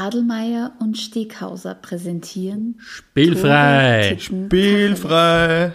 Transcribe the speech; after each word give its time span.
Adelmeier 0.00 0.72
und 0.80 0.96
Steghauser 0.96 1.74
präsentieren 1.74 2.76
Spielfrei! 2.80 4.16
Spielfrei! 4.18 5.74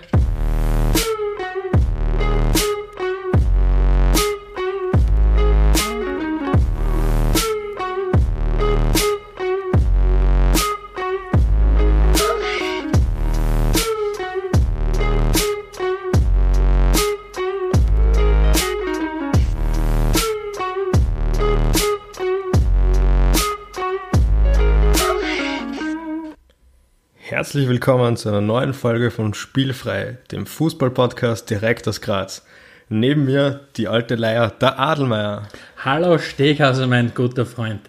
Herzlich 27.56 27.70
willkommen 27.70 28.18
zu 28.18 28.28
einer 28.28 28.42
neuen 28.42 28.74
Folge 28.74 29.12
von 29.12 29.34
Spielfrei, 29.34 30.18
dem 30.30 30.46
Fußballpodcast 30.46 31.50
direkt 31.50 31.88
aus 31.88 32.02
Graz. 32.02 32.44
Neben 32.90 33.24
mir 33.24 33.62
die 33.78 33.88
alte 33.88 34.16
Leier, 34.16 34.50
der 34.50 34.78
Adelmeier. 34.78 35.48
Hallo 35.78 36.18
Steghauser, 36.18 36.86
mein 36.88 37.14
guter 37.16 37.46
Freund. 37.46 37.80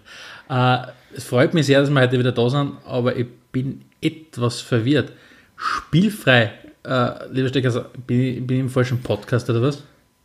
Äh, 0.49 0.77
es 1.13 1.25
freut 1.25 1.53
mich 1.53 1.65
sehr, 1.65 1.81
dass 1.81 1.89
wir 1.89 1.99
heute 1.99 2.17
wieder 2.17 2.31
da 2.31 2.49
sind, 2.49 2.77
aber 2.85 3.17
ich 3.17 3.27
bin 3.51 3.81
etwas 3.99 4.61
verwirrt. 4.61 5.11
Spielfrei, 5.57 6.53
äh, 6.85 7.09
lieber 7.29 7.49
Steghauser, 7.49 7.87
bin 8.07 8.21
ich, 8.21 8.47
bin 8.47 8.55
ich 8.55 8.63
im 8.63 8.69
falschen 8.69 9.03
Podcast 9.03 9.49
oder 9.49 9.63
was? 9.63 9.83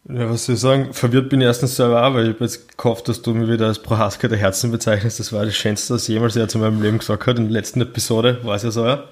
Ja, 0.08 0.30
was 0.30 0.46
soll 0.46 0.54
ich 0.54 0.60
sagen? 0.60 0.94
Verwirrt 0.94 1.30
bin 1.30 1.40
ich 1.40 1.48
erstens 1.48 1.74
selber 1.74 2.06
auch, 2.06 2.14
weil 2.14 2.28
ich 2.28 2.34
habe 2.34 2.44
jetzt 2.44 2.78
gehofft, 2.78 3.08
dass 3.08 3.22
du 3.22 3.34
mich 3.34 3.50
wieder 3.50 3.66
als 3.66 3.80
Prohaska 3.80 4.28
der 4.28 4.38
Herzen 4.38 4.70
bezeichnest. 4.70 5.18
Das 5.18 5.32
war 5.32 5.44
das 5.44 5.56
Schönste, 5.56 5.94
was 5.94 6.06
jemals 6.06 6.36
er 6.36 6.46
zu 6.46 6.60
meinem 6.60 6.80
Leben 6.80 6.98
gesagt 6.98 7.26
hat. 7.26 7.38
In 7.38 7.46
der 7.46 7.54
letzten 7.54 7.80
Episode 7.80 8.38
war 8.44 8.54
es 8.54 8.62
ja 8.62 8.70
so, 8.70 8.86
ja. 8.86 9.02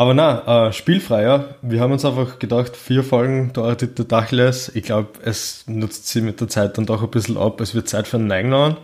Aber 0.00 0.14
na, 0.14 0.68
äh, 0.68 0.72
spielfrei, 0.72 1.24
ja. 1.24 1.44
Wir 1.60 1.80
haben 1.80 1.92
uns 1.92 2.06
einfach 2.06 2.38
gedacht, 2.38 2.74
vier 2.74 3.04
Folgen 3.04 3.52
Dorothea 3.52 3.88
Dachles. 3.88 4.72
Ich 4.74 4.84
glaube, 4.84 5.10
es 5.22 5.64
nutzt 5.66 6.08
sie 6.08 6.22
mit 6.22 6.40
der 6.40 6.48
Zeit 6.48 6.78
dann 6.78 6.86
doch 6.86 7.02
ein 7.02 7.10
bisschen 7.10 7.36
ab. 7.36 7.60
Es 7.60 7.74
wird 7.74 7.86
Zeit 7.86 8.08
für 8.08 8.16
einen 8.16 8.26
Neigenauern. 8.26 8.78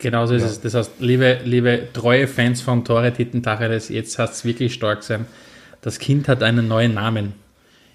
Genau 0.00 0.26
so 0.26 0.34
ist 0.34 0.42
ja. 0.42 0.48
es. 0.48 0.60
Das 0.60 0.74
heißt, 0.74 1.00
liebe, 1.00 1.38
liebe 1.44 1.88
treue 1.94 2.28
Fans 2.28 2.60
von 2.60 2.84
Tore 2.84 3.10
Titten 3.14 3.42
Tacheles, 3.42 3.88
jetzt 3.88 4.18
hast 4.18 4.34
es 4.34 4.44
wirklich 4.44 4.74
stark 4.74 5.02
sein. 5.02 5.24
Das 5.80 5.98
Kind 5.98 6.28
hat 6.28 6.42
einen 6.42 6.68
neuen 6.68 6.92
Namen 6.92 7.32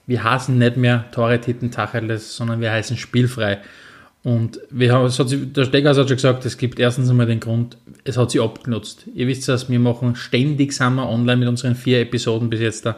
wir 0.10 0.24
heißen 0.24 0.58
nicht 0.58 0.76
mehr 0.76 1.06
Tore 1.12 1.40
Titten 1.40 1.70
Tacheles, 1.70 2.36
sondern 2.36 2.62
wir 2.62 2.72
heißen 2.72 2.98
Spielfrei. 2.98 3.60
Und 4.24 4.60
wir 4.70 4.94
haben, 4.94 5.06
hat 5.08 5.30
sich, 5.30 5.54
der 5.54 5.66
Steggers 5.66 5.98
hat 5.98 6.08
schon 6.10 6.18
gesagt, 6.18 6.46
es 6.46 6.58
gibt 6.58 6.80
erstens 6.80 7.10
einmal 7.10 7.26
den 7.26 7.40
Grund, 7.40 7.78
es 8.04 8.18
hat 8.18 8.32
sich 8.32 8.42
abgenutzt. 8.42 9.06
Ihr 9.14 9.28
wisst 9.28 9.48
das, 9.48 9.70
wir 9.70 9.80
machen 9.80 10.16
ständig 10.16 10.74
wir 10.96 11.10
online 11.10 11.38
mit 11.38 11.48
unseren 11.48 11.76
vier 11.76 12.02
Episoden 12.02 12.50
bis 12.50 12.60
jetzt 12.60 12.86
da. 12.86 12.98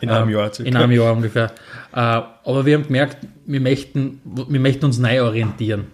In 0.00 0.08
einem 0.08 0.30
äh, 0.30 0.32
Jahr 0.32 0.52
circa. 0.52 0.68
In 0.68 0.76
einem 0.76 0.92
Jahr 0.92 1.12
ungefähr. 1.12 1.52
Äh, 1.92 1.96
aber 1.96 2.64
wir 2.64 2.74
haben 2.74 2.86
gemerkt, 2.86 3.18
wir 3.46 3.60
möchten, 3.60 4.20
wir 4.24 4.60
möchten 4.60 4.84
uns 4.86 4.98
neu 4.98 5.22
orientieren. 5.22 5.84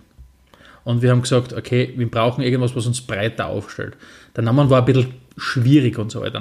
Und 0.84 1.02
wir 1.02 1.10
haben 1.10 1.22
gesagt, 1.22 1.52
okay, 1.52 1.92
wir 1.96 2.10
brauchen 2.10 2.42
irgendwas, 2.42 2.74
was 2.74 2.86
uns 2.86 3.02
breiter 3.02 3.48
aufstellt. 3.48 3.96
Der 4.34 4.44
Name 4.44 4.70
war 4.70 4.78
ein 4.80 4.84
bisschen 4.86 5.12
schwierig 5.36 5.98
und 5.98 6.10
so 6.10 6.22
weiter. 6.22 6.40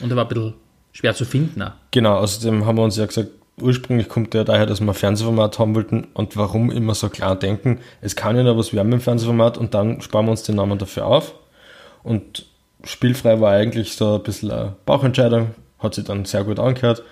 Und 0.00 0.10
er 0.10 0.16
war 0.16 0.24
ein 0.24 0.28
bisschen 0.28 0.54
schwer 0.92 1.14
zu 1.14 1.24
finden. 1.24 1.62
Auch. 1.62 1.72
Genau, 1.90 2.16
außerdem 2.18 2.64
haben 2.64 2.76
wir 2.76 2.84
uns 2.84 2.96
ja 2.96 3.06
gesagt, 3.06 3.30
ursprünglich 3.60 4.08
kommt 4.08 4.34
der 4.34 4.44
daher, 4.44 4.66
dass 4.66 4.80
wir 4.80 4.88
ein 4.88 4.94
Fernsehformat 4.94 5.58
haben 5.58 5.74
wollten 5.74 6.08
und 6.14 6.36
warum 6.36 6.70
immer 6.70 6.94
so 6.94 7.08
klar 7.08 7.36
denken, 7.36 7.80
es 8.00 8.16
kann 8.16 8.36
ja 8.36 8.42
noch 8.42 8.56
was 8.56 8.72
werden 8.72 8.88
mit 8.88 9.00
dem 9.00 9.02
Fernsehformat 9.02 9.58
und 9.58 9.74
dann 9.74 10.00
sparen 10.00 10.26
wir 10.26 10.30
uns 10.30 10.42
den 10.42 10.56
Namen 10.56 10.78
dafür 10.78 11.06
auf. 11.06 11.34
Und 12.02 12.46
spielfrei 12.84 13.40
war 13.40 13.52
eigentlich 13.52 13.94
so 13.94 14.16
ein 14.16 14.22
bisschen 14.22 14.50
eine 14.50 14.76
Bauchentscheidung, 14.86 15.54
hat 15.78 15.94
sich 15.94 16.04
dann 16.04 16.24
sehr 16.24 16.44
gut 16.44 16.58
angehört. 16.58 17.02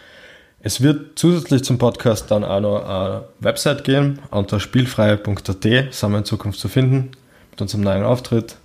Es 0.63 0.83
wird 0.83 1.19
zusätzlich 1.19 1.65
zum 1.65 1.79
Podcast 1.79 2.31
dann 2.31 2.45
auch 2.45 2.61
noch 2.61 2.85
eine 2.85 3.25
Website 3.39 3.85
geben, 3.85 4.19
unter 4.31 4.61
spielfrei.at 4.61 5.47
sind 5.47 6.11
wir 6.11 6.19
in 6.19 6.25
Zukunft 6.25 6.59
zu 6.59 6.69
finden, 6.69 7.13
mit 7.51 7.63
unserem 7.63 7.83
neuen 7.83 8.05
Auftritt. 8.05 8.57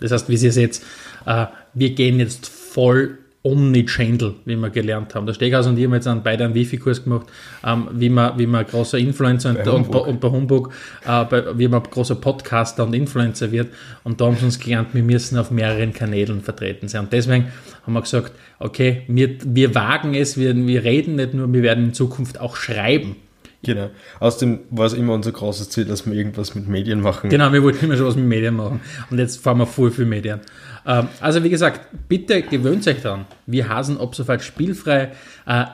Das 0.00 0.12
heißt, 0.12 0.28
wie 0.28 0.36
Sie 0.36 0.50
seht, 0.50 0.80
äh, 1.26 1.46
wir 1.74 1.90
gehen 1.90 2.20
jetzt 2.20 2.48
voll 2.48 3.18
Omnichannel, 3.42 4.34
wie 4.44 4.56
wir 4.56 4.68
gelernt 4.68 5.14
haben. 5.14 5.24
Der 5.24 5.32
Steghaus 5.32 5.66
und 5.66 5.78
ich 5.78 5.84
haben 5.86 5.94
jetzt 5.94 6.06
an 6.06 6.22
beide 6.22 6.44
einen 6.44 6.54
Wifi-Kurs 6.54 7.04
gemacht, 7.04 7.26
ähm, 7.66 7.88
wie 7.92 8.10
man, 8.10 8.38
wie 8.38 8.46
man 8.46 8.66
großer 8.66 8.98
Influencer 8.98 9.54
bei 9.54 9.70
und, 9.70 9.86
Humbug. 9.86 10.06
und 10.06 10.20
bei 10.20 10.28
Humbug, 10.28 10.72
äh, 11.06 11.24
bei, 11.24 11.58
wie 11.58 11.68
man 11.68 11.82
großer 11.82 12.16
Podcaster 12.16 12.84
und 12.84 12.92
Influencer 12.92 13.50
wird. 13.50 13.68
Und 14.04 14.20
da 14.20 14.26
haben 14.26 14.36
sie 14.36 14.44
uns 14.44 14.58
gelernt, 14.58 14.88
wir 14.92 15.02
müssen 15.02 15.38
auf 15.38 15.50
mehreren 15.50 15.94
Kanälen 15.94 16.42
vertreten 16.42 16.88
sein. 16.88 17.04
Und 17.04 17.12
deswegen 17.14 17.46
haben 17.86 17.92
wir 17.94 18.02
gesagt, 18.02 18.32
okay, 18.58 19.02
wir, 19.08 19.36
wir 19.44 19.74
wagen 19.74 20.14
es, 20.14 20.36
wir, 20.36 20.54
wir 20.54 20.84
reden 20.84 21.16
nicht 21.16 21.32
nur, 21.32 21.50
wir 21.50 21.62
werden 21.62 21.84
in 21.84 21.94
Zukunft 21.94 22.38
auch 22.38 22.56
schreiben. 22.56 23.16
Genau. 23.62 23.90
Außerdem 24.20 24.60
war 24.70 24.86
es 24.86 24.94
immer 24.94 25.12
unser 25.12 25.32
großes 25.32 25.68
Ziel, 25.68 25.84
dass 25.84 26.06
wir 26.06 26.14
irgendwas 26.14 26.54
mit 26.54 26.66
Medien 26.66 27.00
machen. 27.00 27.28
Genau, 27.28 27.52
wir 27.52 27.62
wollten 27.62 27.84
immer 27.84 27.96
schon 27.96 28.06
was 28.06 28.16
mit 28.16 28.24
Medien 28.24 28.56
machen. 28.56 28.80
Und 29.10 29.18
jetzt 29.18 29.42
fahren 29.42 29.58
wir 29.58 29.66
voll 29.66 29.90
für 29.90 30.06
Medien. 30.06 30.40
Ähm, 30.86 31.08
also 31.20 31.44
wie 31.44 31.50
gesagt, 31.50 31.80
bitte 32.08 32.42
gewöhnt 32.42 32.86
euch 32.86 33.02
daran. 33.02 33.26
Wir 33.46 33.68
hasen 33.68 34.00
ab 34.00 34.14
sofort 34.14 34.42
spielfrei. 34.42 35.12
Äh, 35.46 35.64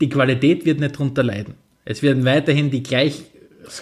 die 0.00 0.08
Qualität 0.08 0.64
wird 0.64 0.80
nicht 0.80 0.98
drunter 0.98 1.22
leiden. 1.22 1.54
Es 1.84 2.02
werden 2.02 2.24
weiterhin 2.24 2.70
die 2.70 2.82
gleich 2.82 3.24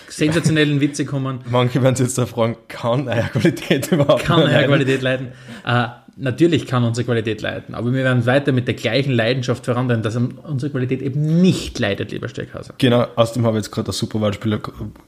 sensationellen 0.08 0.80
Witze 0.80 1.04
kommen. 1.04 1.40
Manche 1.50 1.82
werden 1.82 1.94
sich 1.94 2.06
jetzt 2.06 2.18
da 2.18 2.26
fragen, 2.26 2.56
kann 2.68 3.08
Eierqualität 3.08 3.92
überhaupt 3.92 4.24
Kann 4.24 4.42
Eierqualität 4.42 5.02
leiden? 5.02 5.28
Äh, 5.64 5.86
natürlich 6.16 6.66
kann 6.66 6.84
unsere 6.84 7.04
Qualität 7.04 7.42
leiden, 7.42 7.74
aber 7.74 7.92
wir 7.92 8.04
werden 8.04 8.26
weiter 8.26 8.52
mit 8.52 8.66
der 8.66 8.74
gleichen 8.74 9.12
Leidenschaft 9.12 9.64
vorangehen, 9.64 10.02
dass 10.02 10.16
unsere 10.16 10.70
Qualität 10.70 11.02
eben 11.02 11.40
nicht 11.40 11.78
leidet, 11.78 12.12
lieber 12.12 12.28
Steckhauser. 12.28 12.74
Genau, 12.78 13.06
außerdem 13.16 13.44
habe 13.46 13.58
ich 13.58 13.64
jetzt 13.64 13.72
gerade 13.72 13.90
ein 13.90 13.92
super 13.92 14.20
Wortspiel 14.20 14.60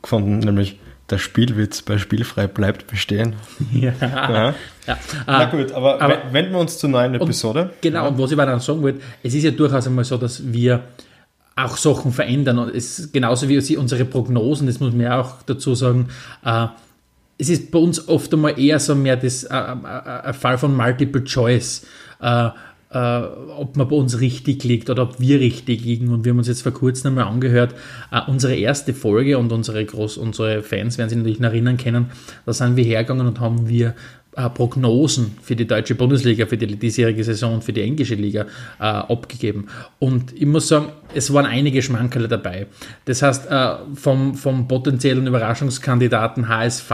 gefunden, 0.02 0.38
nämlich 0.38 0.78
der 1.10 1.18
Spielwitz 1.18 1.82
bei 1.82 1.98
Spielfrei 1.98 2.46
bleibt 2.46 2.86
bestehen. 2.88 3.34
Ja. 3.72 3.92
ja. 4.00 4.54
ja. 4.86 4.98
Na 5.26 5.38
ah, 5.38 5.44
gut, 5.46 5.72
aber, 5.72 6.00
aber, 6.00 6.22
wenden 6.32 6.52
wir 6.52 6.60
uns 6.60 6.78
zur 6.78 6.90
neuen 6.90 7.14
Episode. 7.14 7.70
Genau, 7.80 8.02
ja. 8.02 8.08
und 8.08 8.18
was 8.18 8.30
ich 8.30 8.36
dann 8.36 8.60
sagen 8.60 8.82
wollte, 8.82 9.00
es 9.22 9.34
ist 9.34 9.42
ja 9.42 9.50
durchaus 9.50 9.86
einmal 9.86 10.04
so, 10.04 10.16
dass 10.16 10.52
wir 10.52 10.82
auch 11.56 11.76
Sachen 11.76 12.12
verändern. 12.12 12.58
Und 12.58 12.74
es 12.74 12.98
ist 12.98 13.12
genauso 13.12 13.48
wie 13.48 13.76
unsere 13.76 14.04
Prognosen, 14.04 14.66
das 14.66 14.80
muss 14.80 14.92
man 14.92 15.00
ja 15.00 15.20
auch 15.20 15.42
dazu 15.46 15.74
sagen, 15.74 16.08
äh, 16.44 16.66
es 17.38 17.48
ist 17.48 17.70
bei 17.70 17.78
uns 17.78 18.08
oft 18.08 18.32
einmal 18.32 18.58
eher 18.58 18.78
so 18.78 18.94
mehr 18.94 19.16
das, 19.16 19.44
äh, 19.44 19.54
äh, 19.54 19.54
ein 19.54 20.34
Fall 20.34 20.58
von 20.58 20.74
Multiple 20.74 21.24
Choice. 21.24 21.86
Äh, 22.20 22.50
äh, 22.88 23.22
ob 23.56 23.76
man 23.76 23.88
bei 23.88 23.96
uns 23.96 24.20
richtig 24.20 24.62
liegt 24.64 24.88
oder 24.88 25.02
ob 25.02 25.20
wir 25.20 25.40
richtig 25.40 25.84
liegen. 25.84 26.08
Und 26.08 26.24
wir 26.24 26.30
haben 26.30 26.38
uns 26.38 26.48
jetzt 26.48 26.62
vor 26.62 26.72
kurzem 26.72 27.08
einmal 27.08 27.24
angehört, 27.32 27.74
äh, 28.12 28.20
unsere 28.26 28.54
erste 28.54 28.94
Folge 28.94 29.38
und 29.38 29.52
unsere, 29.52 29.84
Groß 29.84 30.16
unsere 30.16 30.62
Fans 30.62 30.96
werden 30.96 31.08
sich 31.10 31.18
natürlich 31.18 31.40
noch 31.40 31.50
erinnern 31.50 31.76
können, 31.76 32.06
da 32.46 32.52
sind 32.52 32.76
wir 32.76 32.84
hergegangen 32.84 33.26
und 33.26 33.40
haben 33.40 33.68
wir 33.68 33.94
äh, 34.36 34.48
Prognosen 34.50 35.36
für 35.42 35.56
die 35.56 35.66
deutsche 35.66 35.94
Bundesliga, 35.94 36.46
für 36.46 36.56
die 36.56 36.76
diesjährige 36.76 37.24
Saison 37.24 37.62
für 37.62 37.72
die 37.72 37.82
englische 37.82 38.14
Liga 38.14 38.42
äh, 38.78 38.84
abgegeben. 38.84 39.68
Und 39.98 40.32
ich 40.32 40.46
muss 40.46 40.68
sagen, 40.68 40.92
es 41.14 41.32
waren 41.32 41.46
einige 41.46 41.82
Schmankerle 41.82 42.28
dabei. 42.28 42.66
Das 43.06 43.22
heißt, 43.22 43.50
äh, 43.50 43.74
vom, 43.94 44.34
vom 44.34 44.68
potenziellen 44.68 45.26
Überraschungskandidaten 45.26 46.48
HSV 46.48 46.92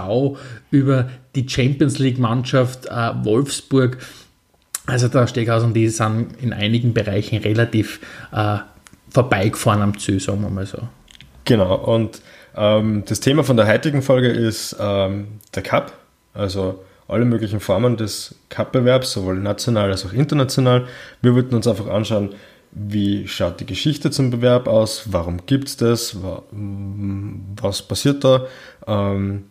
über 0.70 1.10
die 1.34 1.48
Champions 1.48 1.98
League-Mannschaft 1.98 2.86
äh, 2.86 3.10
Wolfsburg 3.24 3.98
also 4.86 5.08
der 5.08 5.26
Steghaus 5.26 5.62
und 5.62 5.74
die 5.74 5.88
sind 5.88 6.42
in 6.42 6.52
einigen 6.52 6.92
Bereichen 6.92 7.38
relativ 7.38 8.00
äh, 8.32 8.58
vorbeigefahren 9.10 9.82
am 9.82 9.98
Ziel, 9.98 10.18
sagen 10.18 10.42
wir 10.42 10.50
mal 10.50 10.66
so. 10.66 10.78
Genau, 11.44 11.76
und 11.76 12.20
ähm, 12.56 13.04
das 13.06 13.20
Thema 13.20 13.44
von 13.44 13.56
der 13.56 13.66
heutigen 13.66 14.02
Folge 14.02 14.28
ist 14.28 14.76
ähm, 14.80 15.40
der 15.54 15.62
Cup, 15.62 15.92
also 16.34 16.82
alle 17.08 17.24
möglichen 17.24 17.60
Formen 17.60 17.96
des 17.96 18.34
Cup-Bewerbs, 18.48 19.12
sowohl 19.12 19.38
national 19.38 19.90
als 19.90 20.06
auch 20.06 20.12
international. 20.12 20.86
Wir 21.20 21.34
wollten 21.34 21.54
uns 21.54 21.66
einfach 21.66 21.88
anschauen, 21.88 22.30
wie 22.72 23.28
schaut 23.28 23.60
die 23.60 23.66
Geschichte 23.66 24.10
zum 24.10 24.30
Bewerb 24.30 24.66
aus, 24.66 25.04
warum 25.12 25.44
gibt 25.44 25.68
es 25.68 25.76
das, 25.76 26.16
was 26.20 27.82
passiert 27.82 28.24
da. 28.24 28.46
Ähm, 28.86 29.44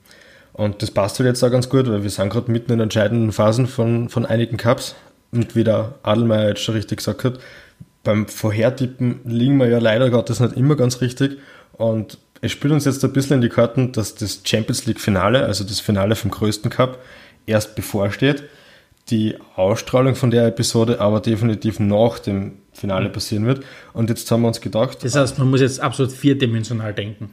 und 0.54 0.82
das 0.82 0.92
passt 0.92 1.20
halt 1.20 1.28
jetzt 1.28 1.44
auch 1.44 1.52
ganz 1.52 1.70
gut, 1.70 1.88
weil 1.90 2.04
wir 2.04 2.10
sind 2.10 2.30
gerade 2.30 2.52
mitten 2.52 2.74
in 2.74 2.80
entscheidenden 2.80 3.32
Phasen 3.32 3.68
von, 3.68 4.10
von 4.10 4.26
einigen 4.26 4.58
Cups. 4.58 4.96
Und 5.32 5.56
wie 5.56 5.64
der 5.64 5.96
Adelmeier 6.04 6.50
jetzt 6.50 6.62
schon 6.62 6.76
richtig 6.76 6.98
gesagt 6.98 7.24
hat, 7.24 7.40
beim 8.04 8.28
Vorhertippen 8.28 9.22
liegen 9.24 9.58
wir 9.58 9.70
ja 9.70 9.80
leider 9.80 10.10
Gottes 10.10 10.40
nicht 10.40 10.58
immer 10.58 10.76
ganz 10.76 11.00
richtig. 11.02 11.38
Und 11.74 12.18
es 12.42 12.52
spielt 12.52 12.74
uns 12.74 12.86
jetzt 12.86 13.04
ein 13.06 13.14
bisschen 13.14 13.36
in 13.36 13.42
die 13.42 13.50
Karten, 13.50 13.92
dass 13.92 14.16
das 14.16 14.42
Champions 14.44 14.86
League 14.88 15.00
Finale, 15.00 15.46
also 15.46 15.64
das 15.64 15.80
Finale 15.80 16.16
vom 16.16 16.32
größten 16.32 16.72
Cup, 16.72 17.00
erst 17.46 17.76
bevorsteht. 17.76 18.44
Die 19.10 19.36
Ausstrahlung 19.56 20.16
von 20.16 20.32
der 20.32 20.48
Episode 20.48 21.02
aber 21.02 21.20
definitiv 21.20 21.80
nach 21.80 22.20
dem 22.20 22.54
Finale 22.72 23.10
passieren 23.10 23.46
wird. 23.46 23.64
Und 23.94 24.10
jetzt 24.10 24.30
haben 24.32 24.42
wir 24.42 24.48
uns 24.48 24.62
gedacht. 24.62 25.04
Das 25.04 25.16
heißt, 25.16 25.38
man 25.40 25.50
muss 25.50 25.62
jetzt 25.62 25.80
absolut 25.80 26.12
vierdimensional 26.12 26.94
denken. 26.94 27.32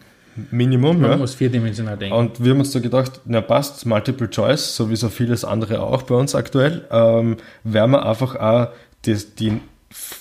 Minimum. 0.51 1.01
Man 1.01 1.11
ja. 1.13 1.17
muss 1.17 1.35
vierdimensional 1.35 1.97
denken. 1.97 2.17
Und 2.17 2.43
wir 2.43 2.53
haben 2.53 2.61
uns 2.61 2.71
da 2.71 2.81
gedacht, 2.81 3.21
na 3.25 3.41
passt, 3.41 3.87
Multiple 3.87 4.31
Choice, 4.31 4.77
so 4.77 4.91
wie 4.91 4.97
so 4.97 5.09
vieles 5.09 5.45
andere 5.45 5.81
auch 5.81 6.03
bei 6.03 6.15
uns 6.15 6.35
aktuell, 6.35 6.87
ähm, 6.91 7.37
werden 7.65 7.91
wir 7.91 8.07
einfach 8.07 8.37
auch 8.37 8.69
das, 9.03 9.35
die 9.35 9.61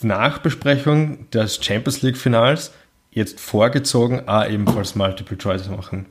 Nachbesprechung 0.02 1.30
des 1.32 1.64
Champions 1.64 2.02
League 2.02 2.18
Finals 2.18 2.72
jetzt 3.12 3.40
vorgezogen 3.40 4.28
auch 4.28 4.48
ebenfalls 4.48 4.96
Multiple 4.96 5.38
Choice 5.38 5.70
machen. 5.70 6.06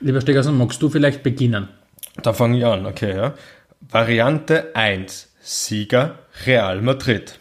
Lieber 0.00 0.20
Stegersen, 0.20 0.56
magst 0.56 0.80
du 0.82 0.88
vielleicht 0.88 1.22
beginnen? 1.22 1.68
Da 2.22 2.32
fange 2.32 2.58
ich 2.58 2.64
an, 2.64 2.86
okay, 2.86 3.16
ja. 3.16 3.34
Variante 3.80 4.74
1, 4.74 5.28
Sieger 5.40 6.18
Real 6.46 6.80
Madrid. 6.80 7.38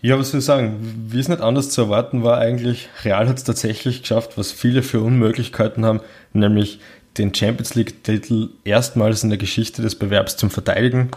Ja, 0.00 0.18
was 0.18 0.30
soll 0.30 0.40
ich 0.40 0.44
sagen? 0.44 1.06
Wie 1.08 1.18
es 1.18 1.28
nicht 1.28 1.40
anders 1.40 1.70
zu 1.70 1.82
erwarten 1.82 2.22
war, 2.22 2.38
eigentlich, 2.38 2.88
Real 3.04 3.28
hat 3.28 3.38
es 3.38 3.44
tatsächlich 3.44 4.02
geschafft, 4.02 4.36
was 4.36 4.52
viele 4.52 4.82
für 4.82 5.00
Unmöglichkeiten 5.00 5.84
haben, 5.84 6.00
nämlich 6.32 6.78
den 7.16 7.34
Champions 7.34 7.74
League-Titel 7.74 8.50
erstmals 8.64 9.22
in 9.22 9.30
der 9.30 9.38
Geschichte 9.38 9.82
des 9.82 9.94
Bewerbs 9.94 10.36
zum 10.36 10.50
Verteidigen. 10.50 11.10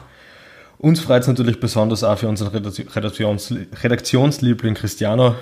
Uns 0.77 0.99
freut 0.99 1.23
es 1.23 1.27
natürlich 1.27 1.59
besonders 1.59 2.03
auch 2.03 2.19
für 2.19 2.27
unseren 2.27 2.49
Redaktions 2.49 3.53
Redaktionsliebling 3.83 4.75
Cristiano. 4.75 5.35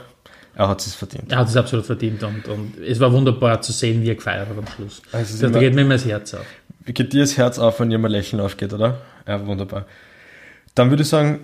Er 0.57 0.67
hat 0.69 0.79
es 0.85 0.95
verdient. 0.95 1.31
Er 1.31 1.39
hat 1.39 1.49
es 1.49 1.57
absolut 1.57 1.85
verdient 1.85 2.23
und, 2.23 2.47
und 2.47 2.77
es 2.79 2.99
war 2.99 3.11
wunderbar 3.11 3.61
zu 3.61 3.71
sehen, 3.73 4.01
wie 4.01 4.09
er 4.09 4.15
gefeiert 4.15 4.47
hat 4.47 4.57
am 4.57 4.67
Schluss. 4.67 5.01
Also 5.11 5.41
da 5.41 5.47
immer- 5.47 5.59
geht 5.59 5.73
mir 5.75 5.81
immer 5.81 5.95
das 5.95 6.05
Herz 6.05 6.33
auf. 6.33 6.45
Wie 6.85 6.93
geht 6.93 7.11
dir 7.13 7.21
das 7.21 7.37
Herz 7.37 7.59
auf, 7.59 7.79
wenn 7.79 7.89
mal 7.99 8.11
Lächeln 8.11 8.39
aufgeht, 8.39 8.71
oder? 8.71 8.99
Ja, 9.27 9.45
wunderbar. 9.45 9.85
Dann 10.75 10.89
würde 10.91 11.03
ich 11.03 11.09
sagen, 11.09 11.39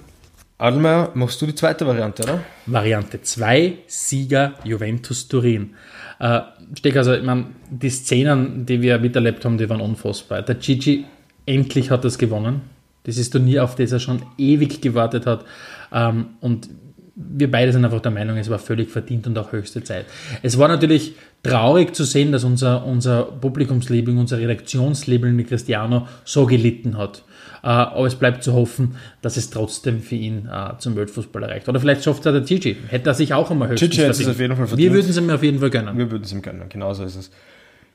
Adelmeier, 0.60 1.10
machst 1.16 1.42
du 1.42 1.48
die 1.48 1.56
zweite 1.56 1.88
Variante, 1.88 2.22
oder? 2.24 2.42
Variante 2.68 3.22
2, 3.22 3.80
Sieger 3.88 4.54
Juventus 4.64 5.28
Turin. 5.28 5.74
Äh, 6.20 6.42
Steck, 6.78 6.96
also, 6.96 7.14
ich 7.14 7.24
meine, 7.24 7.48
die 7.72 7.90
Szenen, 7.90 8.66
die 8.68 8.82
wir 8.82 9.00
miterlebt 9.00 9.44
haben, 9.44 9.58
die 9.58 9.68
waren 9.68 9.82
unfassbar. 9.82 10.44
Der 10.44 10.56
Gigi 10.56 11.06
endlich 11.48 11.90
hat 11.90 12.06
das 12.06 12.20
gewonnen. 12.20 12.62
Das 13.04 13.18
ist 13.18 13.32
Turnier, 13.32 13.64
auf 13.64 13.74
das 13.76 13.92
er 13.92 14.00
schon 14.00 14.22
ewig 14.38 14.80
gewartet 14.82 15.26
hat. 15.26 15.44
Ähm, 15.92 16.28
und 16.42 16.70
wir 17.16 17.52
beide 17.52 17.74
sind 17.74 17.84
einfach 17.84 18.00
der 18.00 18.12
Meinung, 18.12 18.38
es 18.38 18.50
war 18.50 18.60
völlig 18.60 18.90
verdient 18.90 19.28
und 19.28 19.38
auch 19.38 19.52
höchste 19.52 19.84
Zeit. 19.84 20.06
Es 20.44 20.58
war 20.58 20.68
natürlich 20.68 21.16
traurig 21.44 21.96
zu 21.96 22.04
sehen, 22.04 22.32
dass 22.32 22.44
unser, 22.44 22.86
unser 22.86 23.24
Publikumsliebling, 23.24 24.18
unser 24.18 24.38
Redaktionsliebling 24.38 25.46
Cristiano 25.46 26.08
so 26.24 26.46
gelitten 26.46 26.98
hat. 26.98 27.24
Äh, 27.64 27.68
aber 27.68 28.08
es 28.08 28.16
bleibt 28.16 28.44
zu 28.44 28.54
hoffen, 28.54 28.96
dass 29.22 29.38
es 29.38 29.50
trotzdem 29.50 30.02
für 30.02 30.16
ihn 30.16 30.50
äh, 30.52 30.78
zum 30.80 30.96
Weltfußball 30.96 31.44
erreicht. 31.44 31.68
Oder 31.70 31.80
vielleicht 31.80 32.04
schafft 32.04 32.26
es 32.26 32.32
der 32.32 32.42
Gigi. 32.42 32.78
Hätte 32.88 33.10
er 33.10 33.14
sich 33.14 33.34
auch 33.34 33.52
einmal 33.52 33.70
höchstens 33.70 33.92
Gigi 33.92 34.02
hätte 34.04 34.22
es 34.22 34.28
auf 34.28 34.40
jeden 34.40 34.56
Fall 34.56 34.64
Wir 34.64 34.68
verdient. 34.70 34.94
würden 34.94 35.10
es 35.10 35.18
ihm 35.18 35.30
auf 35.30 35.44
jeden 35.44 35.60
Fall 35.60 35.70
gönnen. 35.70 35.98
Wir 35.98 36.10
würden 36.12 36.24
es 36.24 36.32
ihm 36.32 36.42
gönnen, 36.42 36.70
genauso 36.70 37.04
ist 37.04 37.16
es. 37.16 37.32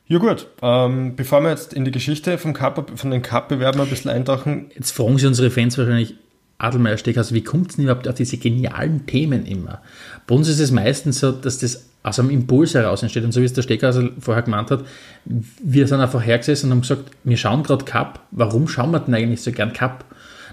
Ja 0.08 0.19
gut, 0.19 0.46
ähm, 0.62 1.16
bevor 1.16 1.40
wir 1.40 1.50
jetzt 1.50 1.74
in 1.74 1.84
die 1.84 1.90
Geschichte 1.90 2.38
vom 2.38 2.52
Cup, 2.52 2.92
von 2.94 3.10
den 3.10 3.22
Cup-Bewerben 3.22 3.80
ein 3.80 3.88
bisschen 3.88 4.10
eintauchen, 4.10 4.66
Jetzt 4.74 4.92
fragen 4.92 5.19
sich 5.19 5.26
unsere 5.26 5.50
Fans 5.50 5.76
wahrscheinlich, 5.78 6.14
Adelmeier 6.58 6.97
Steckhaus, 6.97 7.32
wie 7.32 7.43
kommt 7.43 7.70
es 7.70 7.76
denn 7.76 7.85
überhaupt 7.85 8.08
auf 8.08 8.14
diese 8.14 8.38
genialen 8.38 9.06
Themen 9.06 9.44
immer? 9.47 9.82
Bei 10.26 10.35
uns 10.35 10.49
ist 10.49 10.61
es 10.61 10.70
meistens 10.70 11.20
so, 11.20 11.32
dass 11.32 11.58
das 11.58 11.87
aus 12.03 12.20
einem 12.20 12.31
Impuls 12.31 12.75
heraus 12.75 13.03
entsteht. 13.03 13.25
Und 13.25 13.32
so 13.32 13.41
wie 13.41 13.44
es 13.44 13.53
der 13.53 13.62
Steckhaus 13.62 13.99
vorher 14.20 14.44
gemeint 14.44 14.70
hat, 14.70 14.85
wir 15.25 15.88
sind 15.88 16.00
einfach 16.00 16.25
hergesessen 16.25 16.67
und 16.67 16.76
haben 16.76 16.81
gesagt, 16.82 17.11
wir 17.25 17.37
schauen 17.37 17.64
gerade 17.64 17.85
Cup, 17.85 18.20
warum 18.31 18.69
schauen 18.69 18.93
wir 18.93 19.00
denn 19.00 19.14
eigentlich 19.14 19.43
so 19.43 19.50
gern 19.50 19.73
Cup? 19.73 20.05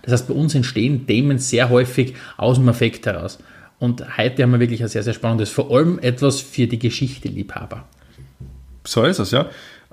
Das 0.01 0.11
heißt, 0.11 0.27
bei 0.27 0.33
uns 0.33 0.55
entstehen 0.55 1.05
Themen 1.05 1.37
sehr 1.37 1.69
häufig 1.69 2.15
aus 2.37 2.57
dem 2.57 2.67
Affekt 2.67 3.05
heraus. 3.05 3.37
Und 3.79 4.17
heute 4.17 4.43
haben 4.43 4.51
wir 4.51 4.59
wirklich 4.59 4.81
ein 4.81 4.89
sehr, 4.89 5.03
sehr 5.03 5.13
spannendes, 5.13 5.49
vor 5.49 5.69
allem 5.71 5.99
etwas 5.99 6.41
für 6.41 6.67
die 6.67 6.79
Geschichte-Liebhaber. 6.79 7.85
so 8.85 9.03
ist 9.03 9.19
es, 9.19 9.31
ja. 9.31 9.45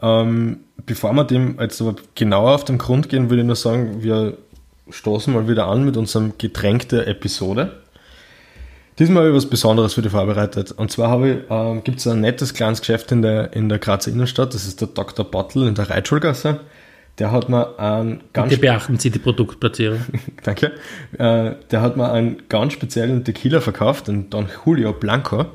Ähm, 0.03 0.61
bevor 0.87 1.13
wir 1.13 1.25
dem 1.25 1.59
jetzt 1.61 1.81
aber 1.83 1.97
genauer 2.15 2.53
auf 2.53 2.65
den 2.65 2.79
Grund 2.79 3.11
gehen, 3.11 3.29
würde 3.29 3.43
ich 3.43 3.47
nur 3.47 3.57
sagen, 3.57 4.03
wir 4.03 4.39
stoßen 4.93 5.33
mal 5.33 5.49
wieder 5.49 5.67
an 5.67 5.85
mit 5.85 5.97
unserem 5.97 6.35
Getränk 6.39 6.89
der 6.89 7.09
Episode. 7.09 7.73
Diesmal 8.99 9.25
habe 9.25 9.31
ich 9.31 9.37
was 9.37 9.49
Besonderes 9.49 9.95
für 9.95 10.03
dich 10.03 10.13
vorbereitet. 10.13 10.73
Und 10.73 10.91
zwar 10.91 11.09
habe 11.09 11.31
ich, 11.31 11.37
ähm, 11.49 11.83
gibt 11.85 12.01
es 12.01 12.07
ein 12.07 12.21
nettes 12.21 12.53
kleines 12.53 12.81
Geschäft 12.81 13.11
in 13.13 13.23
der, 13.23 13.53
in 13.55 13.69
der 13.69 13.79
Grazer 13.79 14.11
Innenstadt, 14.11 14.53
das 14.53 14.67
ist 14.67 14.81
der 14.81 14.89
Dr. 14.89 15.25
Bottle 15.25 15.67
in 15.69 15.75
der 15.75 15.89
Reitschulgasse. 15.89 16.61
Der 17.19 17.33
hat 17.33 17.49
mir 17.49 17.79
einen 17.79 18.23
ganz 18.33 18.51
Bitte 18.51 18.61
beachten 18.61 18.99
Sie 18.99 19.11
die 19.11 19.19
Produktplatzierung. 19.19 20.01
Danke. 20.43 20.73
Äh, 21.19 21.53
der 21.71 21.83
hat 21.83 21.97
mir 21.97 22.11
einen 22.11 22.43
ganz 22.49 22.73
speziellen 22.73 23.25
Tequila 23.25 23.61
verkauft, 23.61 24.09
den 24.09 24.31
Don 24.31 24.49
Julio 24.65 24.93
Blanco. 24.93 25.47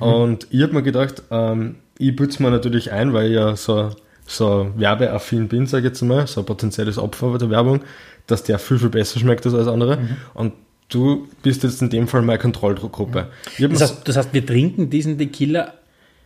Und 0.00 0.48
ich 0.50 0.62
habe 0.62 0.72
mir 0.72 0.82
gedacht, 0.82 1.22
ähm, 1.30 1.76
ich 1.98 2.14
bütze 2.16 2.42
mir 2.42 2.50
natürlich 2.50 2.92
ein, 2.92 3.12
weil 3.12 3.28
ich 3.28 3.34
ja 3.34 3.56
so, 3.56 3.90
so 4.26 4.70
werbeaffin 4.76 5.48
bin, 5.48 5.66
sage 5.66 5.86
ich 5.86 5.92
jetzt 5.92 6.02
mal, 6.02 6.26
so 6.26 6.40
ein 6.40 6.46
potenzielles 6.46 6.98
Opfer 6.98 7.38
der 7.38 7.50
Werbung, 7.50 7.80
dass 8.26 8.42
der 8.42 8.58
viel, 8.58 8.78
viel 8.78 8.88
besser 8.88 9.20
schmeckt 9.20 9.46
als 9.46 9.54
alles 9.54 9.68
andere. 9.68 9.98
Und 10.34 10.52
du 10.88 11.28
bist 11.42 11.62
jetzt 11.62 11.82
in 11.82 11.90
dem 11.90 12.08
Fall 12.08 12.22
meine 12.22 12.38
mir 13.58 13.68
Das 13.68 13.82
heißt, 13.82 14.08
das 14.08 14.16
heißt, 14.16 14.32
wir 14.32 14.44
trinken 14.44 14.90
diesen 14.90 15.18
Tequila, 15.18 15.74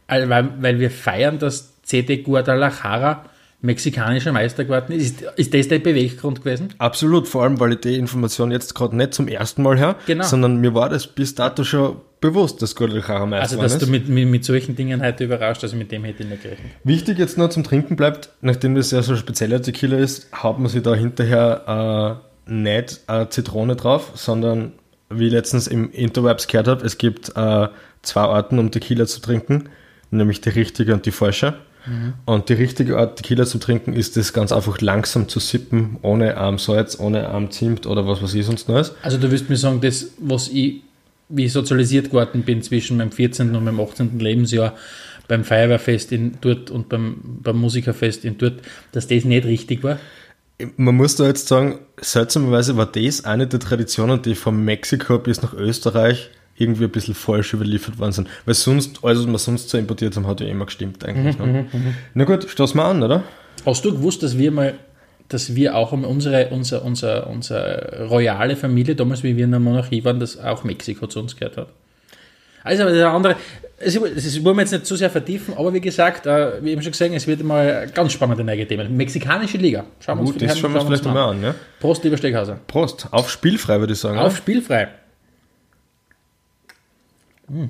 weil, 0.09 0.51
weil 0.61 0.79
wir 0.79 0.91
feiern, 0.91 1.39
dass 1.39 1.81
CD 1.83 2.19
Guadalajara 2.19 3.25
mexikanischer 3.63 4.33
Meister 4.33 4.65
geworden 4.65 4.93
ist. 4.93 5.23
Ist, 5.37 5.53
das 5.55 5.69
der 5.69 5.81
Beweggrund 5.81 6.43
gewesen? 6.43 6.69
Absolut, 6.79 7.29
vor 7.29 7.43
allem, 7.45 7.61
weil 7.61 7.73
ich 7.75 7.81
die 7.81 7.97
Information 7.97 8.51
jetzt 8.51 8.75
gerade 8.75 8.97
nicht 8.97 9.13
zum 9.15 9.29
ersten 9.29 9.63
Mal 9.63 9.79
her, 9.79 9.97
Genau. 10.07 10.25
sondern 10.25 10.57
mir 10.61 10.75
war 10.75 10.89
das 10.89 11.07
bis 11.07 11.35
dato 11.35 11.63
schon 11.65 11.97
bewusst, 12.21 12.63
dass 12.63 12.75
Guadalajara 12.75 13.27
Meister 13.27 13.43
Also, 13.43 13.63
dass 13.63 13.75
ist. 13.75 13.83
du 13.83 13.91
mit, 13.91 14.09
mit, 14.09 14.29
mit 14.29 14.45
solchen 14.45 14.77
Dingen 14.77 15.03
heute 15.03 15.25
überrascht, 15.25 15.63
also 15.63 15.77
mit 15.77 15.93
dem 15.93 16.05
hätte 16.05 16.23
ich 16.23 16.29
nicht 16.29 16.43
gerechnet. 16.43 16.73
Wichtig 16.85 17.19
jetzt 17.19 17.37
noch 17.39 17.51
zum 17.51 17.65
Trinken 17.65 17.97
bleibt, 17.97 18.31
nachdem 18.41 18.75
das 18.75 18.91
ja 18.91 19.03
so 19.03 19.13
ein 19.13 19.19
spezieller 19.19 19.61
Tequila 19.61 19.97
ist, 19.99 20.29
haut 20.43 20.59
man 20.59 20.69
sich 20.69 20.83
da 20.83 20.95
hinterher 20.95 22.21
äh, 22.47 22.51
nicht 22.53 23.01
äh, 23.09 23.27
Zitrone 23.29 23.77
drauf, 23.77 24.13
sondern 24.15 24.73
wie 25.11 25.27
ich 25.27 25.33
letztens 25.33 25.67
im 25.67 25.91
Interwebs 25.91 26.47
gehört 26.47 26.69
habe, 26.69 26.85
es 26.87 26.97
gibt 26.99 27.31
äh, 27.37 27.69
zwei 28.03 28.21
Arten, 28.23 28.59
um 28.59 28.71
Tequila 28.71 29.07
zu 29.07 29.21
trinken, 29.21 29.69
nämlich 30.11 30.41
die 30.41 30.51
richtige 30.51 30.95
und 30.95 31.05
die 31.05 31.11
falsche. 31.11 31.55
Und 32.27 32.49
die 32.49 32.55
richtige 32.55 32.99
Art, 32.99 33.17
Tequila 33.17 33.47
zu 33.47 33.59
trinken, 33.59 33.95
ist 33.95 34.17
es 34.17 34.33
ganz 34.33 34.53
einfach 34.53 34.81
langsam 34.81 35.29
zu 35.29 35.41
sippen, 35.41 35.97
ohne 36.03 36.37
ähm, 36.37 36.59
Salz, 36.59 36.99
ohne 36.99 37.31
ähm, 37.33 37.51
Zimt 37.51 37.87
oder 37.87 38.07
was 38.07 38.23
weiß 38.23 38.35
ich 38.35 38.45
sonst 38.45 38.69
noch 38.69 38.79
ist. 38.79 38.95
Also, 39.03 39.19
du 39.19 39.31
wirst 39.31 39.49
mir 39.49 39.57
sagen, 39.57 39.81
das, 39.81 40.13
was 40.19 40.49
ich, 40.49 40.83
wie 41.29 41.47
ich 41.47 41.53
sozialisiert 41.53 42.07
geworden 42.07 42.43
bin 42.43 42.63
zwischen 42.63 42.99
meinem 42.99 43.13
14. 43.13 43.55
und 43.55 43.65
meinem 43.65 43.81
18. 43.81 44.19
Lebensjahr 44.19 44.75
beim 45.29 45.45
Feuerwehrfest 45.45 46.13
in 46.13 46.39
dort 46.41 46.71
und 46.71 46.89
beim, 46.89 47.17
beim 47.43 47.57
Musikerfest 47.57 48.25
in 48.25 48.37
dort, 48.37 48.63
dass 48.93 49.07
das 49.07 49.25
nicht 49.25 49.47
richtig 49.47 49.83
war. 49.85 49.99
Man 50.77 50.97
muss 50.97 51.17
da 51.17 51.27
jetzt 51.27 51.49
sagen, 51.49 51.79
seltsamerweise 52.01 52.77
war 52.77 52.87
das 52.87 53.25
eine 53.25 53.47
der 53.47 53.61
Traditionen, 53.61 54.21
die 54.21 54.35
von 54.35 54.63
Mexiko 54.65 55.19
bis 55.19 55.41
nach 55.41 55.55
Österreich 55.55 56.31
irgendwie 56.61 56.85
ein 56.85 56.91
bisschen 56.91 57.15
falsch 57.15 57.55
überliefert 57.55 57.99
worden 57.99 58.13
sind. 58.13 58.29
Weil 58.45 58.55
sonst, 58.55 59.03
alles, 59.03 59.21
was 59.21 59.27
wir 59.27 59.39
sonst 59.39 59.71
so 59.71 59.79
importiert 59.79 60.15
haben, 60.17 60.27
hat 60.27 60.41
ja 60.41 60.47
immer 60.47 60.67
gestimmt 60.67 61.05
eigentlich. 61.05 61.39
ne? 61.39 61.67
Na 62.15 62.25
gut, 62.25 62.49
stoßen 62.49 62.79
wir 62.79 62.85
an, 62.85 63.03
oder? 63.03 63.23
Hast 63.65 63.85
du 63.85 63.93
gewusst, 63.93 64.23
dass 64.23 64.37
wir 64.37 64.53
mal, 64.53 64.75
dass 65.29 65.55
wir 65.55 65.75
auch 65.75 65.93
unsere, 65.93 66.49
unser, 66.51 66.85
unser, 66.85 67.29
unsere 67.29 68.09
royale 68.09 68.57
Familie, 68.57 68.95
damals 68.95 69.23
wie 69.23 69.37
wir 69.37 69.45
in 69.45 69.51
der 69.51 69.61
Monarchie 69.61 70.05
waren, 70.05 70.21
dass 70.21 70.39
auch 70.39 70.65
Mexiko 70.65 71.07
zu 71.07 71.21
uns 71.21 71.37
gehört 71.37 71.57
hat? 71.57 71.69
Also, 72.63 72.83
aber 72.83 72.93
der 72.93 73.11
andere, 73.11 73.37
es, 73.79 73.99
wollen 73.99 74.57
wir 74.57 74.61
jetzt 74.61 74.73
nicht 74.73 74.85
zu 74.85 74.97
sehr 74.97 75.09
vertiefen, 75.09 75.55
aber 75.57 75.73
wie 75.73 75.81
gesagt, 75.81 76.27
äh, 76.27 76.63
wie 76.63 76.73
eben 76.73 76.83
schon 76.83 76.93
gesagt, 76.93 77.13
es 77.15 77.27
wird 77.27 77.43
mal 77.43 77.89
ganz 77.95 78.13
spannende 78.13 78.45
neue 78.45 78.67
Themen. 78.67 78.95
Mexikanische 78.95 79.57
Liga. 79.57 79.85
Schauen 80.01 80.19
wir 80.19 80.21
uns 80.23 80.33
Gut, 80.33 80.43
das 80.43 80.59
schauen 80.59 80.75
wir 80.75 80.81
uns 80.81 80.89
vielleicht 80.89 81.05
mal 81.07 81.31
an. 81.31 81.43
Ja? 81.43 81.55
Prost, 81.81 82.05
lieber 82.05 82.19
Steckhauser. 82.19 82.61
Prost, 82.67 83.09
auf 83.11 83.31
spielfrei 83.31 83.81
würde 83.81 83.95
ich 83.95 83.99
sagen. 83.99 84.19
Auf 84.19 84.37
spielfrei. 84.37 84.89
Hm. 87.51 87.69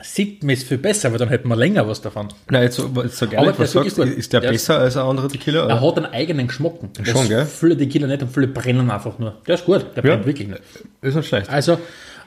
Sieht 0.00 0.42
mir 0.44 0.52
ist 0.52 0.66
viel 0.68 0.78
besser, 0.78 1.08
aber 1.08 1.18
dann 1.18 1.28
hätten 1.28 1.48
wir 1.48 1.56
länger 1.56 1.86
was 1.88 2.00
davon. 2.00 2.28
Nein, 2.50 2.62
jetzt 2.64 2.78
jetzt 2.78 3.18
gerne, 3.30 3.46
der 3.46 3.58
was 3.58 3.68
ist 3.68 3.72
sagst, 3.72 3.96
gut. 3.96 4.06
ist 4.06 4.32
der, 4.32 4.40
Der 4.40 4.50
ist- 4.52 4.66
besser 4.66 4.80
als 4.80 4.96
ein 4.96 5.04
anderer 5.04 5.28
Tequila? 5.28 5.68
Er 5.68 5.80
hat 5.80 5.96
einen 5.96 6.06
eigenen 6.06 6.46
Geschmack. 6.46 6.74
Das 6.94 7.08
Schon, 7.08 7.28
gell? 7.28 7.46
Viele 7.46 7.76
Tequila 7.76 8.06
nicht 8.06 8.22
und 8.22 8.32
viele 8.32 8.46
brennen 8.48 8.90
einfach 8.90 9.18
nur. 9.18 9.40
Der 9.46 9.54
ist 9.56 9.64
gut, 9.64 9.84
der 9.96 10.04
Ja. 10.04 10.10
brennt 10.12 10.26
wirklich 10.26 10.48
nicht. 10.48 10.62
Ist 11.02 11.14
nicht 11.16 11.26
schlecht. 11.28 11.50
Also, 11.50 11.78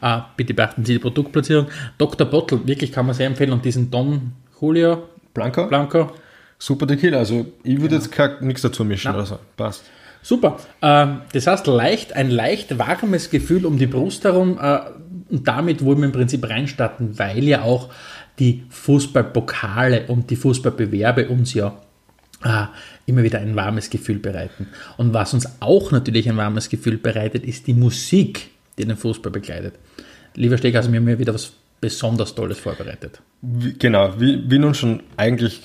äh, 0.01 0.19
bitte 0.35 0.53
beachten 0.53 0.83
Sie 0.85 0.93
die 0.93 0.99
Produktplatzierung. 0.99 1.67
Dr. 1.97 2.27
Bottle, 2.27 2.59
wirklich 2.65 2.91
kann 2.91 3.05
man 3.05 3.15
sehr 3.15 3.27
empfehlen. 3.27 3.51
Und 3.53 3.63
diesen 3.63 3.89
Don 3.89 4.33
Julio 4.59 5.03
Blanco? 5.33 5.67
Blanco, 5.67 6.11
Super 6.57 6.87
Tequila. 6.87 7.17
Also 7.19 7.45
ich 7.63 7.79
würde 7.81 7.95
jetzt 7.95 8.11
kein- 8.11 8.35
nichts 8.41 8.61
dazu 8.63 8.83
mischen 8.85 9.07
Nein. 9.11 9.15
oder 9.17 9.25
so. 9.25 9.39
Passt. 9.57 9.83
super. 10.21 10.57
Ähm, 10.81 11.21
das 11.33 11.45
heißt, 11.45 11.67
leicht, 11.67 12.13
ein 12.13 12.31
leicht 12.31 12.79
warmes 12.79 13.29
Gefühl 13.29 13.63
um 13.65 13.77
die 13.77 13.85
Brust 13.85 14.23
herum. 14.23 14.57
Äh, 14.59 14.79
und 15.29 15.47
damit 15.47 15.83
wollen 15.83 15.99
wir 15.99 16.05
im 16.05 16.11
Prinzip 16.11 16.47
reinstarten, 16.47 17.17
weil 17.17 17.43
ja 17.43 17.61
auch 17.63 17.89
die 18.39 18.63
Fußballpokale 18.69 20.07
und 20.07 20.29
die 20.29 20.35
Fußballbewerbe 20.35 21.29
uns 21.29 21.53
ja 21.53 21.77
äh, 22.43 22.65
immer 23.05 23.23
wieder 23.23 23.39
ein 23.39 23.55
warmes 23.55 23.89
Gefühl 23.89 24.19
bereiten. 24.19 24.67
Und 24.97 25.13
was 25.13 25.33
uns 25.33 25.47
auch 25.61 25.91
natürlich 25.91 26.29
ein 26.29 26.37
warmes 26.37 26.69
Gefühl 26.69 26.97
bereitet, 26.97 27.43
ist 27.45 27.67
die 27.67 27.73
Musik, 27.73 28.49
die 28.77 28.85
den 28.85 28.97
Fußball 28.97 29.31
begleitet. 29.31 29.75
Lieber 30.35 30.57
Steghauser, 30.57 30.91
wir 30.91 30.99
haben 30.99 31.07
ja 31.07 31.17
wieder 31.17 31.33
was 31.33 31.53
besonders 31.79 32.35
Tolles 32.35 32.59
vorbereitet. 32.59 33.21
Wie, 33.41 33.73
genau, 33.73 34.19
wie, 34.19 34.43
wie 34.49 34.59
nun 34.59 34.73
schon 34.73 35.03
eigentlich 35.17 35.61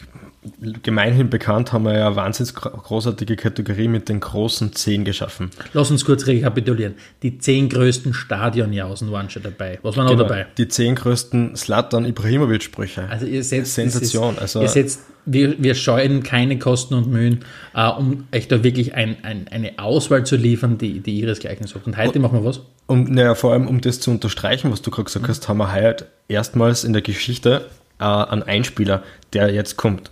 gemeinhin 0.83 1.29
bekannt, 1.29 1.73
haben 1.73 1.85
wir 1.85 1.97
ja 1.99 2.07
eine 2.07 2.17
wahnsinnig 2.17 2.55
großartige 2.55 3.37
Kategorie 3.37 3.89
mit 3.89 4.09
den 4.09 4.21
großen 4.21 4.73
Zehn 4.73 5.05
geschaffen. 5.05 5.51
Lass 5.75 5.91
uns 5.91 6.05
kurz 6.05 6.27
rekapitulieren. 6.27 6.95
Die 7.23 7.39
zehn 7.39 7.69
größten 7.69 8.15
Stadionjausen 8.15 9.13
waren 9.13 9.29
schon 9.29 9.43
dabei. 9.43 9.79
Was 9.83 9.97
waren 9.97 10.07
noch 10.07 10.13
Genau, 10.13 10.25
dabei? 10.25 10.47
Die 10.57 10.67
zehn 10.69 10.95
größten 10.95 11.57
Slatan 11.57 12.07
Ibrahimovic-Sprüche. 12.07 13.07
Also 13.11 13.27
ihr 13.27 13.45
setzt, 13.45 13.75
Sensation, 13.75 14.35
ist, 14.37 14.41
also- 14.41 14.63
ihr 14.63 14.69
setzt, 14.69 15.01
wir, 15.27 15.63
wir 15.63 15.75
scheuen 15.75 16.23
keine 16.23 16.59
Kosten 16.59 16.95
und 16.95 17.07
Mühen, 17.09 17.45
äh, 17.75 17.87
um 17.89 18.25
euch 18.35 18.49
da 18.49 18.65
wirklich 18.65 18.95
ein, 18.95 19.19
ein, 19.23 19.47
eine 19.49 19.79
Auswahl 19.79 20.25
zu 20.25 20.37
liefern, 20.37 20.79
die, 20.79 21.01
die 21.01 21.21
ihresgleichen 21.21 21.67
sucht. 21.67 21.87
Und 21.87 21.99
heute 21.99 22.19
machen 22.19 22.39
wir 22.43 22.45
was? 22.49 22.61
Und 22.87 23.11
naja, 23.11 23.35
vor 23.35 23.53
allem, 23.53 23.69
um 23.69 23.83
das 23.83 24.01
zu 24.01 24.11
unterstreichen, 24.11 24.73
was 24.73 24.81
du 24.81 24.91
gerade 24.91 25.05
gesagt 25.05 25.29
hast, 25.29 25.49
haben 25.49 25.59
wir 25.59 25.73
heute 25.73 26.07
erstmals 26.29 26.83
in 26.85 26.95
der 26.95 27.03
Geschichte 27.03 27.67
äh, 28.01 28.05
einen 28.05 28.43
Einspieler, 28.43 29.03
der 29.35 29.53
jetzt 29.53 29.77
kommt. 29.77 30.11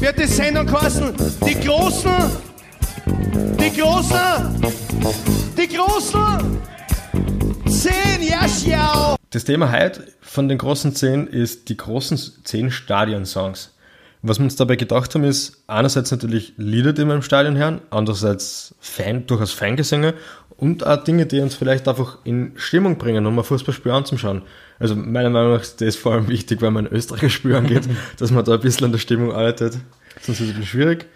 Wird 0.00 0.18
die 0.18 0.26
Sendung 0.26 0.66
kosten. 0.66 1.14
Die 1.46 1.54
Großen, 1.60 2.10
die 3.58 3.80
Großen, 3.80 4.62
die 5.56 5.68
Großen, 5.68 6.58
zehn, 7.66 8.28
ja, 8.28 8.46
schau. 8.48 9.16
Das 9.30 9.44
Thema 9.44 9.70
heute 9.70 10.12
von 10.20 10.48
den 10.48 10.58
großen 10.58 10.94
zehn 10.94 11.26
ist 11.26 11.68
die 11.68 11.76
großen 11.76 12.18
zehn 12.44 12.70
Stadion-Songs. 12.70 13.72
Was 14.22 14.38
wir 14.38 14.44
uns 14.44 14.56
dabei 14.56 14.76
gedacht 14.76 15.14
haben, 15.14 15.24
ist 15.24 15.62
einerseits 15.66 16.10
natürlich 16.10 16.52
Lieder, 16.58 16.92
die 16.92 17.04
wir 17.06 17.14
im 17.14 17.22
Stadion 17.22 17.56
hören, 17.56 17.80
andererseits 17.88 18.74
Fan, 18.78 19.26
durchaus 19.26 19.52
Fangesänge 19.52 20.14
und 20.58 20.86
auch 20.86 21.02
Dinge, 21.02 21.24
die 21.24 21.40
uns 21.40 21.54
vielleicht 21.54 21.88
einfach 21.88 22.18
in 22.24 22.52
Stimmung 22.56 22.98
bringen, 22.98 23.24
um 23.24 23.38
ein 23.38 23.44
Fußballspiel 23.44 23.92
anzuschauen. 23.92 24.42
Also 24.78 24.94
meiner 24.94 25.30
Meinung 25.30 25.52
nach 25.52 25.62
ist 25.62 25.80
das 25.80 25.96
vor 25.96 26.12
allem 26.12 26.28
wichtig, 26.28 26.60
wenn 26.60 26.74
man 26.74 26.86
ein 26.86 26.92
Österreicher 26.92 27.30
Spiel 27.30 27.54
angeht, 27.54 27.88
dass 28.18 28.30
man 28.30 28.44
da 28.44 28.54
ein 28.54 28.60
bisschen 28.60 28.84
an 28.84 28.92
der 28.92 28.98
Stimmung 28.98 29.32
arbeitet. 29.32 29.78
Sonst 30.20 30.40
ist 30.40 30.48
es 30.48 30.54
ein 30.54 30.60
bisschen 30.60 30.66
schwierig. 30.66 31.06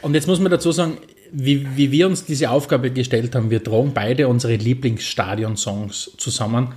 Und 0.00 0.14
jetzt 0.14 0.28
muss 0.28 0.38
man 0.38 0.52
dazu 0.52 0.70
sagen, 0.70 0.98
wie, 1.32 1.66
wie 1.76 1.90
wir 1.90 2.06
uns 2.06 2.24
diese 2.24 2.50
Aufgabe 2.50 2.92
gestellt 2.92 3.34
haben, 3.34 3.50
wir 3.50 3.64
tragen 3.64 3.92
beide 3.94 4.28
unsere 4.28 4.54
Lieblingsstadion-Songs 4.54 6.12
zusammen. 6.16 6.74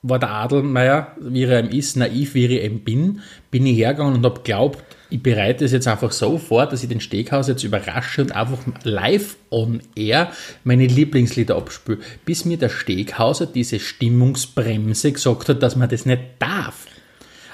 War 0.00 0.18
der 0.18 0.30
Adelmeier, 0.30 1.14
wie 1.20 1.44
er 1.44 1.58
eben 1.58 1.68
ist, 1.68 1.98
naiv 1.98 2.32
wie 2.32 2.46
ich 2.46 2.62
eben 2.62 2.80
bin, 2.80 3.20
bin 3.50 3.66
ich 3.66 3.76
hergegangen 3.76 4.14
und 4.14 4.24
habe 4.24 4.40
glaubt, 4.42 4.82
ich 5.12 5.22
bereite 5.22 5.64
es 5.64 5.72
jetzt 5.72 5.86
einfach 5.86 6.10
so 6.10 6.38
vor, 6.38 6.66
dass 6.66 6.82
ich 6.82 6.88
den 6.88 7.00
Steghaus 7.00 7.46
jetzt 7.46 7.64
überrasche 7.64 8.22
und 8.22 8.34
einfach 8.34 8.58
live 8.82 9.36
on 9.50 9.82
air 9.94 10.32
meine 10.64 10.86
Lieblingslieder 10.86 11.56
abspüle, 11.56 11.98
bis 12.24 12.46
mir 12.46 12.56
der 12.56 12.70
Steghauser 12.70 13.46
diese 13.46 13.78
Stimmungsbremse 13.78 15.12
gesagt 15.12 15.50
hat, 15.50 15.62
dass 15.62 15.76
man 15.76 15.90
das 15.90 16.06
nicht 16.06 16.22
darf. 16.38 16.86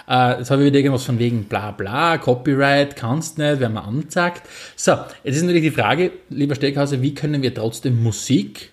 Äh, 0.09 0.39
jetzt 0.39 0.51
habe 0.53 0.63
ich 0.63 0.69
wieder 0.69 0.79
irgendwas 0.79 1.05
von 1.05 1.19
wegen 1.19 1.45
bla 1.45 1.73
bla, 1.73 2.19
Copyright, 2.19 2.95
kannst 2.95 3.39
nicht, 3.39 3.59
werden 3.59 3.73
wir 3.73 3.85
angezeigt. 3.85 4.43
So, 4.77 4.93
jetzt 5.25 5.37
ist 5.37 5.43
natürlich 5.43 5.63
die 5.63 5.71
Frage, 5.73 6.13
lieber 6.31 6.55
Steckhauser, 6.55 7.03
wie 7.03 7.15
können 7.15 7.43
wir 7.43 7.53
trotzdem 7.53 8.01
Musik 8.01 8.73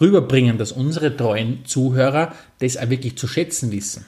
rüberbringen, 0.00 0.58
dass 0.58 0.70
unsere 0.70 1.16
treuen 1.16 1.64
Zuhörer 1.64 2.32
das 2.60 2.76
auch 2.76 2.88
wirklich 2.88 3.18
zu 3.18 3.26
schätzen 3.26 3.72
wissen? 3.72 4.06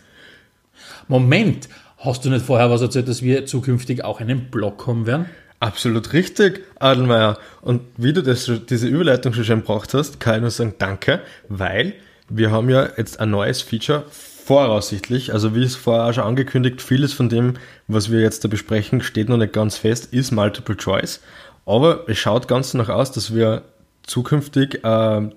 Moment, 1.08 1.68
hast 1.98 2.24
du 2.24 2.30
nicht 2.30 2.44
vorher 2.44 2.70
was 2.70 2.80
erzählt, 2.80 3.08
dass 3.08 3.22
wir 3.22 3.46
zukünftig 3.46 4.04
auch 4.04 4.20
einen 4.20 4.50
Blog 4.50 4.86
haben 4.86 5.06
werden? 5.06 5.26
Absolut 5.60 6.12
richtig, 6.12 6.64
Adelmeier. 6.78 7.36
Und 7.62 7.82
wie 7.96 8.12
du 8.12 8.22
das, 8.22 8.50
diese 8.68 8.86
Überleitung 8.86 9.32
schon 9.32 9.44
schön 9.44 9.60
gebracht 9.60 9.92
hast, 9.92 10.20
kann 10.20 10.36
ich 10.36 10.40
nur 10.42 10.50
sagen, 10.50 10.74
danke, 10.78 11.20
weil 11.48 11.94
wir 12.28 12.52
haben 12.52 12.68
ja 12.70 12.88
jetzt 12.96 13.18
ein 13.18 13.30
neues 13.30 13.62
Feature 13.62 14.04
voraussichtlich, 14.10 15.32
also 15.32 15.54
wie 15.54 15.64
es 15.64 15.76
vorher 15.76 16.06
auch 16.06 16.12
schon 16.12 16.24
angekündigt, 16.24 16.80
vieles 16.80 17.12
von 17.12 17.28
dem, 17.28 17.54
was 17.86 18.10
wir 18.10 18.20
jetzt 18.20 18.44
da 18.44 18.48
besprechen, 18.48 19.02
steht 19.02 19.28
noch 19.28 19.36
nicht 19.36 19.52
ganz 19.52 19.76
fest, 19.76 20.12
ist 20.12 20.30
Multiple 20.30 20.76
Choice. 20.76 21.20
Aber 21.66 22.08
es 22.08 22.18
schaut 22.18 22.48
ganz 22.48 22.72
danach 22.72 22.88
aus, 22.88 23.12
dass 23.12 23.34
wir 23.34 23.62
zukünftig 24.04 24.84
äh, 24.84 25.28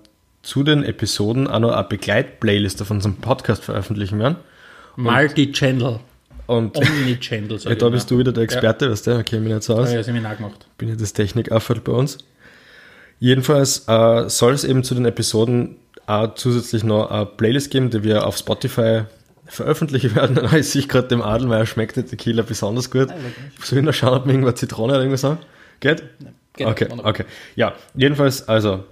zu 0.42 0.62
den 0.62 0.82
Episoden 0.82 1.46
auch 1.46 1.58
noch 1.58 1.72
eine 1.72 1.84
Begleitplaylist 1.84 2.80
auf 2.80 2.90
unserem 2.90 3.16
Podcast 3.16 3.64
veröffentlichen 3.64 4.18
werden. 4.18 4.36
Multi-Channel, 4.96 6.00
Und 6.46 6.76
Omni-Channel, 6.76 7.58
ja, 7.58 7.74
da 7.74 7.86
ich 7.86 7.92
bist 7.92 8.10
du 8.10 8.18
wieder 8.18 8.32
der 8.32 8.42
Experte, 8.42 8.90
weißt 8.90 9.06
du, 9.06 9.18
okay, 9.18 9.38
mich 9.38 9.52
nicht 9.52 9.62
so 9.62 9.76
aus. 9.76 9.90
Ja, 9.90 9.96
ja, 9.96 10.02
Seminar 10.02 10.36
gemacht. 10.36 10.66
bin 10.76 10.88
ja 10.88 10.96
das 10.96 11.12
Technikaffert 11.12 11.84
bei 11.84 11.92
uns. 11.92 12.18
Jedenfalls 13.20 13.86
äh, 13.86 14.28
soll 14.28 14.52
es 14.52 14.64
eben 14.64 14.82
zu 14.82 14.94
den 14.94 15.04
Episoden 15.04 15.76
auch 16.06 16.34
zusätzlich 16.34 16.82
noch 16.82 17.10
eine 17.10 17.26
Playlist 17.26 17.70
geben, 17.70 17.90
die 17.90 18.02
wir 18.02 18.26
auf 18.26 18.36
Spotify 18.36 19.02
veröffentlichen 19.46 20.14
werden. 20.16 20.40
Ich 20.56 20.68
sehe 20.68 20.82
gerade 20.82 21.08
dem 21.08 21.22
Adelmeier 21.22 21.66
schmeckt 21.66 21.96
der 21.96 22.06
Tequila 22.06 22.42
besonders 22.42 22.90
gut. 22.90 23.08
Soll 23.62 23.78
ich 23.78 23.84
noch 23.84 23.94
schauen, 23.94 24.14
ob 24.14 24.26
mir 24.26 24.32
irgendwas 24.32 24.56
Zitrone 24.56 24.94
oder 24.94 25.00
irgendwas 25.00 25.24
haben? 25.24 25.38
Geht? 25.80 26.02
geht, 26.54 26.66
okay, 26.66 26.90
wunderbar. 26.90 27.10
okay. 27.12 27.24
Ja, 27.56 27.74
jedenfalls, 27.94 28.48
also 28.48 28.84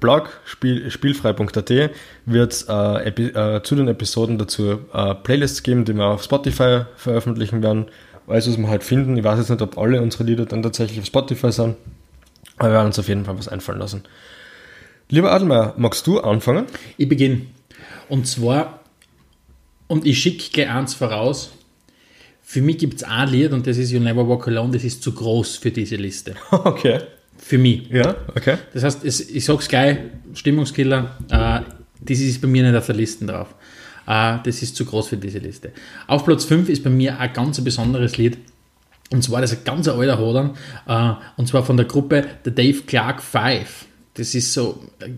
Blog 0.00 0.40
spiel, 0.44 0.90
spielfrei.at 0.90 1.90
wird 2.26 2.66
äh, 2.68 3.08
äh, 3.08 3.62
zu 3.62 3.74
den 3.74 3.88
Episoden 3.88 4.38
dazu 4.38 4.80
äh, 4.92 5.14
Playlists 5.14 5.62
geben, 5.62 5.84
die 5.84 5.94
wir 5.94 6.06
auf 6.06 6.22
Spotify 6.22 6.82
veröffentlichen 6.96 7.62
werden. 7.62 7.86
Alles, 8.26 8.48
was 8.48 8.58
wir 8.58 8.68
halt 8.68 8.84
finden. 8.84 9.16
Ich 9.16 9.24
weiß 9.24 9.38
jetzt 9.38 9.50
nicht, 9.50 9.62
ob 9.62 9.78
alle 9.78 10.02
unsere 10.02 10.24
Lieder 10.24 10.44
dann 10.44 10.62
tatsächlich 10.62 10.98
auf 10.98 11.06
Spotify 11.06 11.50
sind, 11.50 11.76
aber 12.58 12.68
wir 12.68 12.74
werden 12.74 12.86
uns 12.86 12.98
auf 12.98 13.08
jeden 13.08 13.24
Fall 13.24 13.38
was 13.38 13.48
einfallen 13.48 13.78
lassen. 13.78 14.02
Lieber 15.08 15.32
Adelmeier, 15.32 15.72
magst 15.78 16.06
du 16.06 16.20
anfangen? 16.20 16.66
Ich 16.98 17.08
beginne. 17.08 17.42
Und 18.10 18.26
zwar, 18.26 18.80
und 19.86 20.06
ich 20.06 20.18
schicke 20.18 20.50
gleich 20.52 20.68
eins 20.68 20.94
voraus. 20.94 21.52
Für 22.42 22.60
mich 22.60 22.78
gibt 22.78 22.94
es 22.94 23.04
ein 23.04 23.28
Lied 23.28 23.52
und 23.52 23.66
das 23.66 23.78
ist 23.78 23.90
You 23.90 24.00
Never 24.00 24.28
Walk 24.28 24.48
Alone, 24.48 24.72
das 24.72 24.84
ist 24.84 25.02
zu 25.02 25.12
groß 25.12 25.56
für 25.56 25.70
diese 25.70 25.96
Liste. 25.96 26.34
okay. 26.50 27.00
Für 27.38 27.58
mich. 27.58 27.88
Ja, 27.90 28.16
okay. 28.34 28.56
Das 28.74 28.84
heißt, 28.84 29.04
es, 29.04 29.30
ich 29.30 29.44
sag's 29.44 29.68
gleich, 29.68 29.98
Stimmungskiller, 30.34 31.16
äh, 31.30 31.60
das 32.00 32.18
ist 32.18 32.40
bei 32.40 32.48
mir 32.48 32.62
nicht 32.62 32.76
auf 32.76 32.86
der 32.86 32.96
Liste 32.96 33.24
drauf. 33.26 33.54
Äh, 34.06 34.38
das 34.44 34.62
ist 34.62 34.76
zu 34.76 34.84
groß 34.84 35.08
für 35.08 35.16
diese 35.16 35.38
Liste. 35.38 35.72
Auf 36.06 36.24
Platz 36.24 36.44
5 36.44 36.68
ist 36.68 36.84
bei 36.84 36.90
mir 36.90 37.18
ein 37.18 37.32
ganz 37.32 37.62
besonderes 37.62 38.16
Lied. 38.16 38.38
Und 39.10 39.22
zwar 39.22 39.40
das 39.40 39.52
ist 39.52 39.60
ein 39.60 39.64
ganz 39.64 39.88
alter 39.88 40.18
Hodern. 40.18 40.56
Äh, 40.86 41.12
und 41.36 41.46
zwar 41.46 41.64
von 41.64 41.76
der 41.76 41.86
Gruppe 41.86 42.24
The 42.44 42.54
Dave 42.54 42.82
Clark 42.86 43.22
Five. 43.22 43.86
Das 44.14 44.34
ist 44.34 44.52
so, 44.52 44.82
äh, 45.00 45.08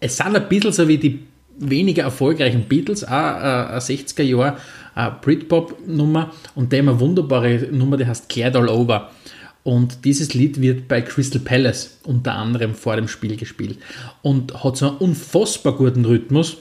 es 0.00 0.16
sind 0.16 0.36
ein 0.36 0.48
bisschen 0.48 0.72
so 0.72 0.86
wie 0.88 0.98
die 0.98 1.20
weniger 1.58 2.04
erfolgreichen 2.04 2.64
Beatles, 2.64 3.04
auch 3.04 3.10
äh, 3.10 3.14
eine 3.14 3.78
60er 3.78 4.22
Jahr 4.22 4.56
äh, 4.96 5.10
Britpop-Nummer 5.20 6.32
und 6.54 6.72
haben 6.72 6.88
eine 6.88 7.00
wunderbare 7.00 7.68
Nummer, 7.70 7.96
die 7.96 8.06
heißt 8.06 8.28
Glad 8.28 8.56
All 8.56 8.68
Over. 8.68 9.10
Und 9.64 10.04
dieses 10.04 10.34
Lied 10.34 10.60
wird 10.60 10.88
bei 10.88 11.02
Crystal 11.02 11.40
Palace 11.40 11.98
unter 12.04 12.34
anderem 12.34 12.74
vor 12.74 12.96
dem 12.96 13.08
Spiel 13.08 13.36
gespielt 13.36 13.78
und 14.22 14.64
hat 14.64 14.76
so 14.76 14.88
einen 14.88 14.96
unfassbar 14.98 15.76
guten 15.76 16.04
Rhythmus 16.04 16.56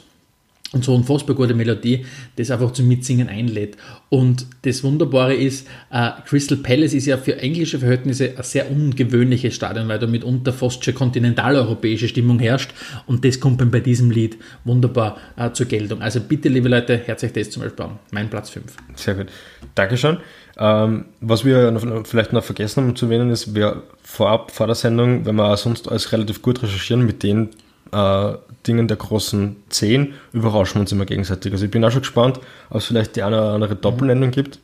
und 0.73 0.85
so 0.85 0.95
unfassbar 0.95 1.35
gute 1.35 1.53
Melodie, 1.53 2.05
das 2.37 2.49
einfach 2.49 2.71
zum 2.71 2.87
Mitsingen 2.87 3.27
einlädt. 3.27 3.75
Und 4.09 4.45
das 4.61 4.83
Wunderbare 4.83 5.33
ist, 5.33 5.67
äh, 5.91 6.11
Crystal 6.25 6.57
Palace 6.57 6.93
ist 6.93 7.07
ja 7.07 7.17
für 7.17 7.37
englische 7.39 7.79
Verhältnisse 7.79 8.33
ein 8.37 8.43
sehr 8.43 8.71
ungewöhnliches 8.71 9.53
Stadion, 9.53 9.89
weil 9.89 9.99
da 9.99 10.07
mitunter 10.07 10.53
fast 10.53 10.85
schon 10.85 10.95
kontinentaleuropäische 10.95 12.07
Stimmung 12.07 12.39
herrscht. 12.39 12.71
Und 13.05 13.25
das 13.25 13.39
kommt 13.39 13.59
dann 13.59 13.69
bei 13.69 13.81
diesem 13.81 14.11
Lied 14.11 14.37
wunderbar 14.63 15.17
äh, 15.35 15.51
zur 15.51 15.65
Geltung. 15.65 16.01
Also 16.01 16.21
bitte, 16.21 16.47
liebe 16.47 16.69
Leute, 16.69 17.01
hört 17.05 17.21
euch 17.21 17.33
das 17.33 17.49
zum 17.49 17.63
Beispiel 17.63 17.85
an. 17.85 17.99
Mein 18.11 18.29
Platz 18.29 18.49
5. 18.51 18.65
Sehr 18.95 19.15
gut. 19.15 19.27
Dankeschön. 19.75 20.17
Ähm, 20.57 21.05
was 21.19 21.43
wir 21.43 21.71
noch, 21.71 22.05
vielleicht 22.07 22.31
noch 22.31 22.43
vergessen 22.43 22.83
haben 22.83 22.95
zu 22.95 23.07
erwähnen, 23.07 23.29
ist, 23.29 23.55
wir 23.55 23.83
vorab, 24.03 24.51
vor 24.51 24.67
der 24.67 24.75
Sendung, 24.75 25.25
wenn 25.25 25.35
wir 25.35 25.51
auch 25.51 25.57
sonst 25.57 25.89
alles 25.89 26.11
relativ 26.13 26.41
gut 26.41 26.63
recherchieren, 26.63 27.05
mit 27.05 27.23
den 27.23 27.49
äh, 27.91 28.33
Dingen 28.67 28.87
der 28.87 28.97
großen 28.97 29.55
10 29.69 30.13
überraschen 30.33 30.75
wir 30.75 30.81
uns 30.81 30.91
immer 30.91 31.05
gegenseitig. 31.05 31.51
Also 31.51 31.65
ich 31.65 31.71
bin 31.71 31.83
auch 31.83 31.91
schon 31.91 32.01
gespannt, 32.01 32.39
ob 32.69 32.77
es 32.77 32.85
vielleicht 32.85 33.15
die 33.15 33.23
eine 33.23 33.37
oder 33.41 33.53
andere 33.53 33.75
Doppelnennung 33.75 34.31
gibt. 34.31 34.59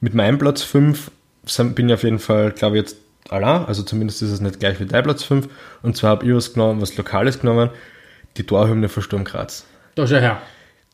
Mit 0.00 0.14
meinem 0.14 0.38
Platz 0.38 0.62
5 0.62 1.10
bin 1.74 1.88
ich 1.88 1.94
auf 1.94 2.02
jeden 2.02 2.18
Fall, 2.18 2.52
glaube 2.52 2.76
ich, 2.76 2.82
jetzt 2.82 2.96
allein, 3.28 3.66
also 3.66 3.82
zumindest 3.82 4.22
ist 4.22 4.30
es 4.30 4.40
nicht 4.40 4.60
gleich 4.60 4.80
wie 4.80 4.86
dein 4.86 5.04
Platz 5.04 5.22
5. 5.24 5.48
Und 5.82 5.96
zwar 5.96 6.10
habe 6.10 6.26
ich 6.26 6.34
was 6.34 6.52
genommen, 6.52 6.80
was 6.80 6.96
Lokales 6.96 7.40
genommen, 7.40 7.70
die 8.36 8.44
Torhymne 8.44 8.88
von 8.88 9.02
Sturm 9.02 9.24
Graz. 9.24 9.66
Da 9.94 10.06
schau 10.06 10.16
her. 10.16 10.40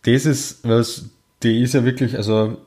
Das 0.04 0.26
ist, 0.26 0.66
was, 0.68 1.06
die 1.42 1.62
ist 1.62 1.74
ja 1.74 1.84
wirklich, 1.84 2.16
also 2.16 2.58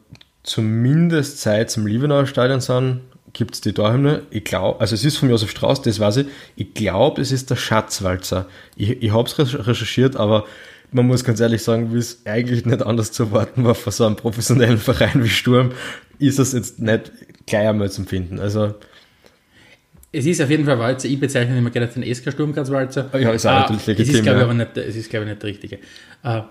zumindest 0.43 1.41
seit 1.41 1.69
zum 1.69 1.87
Liebenauer 1.87 2.27
Stadion 2.27 2.61
sind, 2.61 3.01
gibt 3.35 3.53
es 3.53 3.61
die 3.61 3.73
Torhymne. 3.73 4.23
Ich 4.31 4.43
glaube, 4.43 4.79
also 4.79 4.95
es 4.95 5.05
ist 5.05 5.17
von 5.17 5.29
Josef 5.29 5.51
Strauß, 5.51 5.83
das 5.83 5.99
weiß 5.99 6.17
ich. 6.17 6.27
Ich 6.55 6.73
glaube, 6.73 7.21
es 7.21 7.31
ist 7.31 7.49
der 7.51 7.55
Schatzwalzer. 7.57 8.47
Ich, 8.75 9.03
ich 9.03 9.13
habe 9.13 9.27
es 9.27 9.37
recherchiert, 9.67 10.15
aber 10.15 10.45
man 10.91 11.05
muss 11.05 11.23
ganz 11.23 11.39
ehrlich 11.39 11.61
sagen, 11.61 11.93
wie 11.93 11.97
es 11.97 12.21
eigentlich 12.25 12.65
nicht 12.65 12.81
anders 12.81 13.11
zu 13.11 13.23
erwarten 13.23 13.63
war 13.65 13.75
von 13.75 13.91
so 13.93 14.05
einem 14.05 14.15
professionellen 14.15 14.77
Verein 14.79 15.23
wie 15.23 15.29
Sturm, 15.29 15.71
ist 16.17 16.39
es 16.39 16.53
jetzt 16.53 16.79
nicht 16.79 17.11
gleich 17.45 17.67
einmal 17.67 17.91
zum 17.91 18.07
Finden. 18.07 18.39
Also, 18.39 18.73
Es 20.11 20.25
ist 20.25 20.41
auf 20.41 20.49
jeden 20.49 20.63
Fall 20.65 20.79
Walzer. 20.79 21.09
Ich 21.09 21.19
bezeichne 21.19 21.57
immer 21.57 21.69
gerne 21.71 21.87
den 21.89 22.15
SK 22.15 22.31
Sturmgraz 22.31 22.71
Walzer. 22.71 23.09
Ja, 23.19 23.31
ist 23.31 23.45
auch 23.45 23.51
Äh, 23.51 23.59
natürlich 23.59 23.81
Es 23.81 23.87
legitim, 23.87 24.15
ist, 24.15 24.23
glaube 24.23 24.37
ich, 24.37 24.41
ja. 24.41 24.45
aber 24.45 24.53
nicht, 24.53 24.77
es 24.77 24.95
ist, 24.95 25.09
glaube 25.09 25.25
ich, 25.25 25.29
nicht 25.31 25.43
der 25.43 25.49
richtige. 25.49 25.75
Äh, 26.23 26.41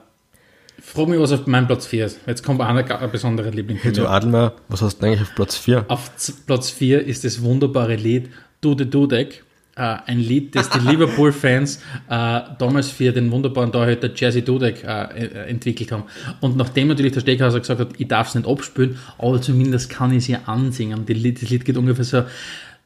Frag 0.80 1.08
mich, 1.08 1.18
was 1.18 1.32
auf 1.32 1.46
meinem 1.46 1.66
Platz 1.66 1.86
4 1.86 2.06
ist. 2.06 2.20
Jetzt 2.26 2.42
kommt 2.42 2.60
auch 2.60 2.66
ein, 2.66 2.78
ein 2.78 3.10
besonderer 3.10 3.50
Liebling 3.50 3.78
Hey, 3.78 3.92
du 3.92 4.02
mir. 4.02 4.10
Adelmeier, 4.10 4.52
was 4.68 4.82
hast 4.82 4.96
du 4.96 5.00
denn 5.00 5.10
eigentlich 5.10 5.28
auf 5.28 5.34
Platz 5.34 5.56
4? 5.56 5.84
Auf 5.88 6.10
Platz 6.46 6.70
4 6.70 7.04
ist 7.04 7.24
das 7.24 7.42
wunderbare 7.42 7.96
Lied 7.96 8.30
Dude 8.60 8.86
Dudek. 8.86 9.44
Äh, 9.76 9.96
ein 10.06 10.20
Lied, 10.20 10.54
das 10.54 10.70
die 10.70 10.78
Liverpool-Fans 10.88 11.80
äh, 12.08 12.40
damals 12.58 12.90
für 12.90 13.10
den 13.12 13.30
wunderbaren 13.32 13.72
Torhüter 13.72 14.10
Jazzy 14.14 14.42
Dudek 14.42 14.84
äh, 14.84 15.02
äh, 15.04 15.48
entwickelt 15.48 15.90
haben. 15.90 16.04
Und 16.40 16.56
nachdem 16.56 16.88
natürlich 16.88 17.12
der 17.12 17.20
Steghauser 17.20 17.58
gesagt 17.58 17.80
hat, 17.80 17.88
ich 17.98 18.06
darf 18.06 18.28
es 18.28 18.34
nicht 18.36 18.46
abspielen, 18.46 18.98
aber 19.18 19.42
zumindest 19.42 19.90
kann 19.90 20.12
ich 20.12 20.26
sie 20.26 20.36
ansingen. 20.36 21.06
Die 21.06 21.14
Lied, 21.14 21.42
das 21.42 21.50
Lied 21.50 21.64
geht 21.64 21.76
ungefähr 21.76 22.04
so 22.04 22.22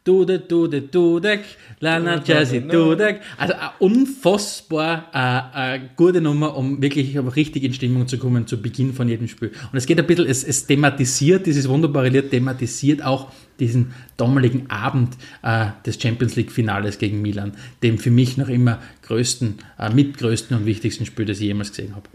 Dude, 0.09 0.39
Dude, 0.39 0.81
Dudek, 0.81 1.41
Lana 1.81 2.23
Jazzy 2.25 2.63
Dudek. 2.67 3.21
Also 3.37 3.53
eine 3.53 3.73
unfassbar 3.79 5.11
äh, 5.13 5.77
äh, 5.77 5.81
gute 5.97 6.23
Nummer, 6.23 6.57
um 6.57 6.81
wirklich 6.81 7.15
richtig 7.37 7.63
in 7.63 7.75
Stimmung 7.75 8.09
zu 8.09 8.17
kommen 8.17 8.47
zu 8.47 8.63
Beginn 8.63 8.95
von 8.95 9.07
jedem 9.07 9.29
Spiel. 9.29 9.53
Und 9.71 9.77
es 9.77 9.85
geht 9.85 9.99
ein 9.99 10.07
bisschen, 10.07 10.25
es, 10.25 10.45
es 10.45 10.67
thematisiert, 10.67 11.45
dieses 11.45 11.69
wunderbare 11.69 12.09
Lied 12.09 12.31
thematisiert 12.31 13.05
auch 13.05 13.31
diesen 13.61 13.93
damaligen 14.17 14.71
Abend 14.71 15.15
äh, 15.43 15.67
des 15.85 16.01
Champions 16.01 16.37
League 16.37 16.53
Finales 16.53 16.97
gegen 16.97 17.21
Milan, 17.21 17.53
dem 17.83 17.99
für 17.99 18.11
mich 18.11 18.39
noch 18.39 18.49
immer 18.49 18.79
größten, 19.03 19.57
äh, 19.79 19.93
mitgrößten 19.93 20.57
und 20.57 20.65
wichtigsten 20.65 21.05
Spiel, 21.05 21.27
das 21.27 21.39
ich 21.41 21.49
jemals 21.49 21.69
gesehen 21.69 21.95
habe. 21.95 22.09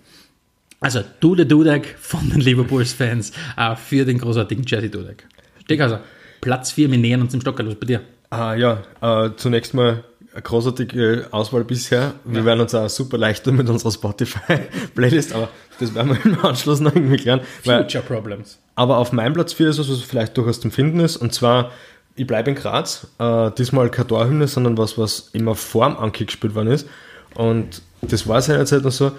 Also 0.80 1.04
Dude 1.20 1.46
Dudek 1.46 1.96
von 2.00 2.28
den 2.28 2.40
Liverpools-Fans 2.40 3.34
äh, 3.56 3.76
für 3.76 4.04
den 4.04 4.18
großartigen 4.18 4.66
Jazzy 4.66 4.90
Dudek. 4.90 5.28
Steckhauser, 5.64 6.02
Platz 6.44 6.74
4, 6.74 6.92
wir 6.92 6.98
nähern 6.98 7.22
uns 7.22 7.32
dem 7.32 7.40
Stocker, 7.40 7.64
los 7.64 7.76
bei 7.76 7.86
dir. 7.86 8.02
Ah 8.30 8.54
ja, 8.54 8.84
äh, 9.02 9.30
zunächst 9.38 9.74
mal 9.74 10.04
eine 10.34 10.42
großartige 10.42 11.28
Auswahl 11.32 11.64
bisher. 11.64 12.16
Wir 12.26 12.44
werden 12.44 12.60
uns 12.60 12.76
auch 12.76 12.90
super 12.90 13.18
leicht 13.18 13.46
tun 13.46 13.56
mit 13.56 13.70
unserer 13.70 13.92
Spotify-Playlist, 13.92 15.34
aber 15.34 15.48
das 15.80 15.96
werden 15.96 16.10
wir 16.10 16.26
im 16.32 16.44
Anschluss 16.44 16.82
noch 16.82 16.94
irgendwie 16.94 17.16
klären. 17.16 17.40
Weil, 17.64 17.84
Future 17.84 18.04
Problems. 18.04 18.60
aber 18.76 18.98
auf 18.98 19.14
meinem 19.14 19.34
Platz 19.34 19.54
4 19.54 19.70
ist 19.70 19.80
was, 19.80 19.90
was 19.90 20.02
vielleicht 20.02 20.36
durchaus 20.36 20.60
zum 20.60 20.72
Finden 20.72 21.00
ist, 21.00 21.16
und 21.16 21.34
zwar, 21.34 21.72
ich 22.16 22.28
bleibe 22.28 22.50
in 22.50 22.58
Graz, 22.58 23.08
äh, 23.20 23.52
diesmal 23.58 23.90
keine 23.90 24.08
Torhymne, 24.08 24.48
sondern 24.50 24.78
was, 24.78 24.98
was 24.98 25.30
immer 25.32 25.56
vorm 25.56 25.96
Ankick 25.96 26.28
gespielt 26.28 26.56
worden 26.56 26.72
ist. 26.72 26.90
Und 27.36 27.82
das 28.02 28.28
war 28.28 28.42
seinerzeit 28.42 28.84
noch 28.84 28.92
so, 28.92 29.14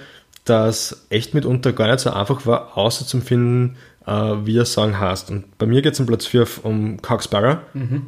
dass 0.44 1.06
echt 1.08 1.32
mitunter 1.32 1.72
gar 1.72 1.86
nicht 1.86 2.00
so 2.00 2.10
einfach 2.10 2.44
war, 2.44 2.76
außer 2.76 3.06
zum 3.06 3.22
Finden, 3.22 3.76
äh, 4.06 4.12
wie 4.44 4.54
der 4.54 4.64
Song 4.64 4.98
heißt. 4.98 5.30
Und 5.30 5.56
bei 5.58 5.66
mir 5.66 5.82
geht 5.82 5.94
es 5.94 6.00
im 6.00 6.06
Platz 6.06 6.26
4 6.26 6.46
um 6.62 7.00
Coxbarrow, 7.00 7.58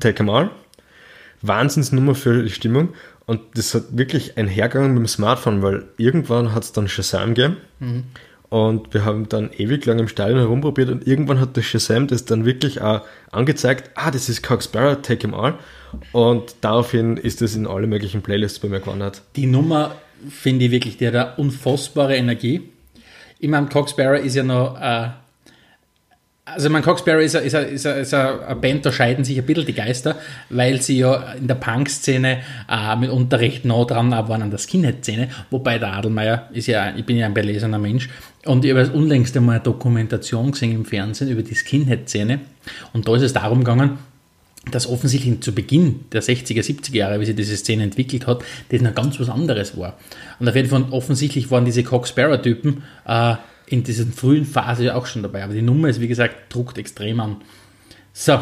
Take 0.00 0.22
'em 0.22 0.28
All. 0.30 0.50
Wahnsinnsnummer 1.42 2.14
für 2.14 2.42
die 2.42 2.50
Stimmung. 2.50 2.90
Und 3.26 3.40
das 3.54 3.74
hat 3.74 3.84
wirklich 3.90 4.38
einhergegangen 4.38 4.92
mit 4.94 5.00
dem 5.00 5.08
Smartphone, 5.08 5.62
weil 5.62 5.84
irgendwann 5.96 6.54
hat 6.54 6.62
es 6.64 6.72
dann 6.72 6.88
Shazam 6.88 7.34
gegeben. 7.34 7.56
Und 8.48 8.94
wir 8.94 9.04
haben 9.04 9.28
dann 9.28 9.50
ewig 9.56 9.84
lang 9.86 9.98
im 9.98 10.06
Stadion 10.06 10.38
herumprobiert 10.38 10.88
und 10.88 11.06
irgendwann 11.06 11.40
hat 11.40 11.56
der 11.56 11.62
Shazam 11.62 12.06
das 12.06 12.24
dann 12.24 12.44
wirklich 12.44 12.80
auch 12.80 13.02
angezeigt, 13.32 13.90
ah, 13.96 14.12
das 14.12 14.28
ist 14.28 14.42
Cox 14.44 14.68
Barrett, 14.68 15.04
Take 15.04 15.26
'em 15.26 15.34
All. 15.34 15.54
Und 16.12 16.54
daraufhin 16.60 17.16
ist 17.16 17.40
das 17.40 17.56
in 17.56 17.66
alle 17.66 17.86
möglichen 17.88 18.22
Playlists 18.22 18.60
bei 18.60 18.68
mir 18.68 18.80
gewandert. 18.80 19.22
Die 19.34 19.46
Nummer 19.46 19.96
finde 20.30 20.66
ich 20.66 20.70
wirklich, 20.70 20.96
die 20.96 21.06
hat 21.08 21.14
eine 21.14 21.34
unfassbare 21.36 22.16
Energie. 22.16 22.62
Ich 23.38 23.48
meine, 23.48 23.66
Cox 23.68 23.94
Barrow 23.96 24.18
ist 24.24 24.34
ja 24.34 24.44
noch, 24.44 24.80
äh, 24.80 25.08
also 26.46 26.70
mein 26.70 26.82
Cox 26.82 27.04
Barrow 27.04 27.22
ist, 27.22 27.34
ist, 27.34 27.54
ist, 27.54 27.84
ist 27.84 28.14
eine 28.14 28.56
Band, 28.56 28.86
da 28.86 28.92
scheiden 28.92 29.24
sich 29.24 29.36
ein 29.36 29.44
bisschen 29.44 29.66
die 29.66 29.72
Geister, 29.72 30.16
weil 30.48 30.80
sie 30.80 30.98
ja 30.98 31.32
in 31.32 31.48
der 31.48 31.56
Punk-Szene 31.56 32.38
äh, 32.70 32.96
mitunter 32.96 33.40
recht 33.40 33.64
nah 33.64 33.84
dran 33.84 34.12
waren 34.12 34.42
an 34.42 34.50
der 34.50 34.58
Skinhead-Szene, 34.58 35.28
wobei 35.50 35.78
der 35.78 35.92
Adelmeier 35.94 36.48
ist 36.52 36.68
ja, 36.68 36.94
ich 36.96 37.04
bin 37.04 37.16
ja 37.16 37.26
ein 37.26 37.34
belesener 37.34 37.80
Mensch. 37.80 38.08
Und 38.44 38.64
ich 38.64 38.70
habe 38.70 38.88
unlängst 38.90 39.36
einmal 39.36 39.56
eine 39.56 39.64
Dokumentation 39.64 40.52
gesehen 40.52 40.72
im 40.72 40.84
Fernsehen 40.84 41.28
über 41.30 41.42
die 41.42 41.56
Skinhead-Szene. 41.56 42.38
Und 42.92 43.08
da 43.08 43.16
ist 43.16 43.22
es 43.22 43.32
darum 43.32 43.58
gegangen, 43.58 43.98
dass 44.70 44.88
offensichtlich 44.88 45.40
zu 45.40 45.52
Beginn 45.52 46.04
der 46.12 46.22
60er, 46.22 46.62
70er 46.62 46.94
Jahre, 46.94 47.20
wie 47.20 47.26
sich 47.26 47.34
diese 47.34 47.56
Szene 47.56 47.82
entwickelt 47.82 48.28
hat, 48.28 48.44
das 48.68 48.80
noch 48.80 48.94
ganz 48.94 49.18
was 49.18 49.28
anderes 49.28 49.76
war. 49.76 49.98
Und 50.38 50.48
auf 50.48 50.54
jeden 50.54 50.68
Fall 50.68 50.84
offensichtlich 50.90 51.50
waren 51.50 51.64
diese 51.64 51.82
Cox 51.82 52.10
Sparrow-Typen 52.10 52.84
äh, 53.04 53.34
in 53.66 53.82
dieser 53.82 54.06
frühen 54.06 54.44
Phase 54.44 54.94
auch 54.94 55.06
schon 55.06 55.22
dabei. 55.22 55.44
Aber 55.44 55.52
die 55.52 55.62
Nummer 55.62 55.88
ist, 55.88 56.00
wie 56.00 56.08
gesagt, 56.08 56.54
druckt 56.54 56.78
extrem 56.78 57.20
an. 57.20 57.36
So, 58.12 58.38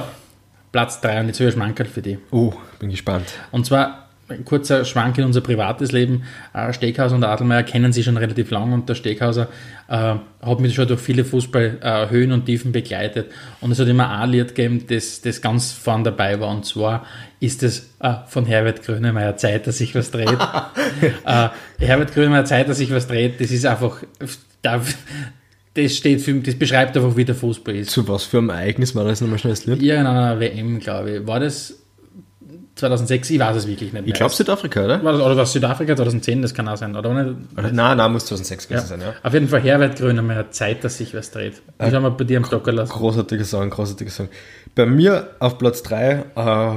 Platz 0.72 1.00
3 1.00 1.20
und 1.20 1.26
jetzt 1.28 1.40
höre 1.40 1.48
ich 1.48 1.54
Schmankerl 1.54 1.86
für 1.86 2.02
die. 2.02 2.18
Oh, 2.30 2.52
bin 2.78 2.90
gespannt. 2.90 3.26
Und 3.50 3.64
zwar 3.66 4.04
ein 4.28 4.44
kurzer 4.44 4.84
Schwank 4.84 5.18
in 5.18 5.24
unser 5.24 5.40
privates 5.40 5.92
Leben. 5.92 6.24
Äh, 6.52 6.72
Steghauser 6.72 7.14
und 7.14 7.24
Adelmeier 7.24 7.62
kennen 7.62 7.92
sich 7.92 8.04
schon 8.04 8.16
relativ 8.16 8.50
lang 8.50 8.72
und 8.72 8.88
der 8.88 8.94
Steghauser 8.94 9.48
äh, 9.88 10.14
hat 10.42 10.60
mich 10.60 10.74
schon 10.74 10.88
durch 10.88 11.00
viele 11.00 11.24
Fußballhöhen 11.24 12.32
und 12.32 12.46
Tiefen 12.46 12.72
begleitet. 12.72 13.30
Und 13.60 13.70
es 13.70 13.78
hat 13.78 13.88
immer 13.88 14.10
ein 14.10 14.30
Lied 14.30 14.54
gegeben, 14.54 14.84
das, 14.88 15.20
das 15.20 15.40
ganz 15.42 15.72
vorn 15.72 16.04
dabei 16.04 16.40
war. 16.40 16.50
Und 16.50 16.64
zwar 16.64 17.04
ist 17.40 17.62
es 17.62 17.90
äh, 18.00 18.14
von 18.26 18.46
Herbert 18.46 18.82
Grönemeyer 18.82 19.36
Zeit, 19.36 19.66
dass 19.66 19.78
sich 19.78 19.94
was 19.94 20.10
dreht. 20.10 20.38
äh, 21.26 21.48
Herbert 21.78 22.14
Grönemeyer 22.14 22.46
Zeit, 22.46 22.68
dass 22.68 22.78
sich 22.78 22.92
was 22.92 23.06
dreht, 23.06 23.40
das 23.40 23.50
ist 23.50 23.66
einfach, 23.66 23.98
da, 24.64 24.80
das 25.74 25.96
steht 25.96 26.20
für, 26.20 26.34
das 26.34 26.54
beschreibt 26.54 26.96
einfach, 26.96 27.16
wie 27.16 27.24
der 27.24 27.34
Fußball 27.34 27.76
ist. 27.76 27.90
Zu 27.90 28.06
was 28.08 28.24
für 28.24 28.38
einem 28.38 28.50
Ereignis 28.50 28.94
war 28.94 29.04
das 29.04 29.20
nochmal 29.20 29.38
schnell? 29.38 29.54
Irgendeiner 29.66 30.40
WM, 30.40 30.78
glaube 30.80 31.18
ich. 31.18 31.26
War 31.26 31.40
das 31.40 31.74
2006? 32.76 33.30
Ich 33.30 33.38
weiß 33.38 33.56
es 33.56 33.66
wirklich 33.66 33.92
nicht 33.92 34.04
mehr. 34.04 34.06
Ich 34.06 34.14
glaube 34.14 34.32
Südafrika, 34.32 34.84
oder? 34.84 35.04
War 35.04 35.12
das, 35.12 35.20
oder 35.20 35.36
was 35.36 35.52
Südafrika 35.52 35.96
2010, 35.96 36.42
das 36.42 36.54
kann 36.54 36.68
auch 36.68 36.76
sein, 36.76 36.96
oder? 36.96 37.10
oder? 37.10 37.36
Nein, 37.72 37.96
nein, 37.96 38.12
muss 38.12 38.26
2006 38.26 38.68
gewesen 38.68 38.86
sein, 38.86 39.00
ja. 39.00 39.14
Auf 39.22 39.34
jeden 39.34 39.48
Fall 39.48 39.60
Herbert 39.60 39.98
Grönemeyer, 39.98 40.50
Zeit, 40.50 40.82
dass 40.84 40.98
sich 40.98 41.14
was 41.14 41.30
dreht. 41.30 41.62
Das 41.78 41.92
haben 41.92 42.02
wir 42.02 42.10
bei 42.10 42.24
dir 42.24 42.38
am 42.38 42.44
Stocker 42.44 42.72
lassen. 42.72 42.92
Großartiger 42.92 43.44
Song, 43.44 43.70
großartiger 43.70 44.10
Song. 44.10 44.28
Bei 44.74 44.86
mir 44.86 45.30
auf 45.40 45.58
Platz 45.58 45.82
3 45.82 46.24
äh, 46.36 46.76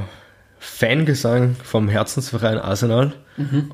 Fangesang 0.59 1.55
vom 1.63 1.89
Herzensverein 1.89 2.57
Arsenal. 2.57 3.13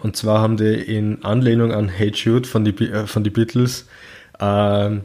Und 0.01 0.17
zwar 0.17 0.41
haben 0.41 0.57
die 0.57 0.73
in 0.73 1.23
Anlehnung 1.23 1.71
an 1.71 1.89
Hate 1.89 2.17
Jude 2.17 2.47
von 2.47 2.65
die, 2.65 2.71
äh, 2.83 3.07
von 3.07 3.23
die 3.23 3.29
Beatles 3.29 3.87
ähm, 4.39 5.01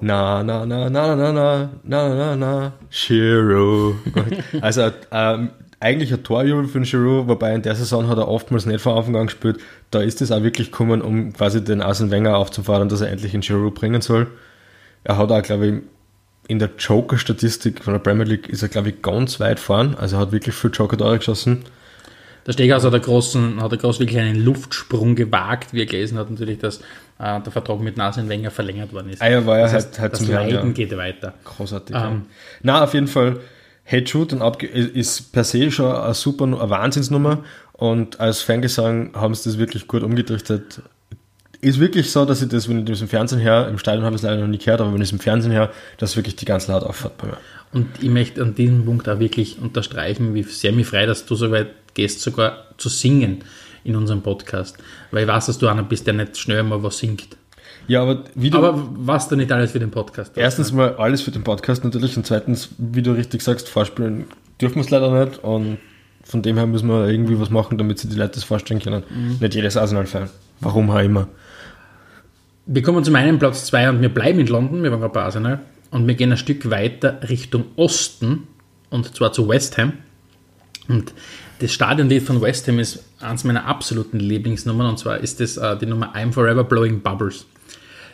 na 0.00 0.42
na 0.42 0.64
na 0.64 0.88
na 0.88 1.16
na 1.16 1.32
na 1.32 1.70
na 1.82 2.14
na 2.14 2.36
na 2.36 2.72
Shiro. 2.90 3.96
Also 4.60 4.90
ähm, 5.10 5.50
eigentlich 5.80 6.12
ein 6.12 6.22
Torjubel 6.22 6.66
für 6.66 6.78
den 6.78 6.84
Giroud, 6.84 7.26
wobei 7.26 7.54
in 7.54 7.62
der 7.62 7.74
Saison 7.74 8.08
hat 8.08 8.18
er 8.18 8.28
oftmals 8.28 8.66
nicht 8.66 8.80
von 8.80 8.96
Anfang 8.96 9.16
an 9.16 9.26
gespielt. 9.26 9.58
Da 9.90 10.00
ist 10.00 10.22
es 10.22 10.30
auch 10.30 10.42
wirklich 10.42 10.70
gekommen, 10.70 11.02
um 11.02 11.32
quasi 11.32 11.64
den 11.64 11.82
Arsene 11.82 12.10
Wenger 12.10 12.36
aufzufordern, 12.36 12.88
dass 12.88 13.00
er 13.00 13.10
endlich 13.10 13.32
den 13.32 13.40
Giroud 13.40 13.74
bringen 13.74 14.00
soll. 14.00 14.28
Er 15.04 15.16
hat 15.16 15.32
auch, 15.32 15.42
glaube 15.42 15.66
ich, 15.66 15.74
in 16.50 16.58
der 16.58 16.70
Joker-Statistik 16.76 17.84
von 17.84 17.92
der 17.92 18.00
Premier 18.00 18.24
League 18.24 18.48
ist 18.48 18.62
er, 18.62 18.68
glaube 18.68 18.88
ich, 18.88 19.02
ganz 19.02 19.38
weit 19.38 19.60
vorn. 19.60 19.94
Also 19.94 20.16
er 20.16 20.22
hat 20.22 20.32
wirklich 20.32 20.52
viel 20.52 20.70
Joker-Tore 20.72 21.18
geschossen. 21.18 21.64
Der 22.44 22.52
Steghaus 22.54 22.84
hat, 22.84 22.92
einen 22.92 23.04
großen, 23.04 23.62
hat 23.62 23.70
er 23.70 23.78
groß 23.78 24.00
wirklich 24.00 24.18
einen 24.18 24.44
Luftsprung 24.44 25.14
gewagt, 25.14 25.72
wie 25.72 25.82
er 25.82 25.86
gelesen 25.86 26.18
hat, 26.18 26.28
natürlich, 26.28 26.58
dass 26.58 26.78
äh, 27.20 27.40
der 27.40 27.52
Vertrag 27.52 27.78
mit 27.78 27.96
Nasen 27.96 28.28
Wenger 28.28 28.50
verlängert 28.50 28.92
worden 28.92 29.10
ist. 29.10 29.22
Ah 29.22 29.28
ja, 29.28 29.46
war 29.46 29.58
ja 29.58 29.64
das 29.64 29.74
halt- 29.74 29.84
heißt, 29.84 29.98
halt 30.00 30.12
das 30.14 30.26
Leiden 30.26 30.66
ja. 30.68 30.72
geht 30.72 30.96
weiter. 30.96 31.34
Großartig. 31.44 31.94
Ähm. 31.94 32.02
ja. 32.02 32.20
Na, 32.62 32.82
auf 32.82 32.94
jeden 32.94 33.06
Fall, 33.06 33.38
Head 33.84 34.08
Shoot 34.08 34.32
und 34.32 34.42
abge 34.42 34.66
ist 34.66 35.32
per 35.32 35.44
se 35.44 35.70
schon 35.70 35.94
eine 35.94 36.14
super, 36.14 36.46
eine 36.46 36.68
Wahnsinnsnummer. 36.68 37.44
Und 37.74 38.18
als 38.18 38.42
Fangesang 38.42 39.12
haben 39.14 39.34
sie 39.34 39.48
das 39.50 39.58
wirklich 39.58 39.86
gut 39.86 40.02
umgedrückt. 40.02 40.50
Ist 41.62 41.78
wirklich 41.78 42.10
so, 42.10 42.24
dass 42.24 42.40
ich 42.40 42.48
das, 42.48 42.68
wenn 42.68 42.78
ich 42.78 42.84
das 42.86 43.02
im 43.02 43.08
Fernsehen 43.08 43.38
her, 43.38 43.68
im 43.68 43.76
Stadion 43.76 44.04
habe 44.04 44.16
ich 44.16 44.22
es 44.22 44.26
leider 44.26 44.40
noch 44.40 44.48
nie 44.48 44.58
gehört, 44.58 44.80
aber 44.80 44.94
wenn 44.94 45.02
ich 45.02 45.08
es 45.08 45.12
im 45.12 45.18
Fernsehen 45.18 45.52
her, 45.52 45.70
dass 45.98 46.16
wirklich 46.16 46.36
die 46.36 46.46
ganze 46.46 46.72
Laut 46.72 46.84
auffahrt 46.84 47.18
bei 47.18 47.26
mir. 47.26 47.36
Und 47.72 47.86
ich 48.00 48.08
möchte 48.08 48.42
an 48.42 48.54
diesem 48.54 48.84
Punkt 48.84 49.08
auch 49.08 49.18
wirklich 49.18 49.58
unterstreichen, 49.60 50.34
wie 50.34 50.42
sehr 50.42 50.72
mich 50.72 50.86
frei, 50.86 51.04
dass 51.04 51.26
du 51.26 51.34
so 51.34 51.50
weit 51.50 51.68
gehst, 51.94 52.20
sogar 52.20 52.64
zu 52.78 52.88
singen 52.88 53.44
in 53.84 53.94
unserem 53.94 54.22
Podcast. 54.22 54.78
Weil 55.10 55.22
ich 55.24 55.28
weiß, 55.28 55.46
dass 55.46 55.58
du 55.58 55.68
einer 55.68 55.82
bist, 55.82 56.06
der 56.06 56.14
nicht 56.14 56.38
schnell 56.38 56.62
mal 56.62 56.82
was 56.82 56.98
singt. 56.98 57.36
Ja, 57.86 58.02
aber 58.02 58.24
wie 58.34 58.50
du. 58.50 58.58
Aber 58.58 58.88
was 58.92 59.28
du 59.28 59.36
nicht 59.36 59.52
alles 59.52 59.72
für 59.72 59.80
den 59.80 59.90
Podcast. 59.90 60.32
Erstens 60.36 60.72
mal 60.72 60.94
alles 60.96 61.22
für 61.22 61.30
den 61.30 61.44
Podcast 61.44 61.84
natürlich 61.84 62.16
und 62.16 62.26
zweitens, 62.26 62.70
wie 62.78 63.02
du 63.02 63.12
richtig 63.12 63.42
sagst, 63.42 63.68
vorspielen 63.68 64.26
dürfen 64.60 64.76
wir 64.76 64.82
es 64.82 64.90
leider 64.90 65.26
nicht 65.26 65.42
und 65.42 65.78
von 66.22 66.42
dem 66.42 66.56
her 66.56 66.66
müssen 66.66 66.88
wir 66.88 67.08
irgendwie 67.08 67.40
was 67.40 67.50
machen, 67.50 67.78
damit 67.78 67.98
sich 67.98 68.10
die 68.10 68.16
Leute 68.16 68.34
das 68.34 68.44
vorstellen 68.44 68.80
können. 68.80 69.02
Nicht 69.40 69.54
jedes 69.54 69.76
Arsenal-Fan. 69.76 70.30
Warum 70.60 70.90
auch 70.90 71.00
immer. 71.00 71.28
Wir 72.72 72.82
kommen 72.82 73.02
zu 73.02 73.10
meinem 73.10 73.40
Platz 73.40 73.66
2 73.66 73.90
und 73.90 74.00
wir 74.00 74.10
bleiben 74.10 74.38
in 74.38 74.46
London, 74.46 74.84
wir 74.84 74.92
waren 74.92 75.00
gerade 75.00 75.12
bei 75.12 75.22
Arsenal 75.22 75.58
und 75.90 76.06
wir 76.06 76.14
gehen 76.14 76.30
ein 76.30 76.38
Stück 76.38 76.70
weiter 76.70 77.18
Richtung 77.28 77.64
Osten 77.74 78.46
und 78.90 79.12
zwar 79.12 79.32
zu 79.32 79.48
West 79.48 79.76
Ham. 79.76 79.94
Und 80.86 81.12
das 81.58 81.72
Stadionlied 81.72 82.22
von 82.22 82.40
West 82.40 82.68
Ham 82.68 82.78
ist 82.78 83.02
eines 83.18 83.42
meiner 83.42 83.66
absoluten 83.66 84.20
Lieblingsnummern 84.20 84.86
und 84.86 85.00
zwar 85.00 85.18
ist 85.18 85.40
das 85.40 85.56
äh, 85.56 85.76
die 85.78 85.86
Nummer 85.86 86.14
I'm 86.14 86.30
Forever 86.30 86.62
Blowing 86.62 87.00
Bubbles. 87.00 87.44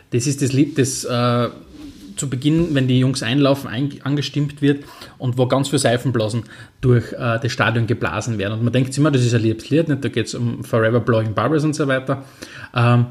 Das 0.09 0.25
ist 0.25 0.41
das 0.41 0.53
Lied, 0.53 0.79
das 0.79 1.03
äh, 1.05 1.49
zu 2.15 2.27
Beginn, 2.27 2.73
wenn 2.73 2.87
die 2.87 2.97
Jungs 2.97 3.21
einlaufen, 3.21 3.69
ein, 3.69 3.91
angestimmt 4.05 4.63
wird 4.63 4.85
und 5.19 5.37
wo 5.37 5.45
ganz 5.45 5.67
viele 5.67 5.77
Seifenblasen 5.77 6.45
durch 6.81 7.13
äh, 7.13 7.37
das 7.39 7.51
Stadion 7.51 7.85
geblasen 7.85 8.39
werden. 8.39 8.53
Und 8.53 8.63
man 8.63 8.73
denkt 8.73 8.97
immer, 8.97 9.11
das 9.11 9.23
ist 9.23 9.35
ein 9.35 9.41
liebes 9.43 9.69
Lied, 9.69 9.87
nicht? 9.87 10.03
da 10.03 10.09
geht 10.09 10.25
es 10.25 10.33
um 10.33 10.63
Forever 10.63 10.99
Blowing 10.99 11.35
Bubbles 11.35 11.63
und 11.63 11.75
so 11.75 11.87
weiter. 11.87 12.23
Ähm, 12.73 13.05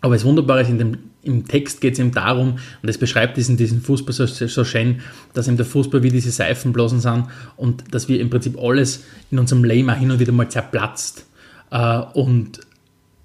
aber 0.00 0.14
das 0.14 0.24
Wunderbare 0.24 0.62
ist, 0.62 0.68
in 0.68 0.78
dem 0.78 0.98
im 1.22 1.46
Text 1.46 1.80
geht 1.80 1.94
es 1.94 1.98
ihm 1.98 2.12
darum, 2.12 2.52
und 2.52 2.86
das 2.86 2.98
beschreibt 2.98 3.36
diesen, 3.36 3.56
diesen 3.56 3.82
Fußball 3.82 4.12
so, 4.12 4.26
so 4.26 4.64
schön, 4.64 5.00
dass 5.34 5.48
ihm 5.48 5.56
der 5.56 5.66
Fußball 5.66 6.02
wie 6.02 6.10
diese 6.10 6.30
Seifenblasen 6.30 7.00
sind 7.00 7.26
und 7.56 7.92
dass 7.92 8.08
wir 8.08 8.20
im 8.20 8.30
Prinzip 8.30 8.58
alles 8.58 9.04
in 9.30 9.38
unserem 9.38 9.64
Leben 9.64 9.90
auch 9.90 9.96
hin 9.96 10.10
und 10.10 10.18
wieder 10.18 10.32
mal 10.32 10.48
zerplatzt. 10.48 11.26
Äh, 11.70 11.98
und 12.14 12.60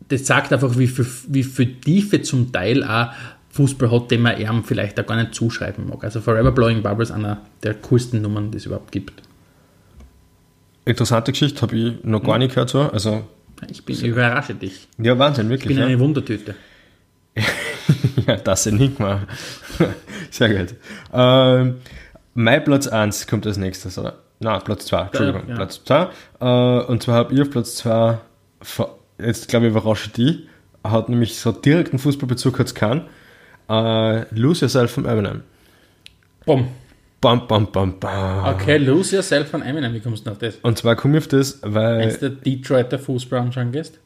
das 0.09 0.25
sagt 0.25 0.51
einfach, 0.51 0.77
wie 0.77 0.87
viel, 0.87 1.07
wie 1.29 1.43
viel 1.43 1.79
Tiefe 1.79 2.21
zum 2.21 2.51
Teil 2.51 2.83
auch 2.83 3.11
Fußball 3.51 3.89
hat, 3.89 4.11
den 4.11 4.21
man 4.21 4.37
ihm 4.37 4.63
vielleicht 4.65 4.99
auch 4.99 5.05
gar 5.05 5.15
nicht 5.15 5.33
zuschreiben 5.33 5.87
mag. 5.87 6.03
Also 6.03 6.19
Forever 6.19 6.51
Blowing 6.51 6.83
Bubble 6.83 7.03
ist 7.03 7.11
einer 7.11 7.41
der 7.63 7.75
coolsten 7.75 8.21
Nummern, 8.21 8.51
die 8.51 8.57
es 8.57 8.65
überhaupt 8.65 8.91
gibt. 8.91 9.23
Interessante 10.83 11.31
Geschichte, 11.31 11.61
habe 11.61 11.75
ich 11.77 12.03
noch 12.03 12.21
gar 12.21 12.37
nicht 12.37 12.53
gehört 12.53 12.69
so. 12.69 12.81
Also, 12.81 13.23
Ich 13.69 13.85
bin 13.85 13.95
ich 13.95 14.03
überrasche 14.03 14.55
dich. 14.55 14.87
ja, 14.97 15.17
Wahnsinn, 15.17 15.45
Ich 15.45 15.51
wirklich. 15.51 15.67
bin 15.69 15.77
ja. 15.77 15.85
eine 15.85 15.99
Wundertüte. 15.99 16.55
ja, 18.27 18.35
das 18.37 18.65
Enigma. 18.67 19.21
Sehr 20.31 20.53
gut. 20.53 20.75
Ähm, 21.13 21.75
mein 22.33 22.63
Platz 22.63 22.87
1 22.87 23.27
kommt 23.27 23.45
als 23.47 23.57
nächstes, 23.57 23.97
oder? 23.97 24.19
Nein, 24.39 24.61
Platz 24.63 24.85
2, 24.87 25.01
Entschuldigung, 25.01 25.47
ja. 25.47 25.55
Platz 25.55 25.81
2. 25.85 26.09
Äh, 26.41 26.85
und 26.85 27.03
zwar 27.03 27.15
habe 27.15 27.33
ich 27.33 27.41
auf 27.41 27.49
Platz 27.49 27.75
2, 27.77 28.17
jetzt 29.19 29.47
glaube 29.47 29.67
ich 29.67 29.71
überrasche 29.71 30.09
die, 30.09 30.47
hat 30.83 31.09
nämlich 31.09 31.39
so 31.39 31.51
direkten 31.51 31.99
Fußballbezug 31.99 32.59
hat 32.59 32.67
es 32.67 32.75
keinen. 32.75 33.05
Äh, 33.69 34.25
Lose 34.35 34.61
Yourself 34.65 34.91
von 34.91 35.05
Eminem. 35.05 35.43
Bumm. 36.45 36.67
Bam, 37.21 37.47
bam, 37.47 37.71
bam, 37.71 37.99
bam. 37.99 38.45
Okay, 38.55 38.77
lose 38.77 39.15
yourself 39.15 39.49
von 39.49 39.61
Eminem. 39.61 39.93
Wie 39.93 39.99
kommst 39.99 40.27
du 40.27 40.31
auf 40.31 40.37
das? 40.37 40.55
Und 40.61 40.77
zwar 40.77 40.95
komme 40.95 41.17
ich 41.17 41.23
auf 41.23 41.27
das, 41.27 41.59
weil... 41.63 41.97
Meinst 41.99 42.21
du, 42.21 42.29
Detroiter 42.29 42.99
Fußball 42.99 43.39
anschauen 43.39 43.71
gehst? 43.71 43.99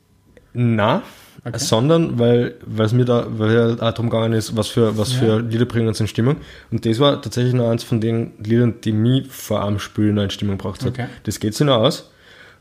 Na, 0.53 1.03
Okay. 1.45 1.57
sondern 1.57 2.19
weil 2.19 2.55
es 2.79 2.91
mir 2.91 3.05
da 3.05 3.25
weil 3.29 3.75
auch 3.75 3.77
darum 3.93 4.09
gegangen 4.09 4.33
ist, 4.33 4.57
was 4.57 4.67
für 4.67 4.97
was 4.97 5.13
Ja. 5.13 5.19
für 5.19 5.39
Lieder 5.39 5.63
bringen 5.63 5.87
uns 5.87 6.01
in 6.01 6.07
Stimmung. 6.07 6.35
Und 6.69 6.85
das 6.85 6.99
war 6.99 7.21
tatsächlich 7.21 7.53
noch 7.53 7.69
eins 7.69 7.81
von 7.81 8.01
den 8.01 8.33
Liedern, 8.43 8.81
die 8.83 8.91
mich 8.91 9.27
vor 9.27 9.61
allem 9.63 9.79
Spielen 9.79 10.15
noch 10.15 10.23
in 10.23 10.29
Stimmung 10.31 10.57
gebracht 10.57 10.81
hat. 10.83 10.89
Okay. 10.89 11.05
Das 11.23 11.39
geht 11.39 11.55
sich 11.55 11.65
noch 11.65 11.77
aus. 11.77 12.11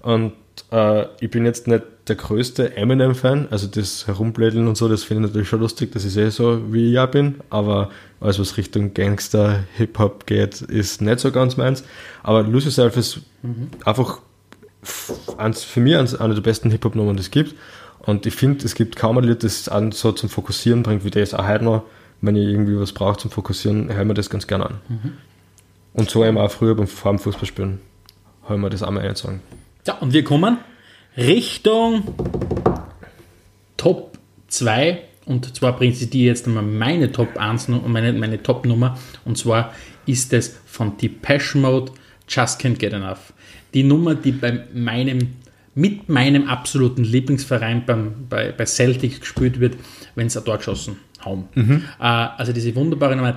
Und 0.00 0.34
äh, 0.72 1.06
ich 1.20 1.30
bin 1.30 1.44
jetzt 1.44 1.66
nicht 1.66 1.82
der 2.08 2.16
größte 2.16 2.76
Eminem-Fan, 2.76 3.48
also 3.50 3.66
das 3.66 4.06
Herumblädeln 4.06 4.66
und 4.66 4.76
so, 4.76 4.88
das 4.88 5.04
finde 5.04 5.24
ich 5.24 5.28
natürlich 5.30 5.48
schon 5.48 5.60
lustig, 5.60 5.92
das 5.92 6.04
ist 6.04 6.16
eh 6.16 6.30
so, 6.30 6.72
wie 6.72 6.86
ich 6.88 6.92
ja 6.94 7.06
bin, 7.06 7.36
aber 7.50 7.90
alles, 8.20 8.38
was 8.38 8.56
Richtung 8.56 8.94
Gangster, 8.94 9.60
Hip-Hop 9.76 10.26
geht, 10.26 10.60
ist 10.62 11.02
nicht 11.02 11.20
so 11.20 11.30
ganz 11.30 11.56
meins. 11.56 11.84
Aber 12.22 12.42
Lose 12.42 12.66
Yourself 12.66 12.96
ist 12.96 13.20
einfach 13.84 14.20
f- 14.82 15.12
eins, 15.36 15.62
für 15.62 15.80
mich 15.80 15.96
eine 15.96 16.34
der 16.34 16.40
besten 16.42 16.70
Hip-Hop-Nummern, 16.70 17.16
die 17.16 17.22
es 17.22 17.30
gibt. 17.30 17.54
Und 18.00 18.24
ich 18.24 18.34
finde, 18.34 18.64
es 18.64 18.74
gibt 18.74 18.96
kaum 18.96 19.18
ein 19.18 19.24
Lied, 19.24 19.42
das 19.44 19.60
es 19.60 19.68
an 19.68 19.92
so 19.92 20.12
zum 20.12 20.30
Fokussieren 20.30 20.82
bringt, 20.82 21.04
wie 21.04 21.10
das 21.10 21.34
auch 21.34 21.46
heute 21.46 21.64
noch. 21.64 21.82
Wenn 22.20 22.34
ich 22.36 22.48
irgendwie 22.48 22.78
was 22.80 22.92
brauche 22.92 23.18
zum 23.18 23.30
Fokussieren, 23.30 23.92
höre 23.92 24.00
ich 24.00 24.06
mir 24.08 24.14
das 24.14 24.30
ganz 24.30 24.46
gerne 24.46 24.66
an. 24.66 24.78
Und 25.92 26.10
so 26.10 26.24
eben 26.24 26.38
auch 26.38 26.50
früher 26.50 26.74
beim 26.74 26.86
Fußballspielen, 26.88 27.80
höre 28.46 28.56
ich 28.56 28.62
mir 28.62 28.70
das 28.70 28.82
auch 28.82 28.90
mal 28.90 29.06
einsagen. 29.06 29.40
Ja, 29.88 29.94
und 29.94 30.12
wir 30.12 30.22
kommen 30.22 30.58
Richtung 31.16 32.02
Top 33.78 34.18
2. 34.48 35.02
Und 35.24 35.56
zwar 35.56 35.74
bringt 35.76 35.96
sie 35.96 36.10
die 36.10 36.26
jetzt 36.26 36.46
einmal 36.46 36.62
meine 36.62 37.10
Top 37.10 37.38
1, 37.38 37.68
Nu- 37.68 37.80
meine, 37.86 38.12
meine 38.12 38.42
Top 38.42 38.66
Nummer. 38.66 38.98
Und 39.24 39.38
zwar 39.38 39.72
ist 40.04 40.34
es 40.34 40.60
von 40.66 40.98
Depeche 40.98 41.56
Mode 41.56 41.92
Just 42.28 42.60
Can't 42.60 42.76
Get 42.76 42.92
Enough. 42.92 43.32
Die 43.72 43.82
Nummer, 43.82 44.14
die 44.14 44.32
bei 44.32 44.66
meinem, 44.74 45.36
mit 45.74 46.10
meinem 46.10 46.48
absoluten 46.48 47.02
Lieblingsverein 47.02 47.86
beim, 47.86 48.26
bei, 48.28 48.52
bei 48.52 48.66
Celtic 48.66 49.20
gespielt 49.20 49.58
wird, 49.58 49.78
wenn 50.16 50.28
sie 50.28 50.38
ein 50.38 50.44
Tor 50.44 50.58
geschossen 50.58 50.98
Raum. 51.28 51.48
Mhm. 51.54 51.82
Also 51.98 52.52
diese 52.52 52.74
wunderbare 52.74 53.16
Nummer 53.16 53.32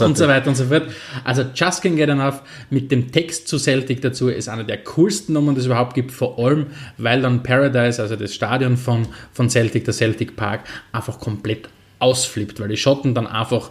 und 0.00 0.18
so 0.18 0.28
weiter 0.28 0.48
und 0.48 0.56
so 0.56 0.64
fort. 0.64 0.84
Also 1.24 1.44
Just 1.54 1.82
Can 1.82 1.96
Get 1.96 2.08
Enough 2.08 2.42
mit 2.70 2.90
dem 2.90 3.10
Text 3.10 3.48
zu 3.48 3.58
Celtic 3.58 4.00
dazu 4.02 4.28
ist 4.28 4.48
eine 4.48 4.64
der 4.64 4.78
coolsten 4.84 5.32
Nummern, 5.32 5.54
die 5.54 5.60
es 5.60 5.66
überhaupt 5.66 5.94
gibt, 5.94 6.12
vor 6.12 6.38
allem 6.38 6.66
weil 6.96 7.22
dann 7.22 7.42
Paradise, 7.42 8.00
also 8.02 8.16
das 8.16 8.34
Stadion 8.34 8.76
von, 8.76 9.08
von 9.32 9.48
Celtic, 9.48 9.84
der 9.84 9.94
Celtic 9.94 10.36
Park, 10.36 10.60
einfach 10.92 11.18
komplett 11.18 11.68
ausflippt, 11.98 12.60
weil 12.60 12.68
die 12.68 12.76
Schotten 12.76 13.14
dann 13.14 13.26
einfach 13.26 13.70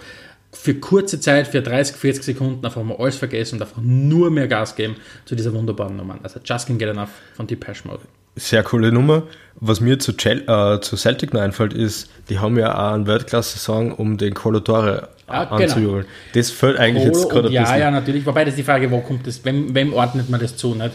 für 0.52 0.74
kurze 0.76 1.20
Zeit, 1.20 1.48
für 1.48 1.62
30, 1.62 1.96
40 1.96 2.24
Sekunden 2.24 2.66
einfach 2.66 2.82
mal 2.84 2.98
alles 2.98 3.18
vergessen 3.18 3.56
und 3.56 3.62
einfach 3.62 3.82
nur 3.82 4.32
mehr 4.32 4.48
Gas 4.48 4.76
geben 4.76 4.96
zu 5.26 5.36
dieser 5.36 5.54
wunderbaren 5.54 5.96
Nummer. 5.96 6.18
Also 6.24 6.40
Just 6.44 6.68
Can 6.68 6.78
Get 6.78 6.90
Enough 6.90 7.10
von 7.36 7.48
Depeche 7.48 7.88
Mode. 7.88 8.02
Sehr 8.38 8.64
coole 8.64 8.92
Nummer. 8.92 9.24
Was 9.60 9.82
mir 9.82 9.98
zu, 10.00 10.14
Chel 10.16 10.44
äh, 10.48 10.80
zu 10.82 10.96
Celtic 10.96 11.34
noch 11.34 11.42
einfällt, 11.42 11.74
ist, 11.74 12.10
die 12.30 12.38
haben 12.40 12.58
ja 12.58 12.74
auch 12.74 12.94
einen 12.94 13.08
Weltklasse-Song, 13.08 13.92
um 13.92 14.18
den 14.18 14.34
Colotore 14.36 15.10
Ah, 15.30 15.44
genau. 15.46 15.62
anzujubeln. 15.64 16.06
Das 16.34 16.52
fällt 16.52 16.78
eigentlich 16.78 17.04
jetzt 17.04 17.24
Polo 17.24 17.28
gerade 17.34 17.48
ein 17.50 17.54
ja, 17.54 17.62
bisschen. 17.64 17.80
ja, 17.80 17.92
natürlich. 17.92 18.26
Wobei 18.26 18.46
das 18.46 18.54
ist 18.54 18.60
die 18.60 18.64
Frage, 18.64 18.90
wo 18.92 19.02
kommt 19.02 19.28
das, 19.28 19.44
wem, 19.44 19.76
wem 19.76 19.94
ordnet 19.94 20.30
man 20.30 20.40
das 20.40 20.56
zu, 20.56 20.74
nicht? 20.74 20.92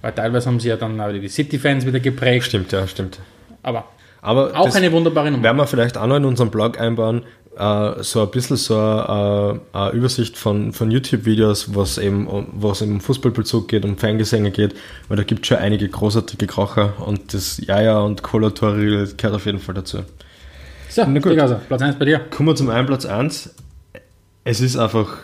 Weil 0.00 0.12
teilweise 0.12 0.46
haben 0.46 0.58
sie 0.60 0.68
ja 0.68 0.76
dann 0.76 0.98
auch 1.00 1.10
die 1.10 1.28
City-Fans 1.28 1.84
wieder 1.84 2.00
geprägt. 2.00 2.46
Stimmt, 2.46 2.72
ja, 2.72 2.86
stimmt. 2.86 3.18
Aber 3.62 3.84
Aber 4.22 4.58
auch 4.58 4.74
eine 4.74 4.90
wunderbare 4.92 5.30
Nummer. 5.30 5.42
werden 5.42 5.56
wir 5.58 5.66
vielleicht 5.66 5.98
auch 5.98 6.06
noch 6.06 6.16
in 6.16 6.24
unserem 6.24 6.50
Blog 6.50 6.80
einbauen, 6.80 7.24
äh, 7.58 8.02
so 8.02 8.22
ein 8.22 8.30
bisschen 8.30 8.56
so 8.56 8.76
eine, 8.78 9.60
äh, 9.72 9.78
eine 9.78 9.90
Übersicht 9.92 10.36
von, 10.38 10.72
von 10.72 10.90
YouTube-Videos, 10.90 11.74
was 11.74 11.98
eben, 11.98 12.26
um- 12.26 12.48
was 12.52 12.82
eben 12.82 12.92
um 12.92 13.00
Fußballbezug 13.00 13.68
geht, 13.68 13.84
um 13.84 13.96
Fangesänge 13.98 14.50
geht, 14.50 14.74
weil 15.08 15.16
da 15.16 15.22
gibt 15.22 15.42
es 15.42 15.48
schon 15.48 15.58
einige 15.58 15.88
großartige 15.88 16.46
Kracher 16.46 16.94
und 17.06 17.32
das 17.34 17.58
Jaja 17.64 18.00
und 18.00 18.22
Kolotori 18.22 19.06
gehört 19.16 19.34
auf 19.34 19.46
jeden 19.46 19.58
Fall 19.60 19.74
dazu. 19.74 19.98
So, 20.88 21.02
Na 21.06 21.14
gut. 21.20 21.32
Steghauser, 21.32 21.60
Platz 21.66 21.82
1 21.82 21.96
bei 21.98 22.04
dir. 22.04 22.18
Kommen 22.20 22.48
wir 22.48 22.54
zum 22.56 22.70
einen 22.70 22.86
Platz 22.86 23.04
1. 23.06 23.54
Es 24.44 24.60
ist 24.60 24.76
einfach 24.76 25.18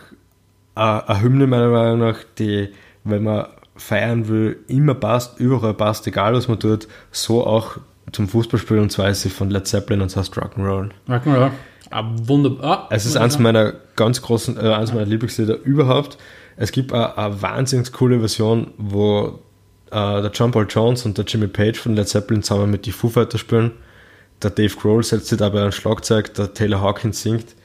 eine, 0.74 1.08
eine 1.08 1.20
Hymne 1.22 1.46
meiner 1.46 1.68
Meinung 1.68 1.98
nach, 2.00 2.18
die, 2.38 2.70
wenn 3.04 3.22
man 3.24 3.46
feiern 3.76 4.28
will, 4.28 4.58
immer 4.68 4.94
passt, 4.94 5.38
überall 5.40 5.74
passt, 5.74 6.06
egal 6.06 6.34
was 6.34 6.48
man 6.48 6.58
tut, 6.60 6.86
so 7.12 7.46
auch 7.46 7.78
zum 8.12 8.28
Fußballspielen 8.28 8.82
und 8.82 8.90
zwar 8.90 9.08
ist 9.08 9.22
sie 9.22 9.30
von 9.30 9.50
Led 9.50 9.66
Zeppelin 9.66 10.00
und 10.02 10.10
das 10.10 10.16
heißt 10.16 10.34
Rock'n'Roll. 10.36 10.90
Rock'n'Roll. 11.08 11.50
Ah, 11.90 12.04
wunderbar. 12.22 12.88
Es 12.90 13.04
ist 13.04 13.16
eins 13.16 13.38
meiner 13.38 13.74
ganz 13.96 14.22
großen, 14.22 14.56
äh, 14.56 14.72
eins 14.72 14.92
meiner 14.92 15.06
Lieblingslieder 15.06 15.58
überhaupt. 15.64 16.18
Es 16.56 16.70
gibt 16.70 16.92
eine, 16.92 17.42
wahnsinnig 17.42 17.92
coole 17.92 18.20
Version, 18.20 18.72
wo 18.78 19.40
äh, 19.90 20.22
der 20.22 20.30
John 20.32 20.52
Paul 20.52 20.66
Jones 20.68 21.04
und 21.04 21.18
der 21.18 21.24
Jimmy 21.24 21.48
Page 21.48 21.78
von 21.78 21.96
Led 21.96 22.08
Zeppelin 22.08 22.42
zusammen 22.44 22.70
mit 22.70 22.86
die 22.86 22.92
Foo 22.92 23.08
Fighters 23.08 23.40
spielen. 23.40 23.72
Der 24.40 24.50
Dave 24.50 24.74
Grohl 24.74 25.02
setzt 25.02 25.26
sich 25.26 25.38
dabei 25.38 25.64
ein 25.64 25.72
Schlagzeug, 25.72 26.32
der 26.34 26.54
Taylor 26.54 26.80
Hawkins 26.80 27.22
singt. 27.22 27.56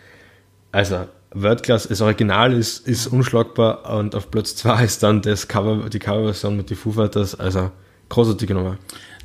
Also, 0.72 1.06
Weltklasse, 1.34 1.90
das 1.90 2.02
Original 2.02 2.52
ist, 2.54 2.88
ist 2.88 3.08
unschlagbar 3.08 3.98
und 3.98 4.16
auf 4.16 4.32
Platz 4.32 4.56
2 4.56 4.84
ist 4.84 5.04
dann 5.04 5.22
das 5.22 5.48
Cover, 5.48 5.88
die 5.90 6.00
Coverversion 6.00 6.58
mit 6.58 6.70
die 6.70 6.76
Foo 6.76 6.92
Fighters. 6.92 7.40
Also, 7.40 7.72
großartige 8.10 8.56
Nummer. 8.56 8.78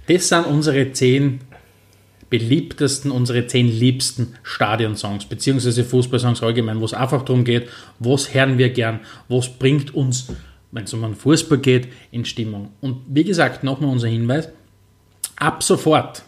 Das 0.06 0.28
sind 0.28 0.46
unsere 0.46 0.92
zehn 0.92 1.40
beliebtesten, 2.30 3.10
unsere 3.10 3.46
zehn 3.46 3.66
liebsten 3.66 4.34
Stadionsongs, 4.42 5.26
beziehungsweise 5.26 5.84
Fußballsongs 5.84 6.42
allgemein, 6.42 6.80
wo 6.80 6.84
es 6.84 6.94
einfach 6.94 7.22
darum 7.22 7.44
geht, 7.44 7.68
was 7.98 8.32
hören 8.32 8.56
wir 8.56 8.70
gern, 8.70 9.00
was 9.28 9.48
bringt 9.48 9.94
uns, 9.94 10.32
wenn 10.70 10.84
es 10.84 10.94
um 10.94 11.04
einen 11.04 11.16
Fußball 11.16 11.58
geht, 11.58 11.88
in 12.12 12.24
Stimmung. 12.24 12.70
Und 12.80 13.02
wie 13.08 13.24
gesagt, 13.24 13.64
nochmal 13.64 13.90
unser 13.90 14.08
Hinweis, 14.08 14.48
ab 15.36 15.62
sofort 15.62 16.22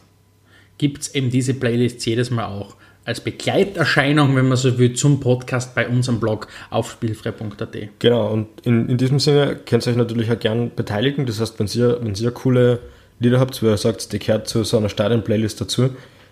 gibt 0.76 1.02
es 1.02 1.14
eben 1.14 1.30
diese 1.30 1.54
Playlists 1.54 2.04
jedes 2.04 2.30
Mal 2.30 2.46
auch 2.46 2.76
als 3.04 3.20
Begleiterscheinung, 3.20 4.36
wenn 4.36 4.48
man 4.48 4.56
so 4.56 4.78
will, 4.78 4.92
zum 4.94 5.20
Podcast 5.20 5.74
bei 5.74 5.88
unserem 5.88 6.20
Blog 6.20 6.48
auf 6.70 6.92
spielfrei.at. 6.92 7.76
Genau, 7.98 8.32
und 8.32 8.48
in, 8.64 8.88
in 8.88 8.96
diesem 8.96 9.18
Sinne 9.18 9.56
könnt 9.66 9.86
ihr 9.86 9.90
euch 9.90 9.96
natürlich 9.96 10.30
auch 10.30 10.38
gern 10.38 10.70
beteiligen. 10.74 11.26
Das 11.26 11.40
heißt, 11.40 11.58
wenn 11.58 11.66
ihr, 11.66 11.98
wenn 12.02 12.14
ihr 12.14 12.30
coole 12.30 12.80
Lieder 13.22 13.40
habt, 13.40 13.62
wo 13.62 13.66
ihr 13.66 13.76
sagt, 13.76 14.12
die 14.12 14.18
gehört 14.18 14.48
zu 14.48 14.64
so 14.64 14.76
einer 14.78 14.88
Stadion-Playlist 14.88 15.60
dazu, 15.60 15.90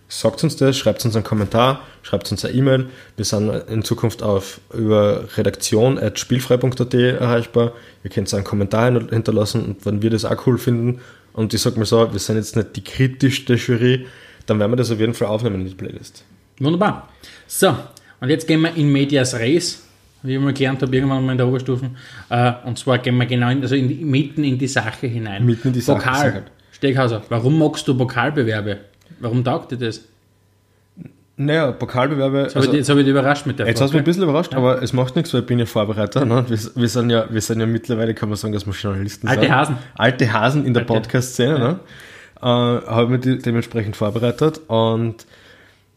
sagt 0.08 0.42
uns 0.42 0.56
das, 0.56 0.76
schreibt 0.76 1.04
uns 1.04 1.14
einen 1.14 1.24
Kommentar, 1.24 1.82
schreibt 2.02 2.30
uns 2.32 2.44
eine 2.44 2.54
E-Mail. 2.54 2.86
Wir 3.16 3.24
sind 3.24 3.48
in 3.68 3.82
Zukunft 3.84 4.22
auf 4.22 4.60
über 4.74 5.24
redaktion.spielfrei.at 5.36 6.94
erreichbar. 6.94 7.72
Ihr 8.04 8.10
könnt 8.10 8.32
einen 8.34 8.44
Kommentar 8.44 8.92
hin- 8.92 9.08
hinterlassen 9.10 9.64
und 9.64 9.86
wenn 9.86 10.02
wir 10.02 10.10
das 10.10 10.24
auch 10.24 10.46
cool 10.46 10.58
finden 10.58 11.00
und 11.32 11.54
ich 11.54 11.60
sag 11.62 11.76
mal 11.76 11.84
so, 11.84 12.12
wir 12.12 12.18
sind 12.18 12.36
jetzt 12.36 12.56
nicht 12.56 12.76
die 12.76 12.84
kritischste 12.84 13.54
Jury, 13.54 14.06
dann 14.46 14.58
werden 14.58 14.72
wir 14.72 14.76
das 14.76 14.90
auf 14.90 14.98
jeden 14.98 15.14
Fall 15.14 15.28
aufnehmen 15.28 15.60
in 15.60 15.68
die 15.68 15.74
Playlist. 15.74 16.24
Wunderbar. 16.58 17.08
So, 17.46 17.76
und 18.20 18.28
jetzt 18.30 18.46
gehen 18.48 18.60
wir 18.62 18.74
in 18.74 18.90
Medias 18.90 19.34
Res, 19.34 19.84
wie 20.22 20.34
ich 20.34 20.40
mal 20.40 20.52
gelernt 20.52 20.82
habe, 20.82 20.94
irgendwann 20.94 21.24
mal 21.24 21.32
in 21.32 21.38
der 21.38 21.46
Oberstufen. 21.48 21.96
Äh, 22.28 22.52
und 22.64 22.78
zwar 22.78 22.98
gehen 22.98 23.16
wir 23.16 23.26
genau 23.26 23.48
in, 23.50 23.62
also 23.62 23.74
in 23.74 23.88
die, 23.88 23.94
mitten 24.04 24.44
in 24.44 24.58
die 24.58 24.66
Sache 24.66 25.06
hinein. 25.06 25.46
Mitten 25.46 25.68
in 25.68 25.74
die 25.74 25.80
Sache, 25.80 26.32
gut. 26.32 26.42
Steghauser, 26.80 27.22
warum 27.28 27.58
magst 27.58 27.86
du 27.86 27.96
Pokalbewerbe? 27.96 28.78
Warum 29.20 29.44
taugt 29.44 29.70
dir 29.72 29.76
das? 29.76 30.00
Naja, 31.36 31.72
Pokalbewerbe. 31.72 32.42
Jetzt 32.42 32.54
habe 32.56 32.64
ich, 32.64 32.70
dich- 32.70 32.78
jetzt 32.80 32.88
habe 32.90 33.00
ich 33.00 33.04
dich 33.06 33.10
überrascht 33.12 33.46
mit 33.46 33.58
der 33.58 33.66
Jetzt 33.66 33.80
hast 33.80 33.90
du 33.90 33.94
mich 33.96 34.00
ein 34.00 34.04
Frage. 34.04 34.04
bisschen 34.04 34.22
überrascht, 34.24 34.54
aber 34.54 34.82
es 34.82 34.92
macht 34.92 35.16
nichts, 35.16 35.32
weil 35.32 35.40
ich 35.40 35.46
bin 35.46 35.58
ja 35.58 35.66
Vorbereiter. 35.66 36.24
Ne? 36.24 36.44
Wir, 36.48 36.58
wir, 36.74 36.88
sind 36.88 37.10
ja, 37.10 37.26
wir 37.30 37.40
sind 37.40 37.60
ja 37.60 37.66
mittlerweile, 37.66 38.14
kann 38.14 38.28
man 38.28 38.36
sagen, 38.36 38.52
dass 38.54 38.66
wir 38.66 38.72
Journalisten 38.74 39.28
Alte 39.28 39.42
sind. 39.42 39.52
Hasen. 39.54 39.76
Alte 39.94 40.32
Hasen 40.32 40.66
in 40.66 40.74
der 40.74 40.82
Alte. 40.82 40.92
Podcast-Szene. 40.94 41.58
Ne? 41.58 41.78
äh, 42.40 42.44
habe 42.46 43.08
mich 43.08 43.20
de 43.20 43.38
dementsprechend 43.38 43.96
vorbereitet. 43.96 44.60
Und 44.68 45.26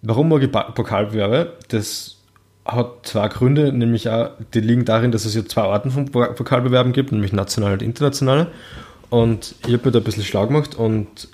warum 0.01 0.29
mag 0.29 0.43
ich 0.43 0.51
Pokalbewerbe? 0.51 1.53
Das 1.69 2.17
hat 2.65 2.87
zwei 3.03 3.27
Gründe, 3.27 3.73
nämlich 3.73 4.09
auch, 4.09 4.31
die 4.53 4.61
liegen 4.61 4.85
darin, 4.85 5.11
dass 5.11 5.25
es 5.25 5.35
ja 5.35 5.45
zwei 5.45 5.63
Arten 5.63 5.91
von 5.91 6.05
Pokalbewerben 6.09 6.93
gibt, 6.93 7.11
nämlich 7.11 7.33
nationale 7.33 7.73
und 7.73 7.81
internationale. 7.81 8.47
Und 9.09 9.55
ich 9.67 9.73
habe 9.73 9.85
mir 9.85 9.91
da 9.91 9.99
ein 9.99 10.03
bisschen 10.03 10.23
schlau 10.23 10.47
gemacht 10.47 10.75
und 10.75 11.27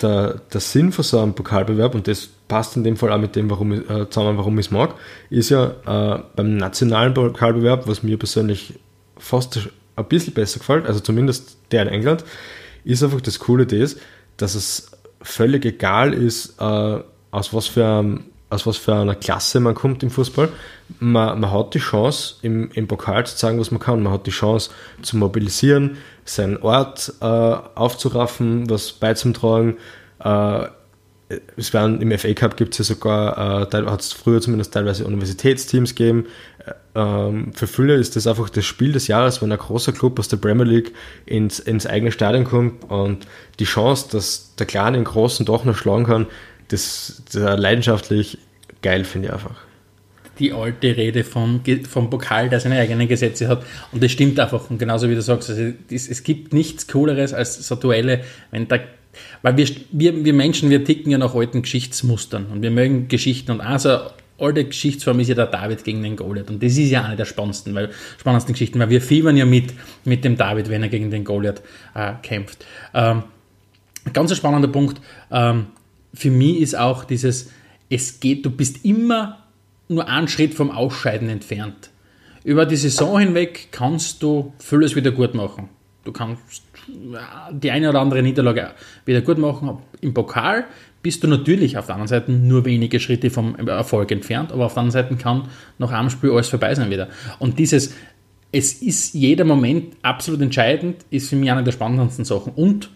der, 0.00 0.40
der 0.52 0.60
Sinn 0.60 0.92
von 0.92 1.04
so 1.04 1.18
einem 1.18 1.34
Pokalbewerb, 1.34 1.94
und 1.94 2.06
das 2.08 2.28
passt 2.48 2.76
in 2.76 2.84
dem 2.84 2.96
Fall 2.96 3.12
auch 3.12 3.18
mit 3.18 3.36
dem, 3.36 3.50
warum 3.50 3.72
ich, 3.72 3.90
äh, 3.90 4.08
zusammen, 4.08 4.38
warum 4.38 4.58
ich 4.58 4.66
es 4.66 4.72
mag, 4.72 4.94
ist 5.30 5.50
ja 5.50 5.70
äh, 5.86 6.22
beim 6.36 6.56
nationalen 6.56 7.14
Pokalbewerb, 7.14 7.86
was 7.86 8.02
mir 8.02 8.18
persönlich 8.18 8.74
fast 9.18 9.68
ein 9.96 10.04
bisschen 10.06 10.34
besser 10.34 10.58
gefällt, 10.58 10.86
also 10.86 11.00
zumindest 11.00 11.56
der 11.70 11.82
in 11.82 11.88
England, 11.88 12.24
ist 12.84 13.02
einfach 13.02 13.20
das 13.20 13.38
Coole 13.38 13.66
das, 13.66 13.96
dass 14.36 14.54
es 14.54 14.90
völlig 15.22 15.64
egal 15.64 16.14
ist, 16.14 16.60
äh, 16.60 17.00
aus 17.30 17.52
was 17.52 17.66
für 17.66 17.86
einem 17.86 18.24
aus 18.50 18.66
was 18.66 18.76
für 18.76 18.94
einer 18.94 19.14
Klasse 19.14 19.60
man 19.60 19.74
kommt 19.74 20.02
im 20.02 20.10
Fußball. 20.10 20.48
Man, 20.98 21.40
man 21.40 21.50
hat 21.50 21.74
die 21.74 21.78
Chance, 21.78 22.34
im, 22.42 22.70
im 22.72 22.88
Pokal 22.88 23.24
zu 23.24 23.36
zeigen, 23.36 23.58
was 23.60 23.70
man 23.70 23.80
kann. 23.80 24.02
Man 24.02 24.12
hat 24.12 24.26
die 24.26 24.32
Chance 24.32 24.70
zu 25.02 25.16
mobilisieren, 25.16 25.96
seinen 26.24 26.58
Ort 26.58 27.14
äh, 27.20 27.24
aufzuraffen, 27.24 28.68
was 28.68 28.92
beizutragen. 28.92 29.76
Äh, 30.22 30.66
es 31.56 31.72
werden, 31.72 32.00
Im 32.00 32.16
FA 32.18 32.34
Cup 32.34 32.56
gibt 32.56 32.72
es 32.72 32.78
ja 32.78 32.84
sogar, 32.84 33.62
äh, 33.72 33.86
hat 33.86 34.00
es 34.00 34.12
früher 34.12 34.40
zumindest 34.40 34.74
teilweise 34.74 35.06
Universitätsteams 35.06 35.94
gegeben. 35.94 36.26
Ähm, 36.96 37.52
für 37.54 37.68
viele 37.68 37.94
ist 37.94 38.16
das 38.16 38.26
einfach 38.26 38.50
das 38.50 38.64
Spiel 38.64 38.90
des 38.90 39.06
Jahres, 39.06 39.40
wenn 39.40 39.52
ein 39.52 39.58
großer 39.58 39.92
Club 39.92 40.18
aus 40.18 40.26
der 40.26 40.38
Premier 40.38 40.64
League 40.64 40.92
ins, 41.26 41.60
ins 41.60 41.86
eigene 41.86 42.10
Stadion 42.10 42.44
kommt 42.44 42.90
und 42.90 43.26
die 43.60 43.64
Chance, 43.64 44.08
dass 44.10 44.56
der 44.56 44.66
Kleine 44.66 44.98
den 44.98 45.04
Großen 45.04 45.46
doch 45.46 45.64
noch 45.64 45.76
schlagen 45.76 46.04
kann, 46.04 46.26
das, 46.70 47.22
das 47.32 47.58
leidenschaftlich 47.58 48.38
geil, 48.82 49.04
finde 49.04 49.28
ich 49.28 49.34
einfach. 49.34 49.56
Die 50.38 50.52
alte 50.52 50.96
Rede 50.96 51.22
vom, 51.22 51.60
vom 51.88 52.08
Pokal, 52.08 52.48
der 52.48 52.60
seine 52.60 52.78
eigenen 52.78 53.08
Gesetze 53.08 53.48
hat. 53.48 53.62
Und 53.92 54.02
das 54.02 54.10
stimmt 54.10 54.40
einfach. 54.40 54.70
Und 54.70 54.78
genauso 54.78 55.10
wie 55.10 55.14
du 55.14 55.20
sagst, 55.20 55.50
also 55.50 55.72
es, 55.90 56.08
es 56.08 56.22
gibt 56.22 56.54
nichts 56.54 56.86
Cooleres 56.88 57.34
als 57.34 57.66
so 57.66 57.74
Duelle, 57.74 58.24
wenn 58.50 58.66
da 58.66 58.78
weil 59.42 59.56
wir, 59.56 59.68
wir, 59.90 60.24
wir 60.24 60.32
Menschen, 60.32 60.70
wir 60.70 60.84
ticken 60.84 61.10
ja 61.10 61.18
nach 61.18 61.34
alten 61.34 61.62
Geschichtsmustern 61.62 62.46
und 62.46 62.62
wir 62.62 62.70
mögen 62.70 63.08
Geschichten 63.08 63.50
und 63.50 63.60
also 63.60 63.98
alte 64.38 64.64
Geschichtsform 64.64 65.18
ist 65.20 65.28
ja 65.28 65.34
der 65.34 65.46
David 65.46 65.82
gegen 65.82 66.02
den 66.02 66.14
Goliath 66.14 66.48
und 66.48 66.62
das 66.62 66.72
ist 66.72 66.90
ja 66.90 67.02
eine 67.02 67.16
der 67.16 67.24
spannendsten, 67.24 67.74
weil, 67.74 67.90
spannendsten 68.18 68.54
Geschichten, 68.54 68.78
weil 68.78 68.88
wir 68.88 69.02
fiebern 69.02 69.36
ja 69.36 69.44
mit, 69.44 69.74
mit 70.04 70.24
dem 70.24 70.36
David, 70.36 70.70
wenn 70.70 70.82
er 70.82 70.88
gegen 70.88 71.10
den 71.10 71.24
Goliath 71.24 71.60
äh, 71.94 72.12
kämpft. 72.22 72.64
Ähm, 72.94 73.24
ganz 74.12 74.30
ein 74.30 74.36
spannender 74.36 74.68
Punkt, 74.68 75.00
ähm, 75.30 75.66
für 76.12 76.30
mich 76.30 76.60
ist 76.60 76.76
auch 76.76 77.04
dieses, 77.04 77.50
es 77.88 78.20
geht, 78.20 78.44
du 78.44 78.50
bist 78.50 78.84
immer 78.84 79.38
nur 79.88 80.08
einen 80.08 80.28
Schritt 80.28 80.54
vom 80.54 80.70
Ausscheiden 80.70 81.28
entfernt. 81.28 81.90
Über 82.44 82.64
die 82.64 82.76
Saison 82.76 83.18
hinweg 83.18 83.68
kannst 83.70 84.22
du 84.22 84.54
vieles 84.58 84.96
wieder 84.96 85.10
gut 85.10 85.34
machen. 85.34 85.68
Du 86.04 86.12
kannst 86.12 86.62
die 87.52 87.70
eine 87.70 87.90
oder 87.90 88.00
andere 88.00 88.22
Niederlage 88.22 88.70
wieder 89.04 89.20
gut 89.20 89.38
machen. 89.38 89.78
Im 90.00 90.14
Pokal 90.14 90.64
bist 91.02 91.22
du 91.22 91.28
natürlich 91.28 91.76
auf 91.76 91.86
der 91.86 91.96
anderen 91.96 92.08
Seite 92.08 92.32
nur 92.32 92.64
wenige 92.64 93.00
Schritte 93.00 93.30
vom 93.30 93.54
Erfolg 93.56 94.10
entfernt, 94.10 94.52
aber 94.52 94.66
auf 94.66 94.74
der 94.74 94.82
anderen 94.82 94.92
Seite 94.92 95.16
kann 95.16 95.48
nach 95.78 95.92
einem 95.92 96.10
Spiel 96.10 96.30
alles 96.30 96.48
vorbei 96.48 96.74
sein 96.74 96.90
wieder. 96.90 97.08
Und 97.38 97.58
dieses, 97.58 97.94
es 98.52 98.74
ist 98.74 99.14
jeder 99.14 99.44
Moment 99.44 99.96
absolut 100.02 100.40
entscheidend, 100.40 101.04
ist 101.10 101.28
für 101.28 101.36
mich 101.36 101.50
eine 101.50 101.64
der 101.64 101.72
spannendsten 101.72 102.24
Sachen. 102.24 102.52
Und 102.54 102.90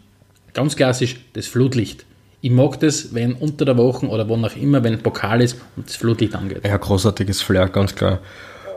ganz 0.55 0.77
klassisch 0.77 1.17
das 1.35 1.47
Flutlicht. 1.47 2.07
Ich 2.45 2.51
mag 2.51 2.79
das, 2.81 3.15
wenn 3.15 3.33
unter 3.33 3.65
der 3.65 3.79
Woche 3.79 4.07
oder 4.07 4.29
wo 4.29 4.37
auch 4.37 4.55
immer, 4.55 4.85
wenn 4.85 4.99
Pokal 4.99 5.41
ist 5.41 5.57
und 5.77 5.89
das 5.89 5.97
Flutlicht 5.97 6.35
angeht. 6.35 6.61
Ja, 6.63 6.77
großartiges 6.77 7.41
Flair, 7.41 7.71
ganz 7.71 7.95
klar. 7.95 8.19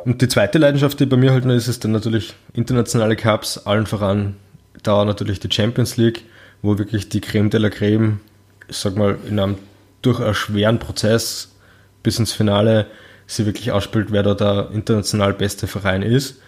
Und 0.06 0.22
die 0.22 0.30
zweite 0.30 0.58
Leidenschaft, 0.58 0.98
die 1.02 1.06
bei 1.06 1.18
mir 1.18 1.34
halt 1.34 1.44
noch 1.44 1.54
ist, 1.54 1.68
ist 1.68 1.84
dann 1.84 1.92
natürlich 1.92 2.34
internationale 2.54 3.18
Cups, 3.18 3.58
allen 3.58 3.86
voran 3.86 4.38
da 4.84 5.04
natürlich 5.04 5.42
die 5.42 5.52
Champions 5.52 5.98
League, 5.98 6.24
wo 6.62 6.78
wirklich 6.78 7.10
die 7.10 7.20
Creme 7.20 7.50
de 7.50 7.60
la 7.60 7.70
Creme, 7.70 8.22
ich 8.70 8.78
sag 8.78 8.96
mal, 8.96 9.18
in 9.28 9.38
einem 9.38 9.58
durch 10.02 10.22
einen 10.22 10.34
schweren 10.34 10.80
Prozess 10.80 11.52
bis 12.04 12.20
ins 12.20 12.32
Finale 12.32 12.86
sie 13.26 13.46
wirklich 13.46 13.74
ausspielt, 13.74 14.14
wer 14.14 14.24
da 14.24 14.34
der 14.34 14.70
international 14.72 15.34
beste 15.34 15.68
Verein 15.68 16.04
ist. 16.04 16.40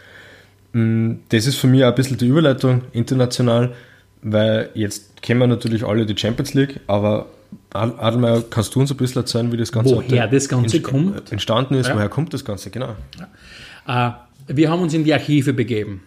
Mm, 0.71 1.15
das 1.27 1.47
ist 1.47 1.58
für 1.58 1.67
mich 1.67 1.84
auch 1.84 1.89
ein 1.89 1.95
bisschen 1.95 2.17
die 2.17 2.27
Überleitung 2.27 2.84
international 2.93 3.73
weil 4.21 4.69
jetzt 4.73 5.21
kennen 5.21 5.39
wir 5.39 5.47
natürlich 5.47 5.86
alle 5.86 6.05
die 6.05 6.17
Champions 6.17 6.53
League, 6.53 6.79
aber 6.88 7.27
Adelmeier, 7.71 8.43
kannst 8.49 8.75
du 8.75 8.79
uns 8.79 8.91
ein 8.91 8.97
bisschen 8.97 9.21
erzählen, 9.21 9.51
wie 9.51 9.58
das 9.58 9.71
Ganze 9.71 9.95
woher 9.95 10.27
das 10.27 10.49
Ganze 10.49 10.77
entst 10.77 10.84
kommt? 10.84 11.32
entstanden 11.32 11.75
ist, 11.75 11.88
ja. 11.88 11.95
woher 11.95 12.10
kommt 12.10 12.34
das 12.34 12.43
Ganze, 12.43 12.69
genau. 12.69 12.95
Ja. 13.88 14.17
Uh, 14.47 14.53
wir 14.53 14.69
haben 14.69 14.82
uns 14.82 14.93
in 14.93 15.03
die 15.03 15.13
Archive 15.13 15.53
begeben. 15.53 16.01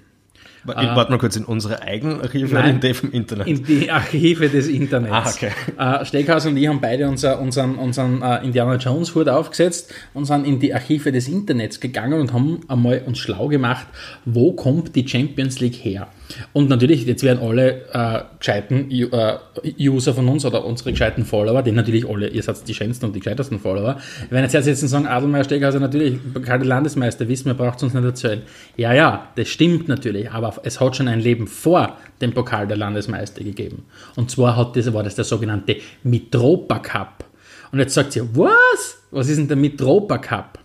Ich 0.64 0.74
äh, 0.74 0.96
warte 0.96 1.10
mal 1.10 1.18
kurz, 1.18 1.34
in 1.36 1.44
unsere 1.44 1.82
eigenen 1.82 2.20
Archive 2.20 2.54
Nein, 2.54 2.76
in 2.76 2.80
die 2.80 2.94
vom 2.94 3.10
Internet? 3.10 3.46
In 3.48 3.64
die 3.64 3.90
Archive 3.90 4.48
des 4.48 4.68
Internets. 4.68 5.12
Ah, 5.12 5.28
okay. 5.28 6.02
Äh, 6.02 6.04
Steckhaus 6.04 6.46
und 6.46 6.56
ich 6.56 6.68
haben 6.68 6.80
beide 6.80 7.08
unser, 7.08 7.40
unseren, 7.40 7.76
unseren 7.76 8.22
äh, 8.22 8.44
Indiana 8.44 8.76
Jones 8.76 9.14
Hut 9.14 9.28
aufgesetzt 9.28 9.92
und 10.14 10.24
sind 10.26 10.46
in 10.46 10.60
die 10.60 10.72
Archive 10.72 11.10
des 11.10 11.26
Internets 11.26 11.80
gegangen 11.80 12.20
und 12.20 12.32
haben 12.32 12.60
einmal 12.68 13.02
uns 13.06 13.18
schlau 13.18 13.48
gemacht, 13.48 13.86
wo 14.24 14.52
kommt 14.52 14.94
die 14.94 15.06
Champions 15.06 15.58
League 15.58 15.76
her? 15.76 16.08
Und 16.52 16.68
natürlich, 16.68 17.04
jetzt 17.06 17.24
werden 17.24 17.40
alle 17.42 17.84
äh, 17.92 18.22
gescheiten 18.38 18.90
äh, 18.90 19.38
User 19.80 20.14
von 20.14 20.28
uns 20.28 20.44
oder 20.44 20.64
unsere 20.64 20.92
gescheiten 20.92 21.24
Follower, 21.24 21.62
die 21.62 21.72
natürlich 21.72 22.08
alle, 22.08 22.28
ihr 22.28 22.42
seid 22.42 22.66
die 22.68 22.74
schönsten 22.74 23.06
und 23.06 23.16
die 23.16 23.20
gescheitersten 23.20 23.58
Follower, 23.58 23.98
wenn 24.30 24.42
jetzt 24.42 24.54
jetzt 24.54 24.80
sagen, 24.80 25.06
Adelmeier 25.06 25.44
Steghauser 25.44 25.80
natürlich, 25.80 26.18
bekannte 26.20 26.66
Landesmeister, 26.66 27.28
wissen 27.28 27.46
wir, 27.46 27.54
braucht 27.54 27.78
es 27.78 27.82
uns 27.82 27.94
nicht 27.94 28.04
erzählen. 28.04 28.42
Ja, 28.76 28.92
ja, 28.92 29.28
das 29.34 29.48
stimmt 29.48 29.88
natürlich, 29.88 30.30
aber 30.30 30.51
es 30.62 30.80
hat 30.80 30.96
schon 30.96 31.08
ein 31.08 31.20
Leben 31.20 31.46
vor 31.46 31.96
dem 32.20 32.32
Pokal 32.32 32.66
der 32.66 32.76
Landesmeister 32.76 33.42
gegeben. 33.42 33.84
Und 34.16 34.30
zwar 34.30 34.56
hat 34.56 34.76
das, 34.76 34.92
war 34.92 35.02
das 35.02 35.14
der 35.14 35.24
sogenannte 35.24 35.76
Mitropa 36.02 36.78
Cup. 36.78 37.24
Und 37.70 37.78
jetzt 37.78 37.94
sagt 37.94 38.16
ihr, 38.16 38.28
was? 38.36 38.98
Was 39.10 39.28
ist 39.28 39.38
denn 39.38 39.48
der 39.48 39.56
Mitropa 39.56 40.18
Cup? 40.18 40.58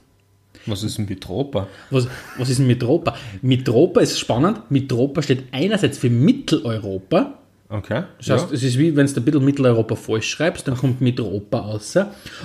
Was 0.66 0.84
ist 0.84 1.00
ein 1.00 1.06
Mitropa? 1.06 1.68
Was, 1.90 2.08
was 2.38 2.50
ist 2.50 2.60
ein 2.60 2.68
Mitropa? 2.68 3.16
Mitropa 3.42 4.02
ist 4.02 4.20
spannend. 4.20 4.70
Mitropa 4.70 5.22
steht 5.22 5.46
einerseits 5.52 5.98
für 5.98 6.10
Mitteleuropa. 6.10 7.40
Okay. 7.70 8.04
Das 8.18 8.30
heißt, 8.30 8.50
ja. 8.50 8.56
es 8.56 8.64
ist 8.64 8.78
wie 8.78 8.96
wenn 8.96 9.08
du 9.08 9.20
ein 9.20 9.26
bisschen 9.26 9.44
Mitteleuropa 9.44 9.96
falsch 9.96 10.30
schreibst, 10.30 10.68
dann 10.68 10.78
kommt 10.78 11.02
Mitropa 11.02 11.60
raus. 11.60 11.98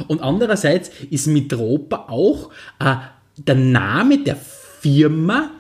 Und 0.09 0.21
andererseits 0.21 0.91
ist 1.11 1.27
Mitropa 1.27 2.07
auch 2.09 2.51
äh, 2.81 2.97
der 3.37 3.55
Name 3.55 4.19
der 4.19 4.37
Firma, 4.37 5.51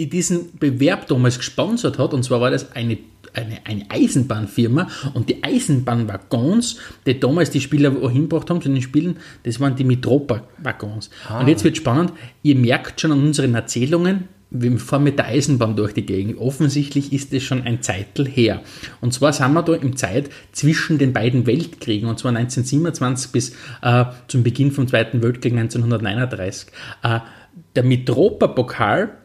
die 0.00 0.08
diesen 0.08 0.58
Bewerb 0.58 1.08
damals 1.08 1.36
gesponsert 1.36 1.98
hat. 1.98 2.14
Und 2.14 2.22
zwar 2.22 2.40
war 2.40 2.50
das 2.50 2.72
eine 2.72 2.96
eine, 3.32 3.58
eine 3.64 3.84
Eisenbahnfirma 3.88 4.88
und 5.14 5.28
die 5.28 5.44
Eisenbahnwaggons, 5.44 6.78
die 7.06 7.20
damals 7.20 7.50
die 7.50 7.60
Spieler 7.60 7.92
hingebracht 8.10 8.50
haben 8.50 8.60
zu 8.60 8.68
den 8.68 8.82
Spielen, 8.82 9.18
das 9.44 9.60
waren 9.60 9.76
die 9.76 9.84
Mitropa-Waggons. 9.84 11.10
Ah. 11.28 11.38
Und 11.38 11.46
jetzt 11.46 11.62
wird 11.62 11.76
spannend, 11.76 12.12
ihr 12.42 12.56
merkt 12.56 13.00
schon 13.00 13.12
an 13.12 13.22
unseren 13.22 13.54
Erzählungen, 13.54 14.24
wir 14.50 14.76
fahren 14.78 15.04
mit 15.04 15.16
der 15.16 15.26
Eisenbahn 15.26 15.76
durch 15.76 15.92
die 15.92 16.04
Gegend. 16.04 16.38
Offensichtlich 16.38 17.12
ist 17.12 17.32
es 17.32 17.44
schon 17.44 17.62
ein 17.62 17.82
Zeitl 17.82 18.26
her. 18.26 18.62
Und 19.00 19.14
zwar 19.14 19.32
sind 19.32 19.52
wir 19.52 19.62
da 19.62 19.74
im 19.74 19.94
Zeit 19.94 20.28
zwischen 20.50 20.98
den 20.98 21.12
beiden 21.12 21.46
Weltkriegen, 21.46 22.08
und 22.08 22.18
zwar 22.18 22.30
1927 22.30 23.30
bis 23.30 23.52
äh, 23.82 24.06
zum 24.26 24.42
Beginn 24.42 24.72
vom 24.72 24.88
Zweiten 24.88 25.22
Weltkrieg 25.22 25.52
1939. 25.52 26.72
Äh, 27.04 27.20
der 27.76 27.84
Mitropa-Pokal 27.84 29.19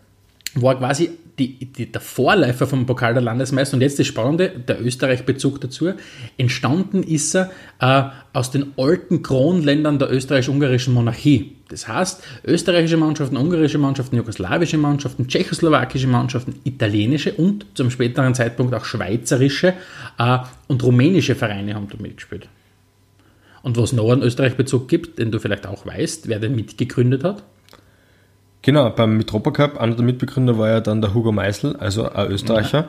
war 0.61 0.77
quasi 0.77 1.11
die, 1.37 1.65
die, 1.65 1.91
der 1.91 2.01
Vorläufer 2.01 2.65
vom 2.65 2.85
Pokal 2.85 3.13
der 3.13 3.21
Landesmeister 3.21 3.75
und 3.75 3.81
jetzt 3.81 3.99
das 3.99 4.07
Spannende, 4.07 4.49
der 4.49 4.81
Österreich-Bezug 4.81 5.59
dazu, 5.59 5.91
entstanden 6.37 7.03
ist 7.03 7.35
er 7.35 7.51
äh, 7.79 8.03
aus 8.31 8.51
den 8.51 8.73
alten 8.77 9.21
Kronländern 9.21 9.99
der 9.99 10.11
österreichisch-ungarischen 10.11 10.93
Monarchie. 10.93 11.57
Das 11.67 11.87
heißt, 11.87 12.23
österreichische 12.45 12.97
Mannschaften, 12.97 13.37
ungarische 13.37 13.77
Mannschaften, 13.77 14.15
jugoslawische 14.15 14.77
Mannschaften, 14.77 15.27
tschechoslowakische 15.27 16.07
Mannschaften, 16.07 16.55
italienische 16.63 17.33
und 17.33 17.65
zum 17.73 17.91
späteren 17.91 18.33
Zeitpunkt 18.33 18.73
auch 18.73 18.85
schweizerische 18.85 19.73
äh, 20.17 20.37
und 20.67 20.83
rumänische 20.83 21.35
Vereine 21.35 21.75
haben 21.75 21.89
da 21.89 21.97
mitgespielt. 21.99 22.47
Und 23.61 23.77
was 23.77 23.93
noch 23.93 24.11
einen 24.11 24.21
Österreich-Bezug 24.21 24.87
gibt, 24.87 25.17
den 25.17 25.31
du 25.31 25.39
vielleicht 25.39 25.65
auch 25.65 25.85
weißt, 25.85 26.27
wer 26.29 26.39
den 26.39 26.55
mitgegründet 26.55 27.23
hat? 27.23 27.43
Genau, 28.65 28.89
beim 28.89 29.17
Mitropa 29.17 29.51
Cup, 29.51 29.79
einer 29.79 29.93
der 29.93 30.03
Mitbegründer 30.03 30.57
war 30.57 30.69
ja 30.69 30.81
dann 30.81 30.99
der 30.99 31.13
Hugo 31.13 31.31
Meisel, 31.31 31.75
also 31.75 32.09
ein 32.09 32.31
Österreicher. 32.31 32.87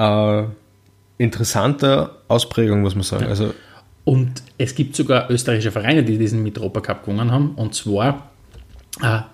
Ja. 0.00 0.40
Äh, 0.40 0.44
interessante 1.16 2.10
Ausprägung, 2.26 2.80
muss 2.80 2.96
man 2.96 3.04
sagen. 3.04 3.22
Ja. 3.22 3.28
Also, 3.28 3.54
und 4.04 4.42
es 4.58 4.74
gibt 4.74 4.96
sogar 4.96 5.30
österreichische 5.30 5.70
Vereine, 5.70 6.02
die 6.02 6.18
diesen 6.18 6.42
Mitropa 6.42 6.80
Cup 6.80 7.04
gewonnen 7.04 7.30
haben. 7.30 7.52
Und 7.54 7.76
zwar 7.76 8.30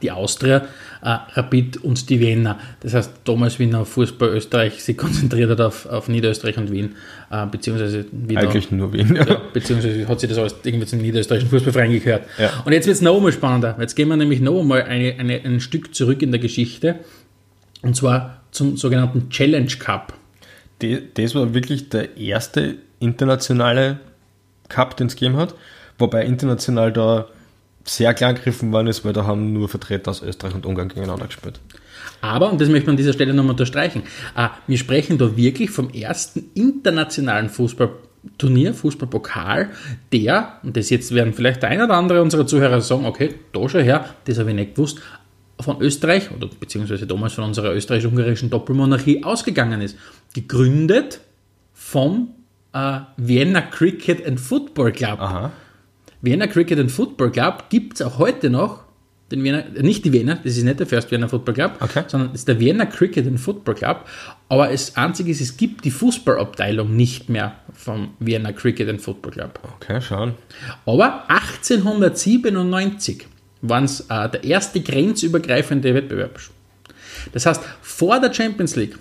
die 0.03 0.11
Austria, 0.11 0.67
äh, 1.03 1.17
Rapid 1.35 1.85
und 1.85 2.11
die 2.11 2.19
Wiener. 2.19 2.59
Das 2.81 2.95
heißt, 2.95 3.13
damals, 3.25 3.61
wie 3.61 3.67
noch 3.67 3.87
Fußball 3.87 4.31
Österreich 4.31 4.83
sich 4.83 4.97
konzentriert 4.97 5.51
hat 5.51 5.61
auf, 5.61 5.87
auf 5.87 6.09
Niederösterreich 6.09 6.59
und 6.59 6.73
Wien, 6.73 6.97
äh, 7.31 7.47
beziehungsweise 7.47 8.05
wie 8.11 8.37
Eigentlich 8.37 8.73
nur 8.73 8.93
Wien. 8.93 9.15
ja, 9.15 9.41
beziehungsweise 9.53 10.09
hat 10.09 10.19
sich 10.19 10.29
das 10.29 10.39
alles 10.39 10.57
irgendwie 10.65 10.87
zum 10.87 10.99
niederösterreichischen 10.99 11.51
Fußballverein 11.51 11.93
gehört. 11.93 12.25
Ja. 12.39 12.51
Und 12.65 12.73
jetzt 12.73 12.87
wird 12.87 12.97
es 12.97 13.03
noch 13.03 13.17
einmal 13.17 13.33
spannender. 13.33 13.77
Jetzt 13.79 13.95
gehen 13.95 14.09
wir 14.09 14.17
nämlich 14.17 14.41
noch 14.41 14.59
einmal 14.59 14.83
eine, 14.83 15.15
eine, 15.19 15.41
ein 15.45 15.61
Stück 15.61 15.95
zurück 15.95 16.23
in 16.23 16.33
der 16.33 16.41
Geschichte 16.41 16.97
und 17.83 17.95
zwar 17.95 18.43
zum 18.51 18.77
sogenannten 18.77 19.31
Challenge 19.31 19.71
Cup. 19.79 20.15
Das 21.15 21.35
war 21.37 21.55
wirklich 21.55 21.89
der 21.89 22.17
erste 22.17 22.77
internationale 22.99 24.01
Cup, 24.69 24.97
den 24.97 25.07
es 25.07 25.15
gegeben 25.15 25.37
hat, 25.37 25.55
wobei 25.99 26.25
international 26.25 26.93
da 26.93 27.27
sehr 27.85 28.15
klein 28.15 28.35
gegriffen 28.35 28.73
worden 28.73 28.87
ist, 28.87 29.05
weil 29.05 29.13
da 29.13 29.27
haben 29.27 29.53
nur 29.53 29.69
Vertreter 29.69 30.11
aus 30.11 30.23
Österreich 30.23 30.55
und 30.55 30.67
Ungarn 30.67 30.89
gegeneinander 30.89 31.27
gespielt. 31.27 31.61
Aber, 32.21 32.53
und 32.53 32.61
das 32.61 32.69
möchte 32.69 32.87
man 32.87 32.95
an 32.95 32.97
dieser 32.97 33.13
Stelle 33.13 33.35
nochmal 33.35 33.53
unterstreichen, 33.53 34.03
äh, 34.37 34.49
wir 34.67 34.79
sprechen 34.79 35.19
da 35.19 35.37
wirklich 35.37 35.71
vom 35.71 35.91
ersten 35.91 36.51
internationalen 36.55 37.49
Fußballturnier, 37.49 38.75
Fußballpokal, 38.75 39.71
der, 40.13 40.59
und 40.63 40.77
das 40.77 40.91
jetzt 40.91 41.15
werden 41.15 41.33
vielleicht 41.33 41.63
der 41.63 41.71
ein 41.71 41.83
oder 41.83 41.95
andere 41.95 42.23
unserer 42.23 42.47
Zuhörer 42.47 42.81
sagen, 42.81 43.07
okay, 43.07 43.35
da 43.53 43.69
schon 43.69 43.83
her, 43.83 44.05
das 44.25 44.39
habe 44.39 44.51
ich 44.51 44.57
nicht 44.57 44.75
gewusst, 44.75 45.01
von 45.61 45.81
Österreich, 45.81 46.31
oder 46.31 46.49
beziehungsweise 46.49 47.07
damals 47.07 47.35
von 47.35 47.45
unserer 47.45 47.75
österreichisch-ungarischen 47.75 48.51
Doppelmonarchie 48.51 49.23
ausgegangen 49.25 49.81
ist. 49.81 49.97
Gegründet 50.35 51.21
vom 51.73 52.31
äh, 52.73 53.01
Vienna 53.17 53.61
Cricket 53.61 54.27
and 54.27 54.41
Football 54.41 54.93
Club. 54.93 55.21
Aha. 55.21 55.53
Vienna 56.23 56.47
Cricket 56.47 56.79
and 56.79 56.91
Football 56.91 57.31
Club 57.33 57.65
gibt 57.69 57.95
es 57.95 58.03
auch 58.03 58.19
heute 58.19 58.49
noch. 58.49 58.85
Den 59.31 59.43
Vienna, 59.45 59.61
äh, 59.61 59.83
nicht 59.83 60.05
die 60.05 60.13
Vienna, 60.13 60.35
das 60.37 60.57
ist 60.59 60.63
nicht 60.65 60.79
der 60.79 60.87
First 60.87 61.11
Vienna 61.11 61.27
Football 61.27 61.55
Club, 61.55 61.73
Okay. 61.81 62.05
sondern 62.07 62.31
es 62.33 62.41
ist 62.41 62.49
der 62.49 62.61
Vienna 62.61 62.85
Cricket 62.87 63.27
and 63.27 63.41
Football 63.41 63.75
Club. 63.75 64.05
Aber 64.49 64.69
das 64.69 64.95
Einzige 64.97 65.31
ist, 65.31 65.41
es 65.41 65.57
gibt 65.57 65.85
die 65.87 65.91
Fußballabteilung 65.91 66.95
nicht 66.95 67.29
mehr 67.31 67.55
vom 67.73 68.11
Vienna 68.21 68.53
Cricket 68.53 68.89
and 68.91 69.01
Football 69.01 69.33
Club. 69.33 69.59
Okay, 69.77 70.01
schauen. 70.03 70.35
Aber 70.85 71.25
1897 71.31 73.27
waren 73.63 73.85
es 73.85 74.01
äh, 74.11 74.29
der 74.29 74.45
erste 74.45 74.81
grenzübergreifende 74.81 75.95
Wettbewerb. 75.95 76.39
Das 77.33 77.47
heißt, 77.47 77.63
vor 77.81 78.21
der 78.21 78.33
Champions 78.35 78.77
League 78.77 78.99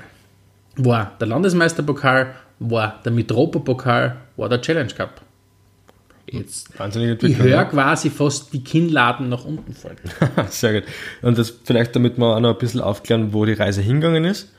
war 0.77 1.15
der 1.19 1.27
Landesmeisterpokal, 1.27 2.35
war 2.59 3.01
der 3.03 3.11
Mitropa-Pokal, 3.11 4.15
war 4.37 4.49
der 4.49 4.61
Challenge 4.61 4.93
Cup. 4.93 5.21
Jetzt, 6.31 6.79
Wahnsinnige 6.79 7.13
ich 7.13 7.23
Entwicklung. 7.23 7.47
höre 7.47 7.65
quasi 7.65 8.09
fast 8.09 8.53
die 8.53 8.63
Kinnladen 8.63 9.29
nach 9.29 9.43
unten 9.45 9.73
fallen. 9.73 9.97
Sehr 10.49 10.81
gut. 10.81 10.83
Und 11.21 11.37
das 11.37 11.53
vielleicht, 11.63 11.95
damit 11.95 12.17
wir 12.17 12.35
auch 12.35 12.39
noch 12.39 12.53
ein 12.53 12.57
bisschen 12.57 12.81
aufklären, 12.81 13.33
wo 13.33 13.45
die 13.45 13.53
Reise 13.53 13.81
hingegangen 13.81 14.25
ist. 14.25 14.51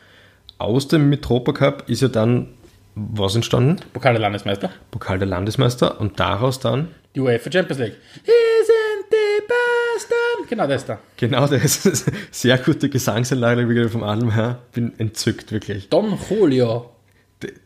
Aus 0.58 0.86
dem 0.88 1.08
Mitropa 1.08 1.52
Cup 1.52 1.88
ist 1.88 2.02
ja 2.02 2.08
dann 2.08 2.48
was 2.94 3.34
entstanden? 3.34 3.76
Pokal 3.94 4.12
der 4.12 4.20
Landesmeister. 4.20 4.70
Pokal 4.90 5.18
der 5.18 5.26
Landesmeister 5.28 5.98
und 5.98 6.20
daraus 6.20 6.60
dann 6.60 6.88
Die 7.14 7.20
UEFA 7.20 7.50
Champions 7.50 7.80
League. 7.80 7.96
Wir 8.22 8.32
sind 8.66 9.10
die 9.10 9.46
Besten. 9.46 10.48
Genau 10.48 10.66
das 10.66 10.84
da. 10.84 10.98
genau 11.16 11.46
das. 11.46 12.04
Sehr 12.30 12.58
gute 12.58 12.90
Gesangsanlage 12.90 13.66
wieder 13.68 13.88
vom 13.88 14.02
Adel 14.02 14.34
her. 14.34 14.58
Bin 14.72 14.92
entzückt, 14.98 15.52
wirklich. 15.52 15.88
Don 15.88 16.18
Julio 16.28 16.90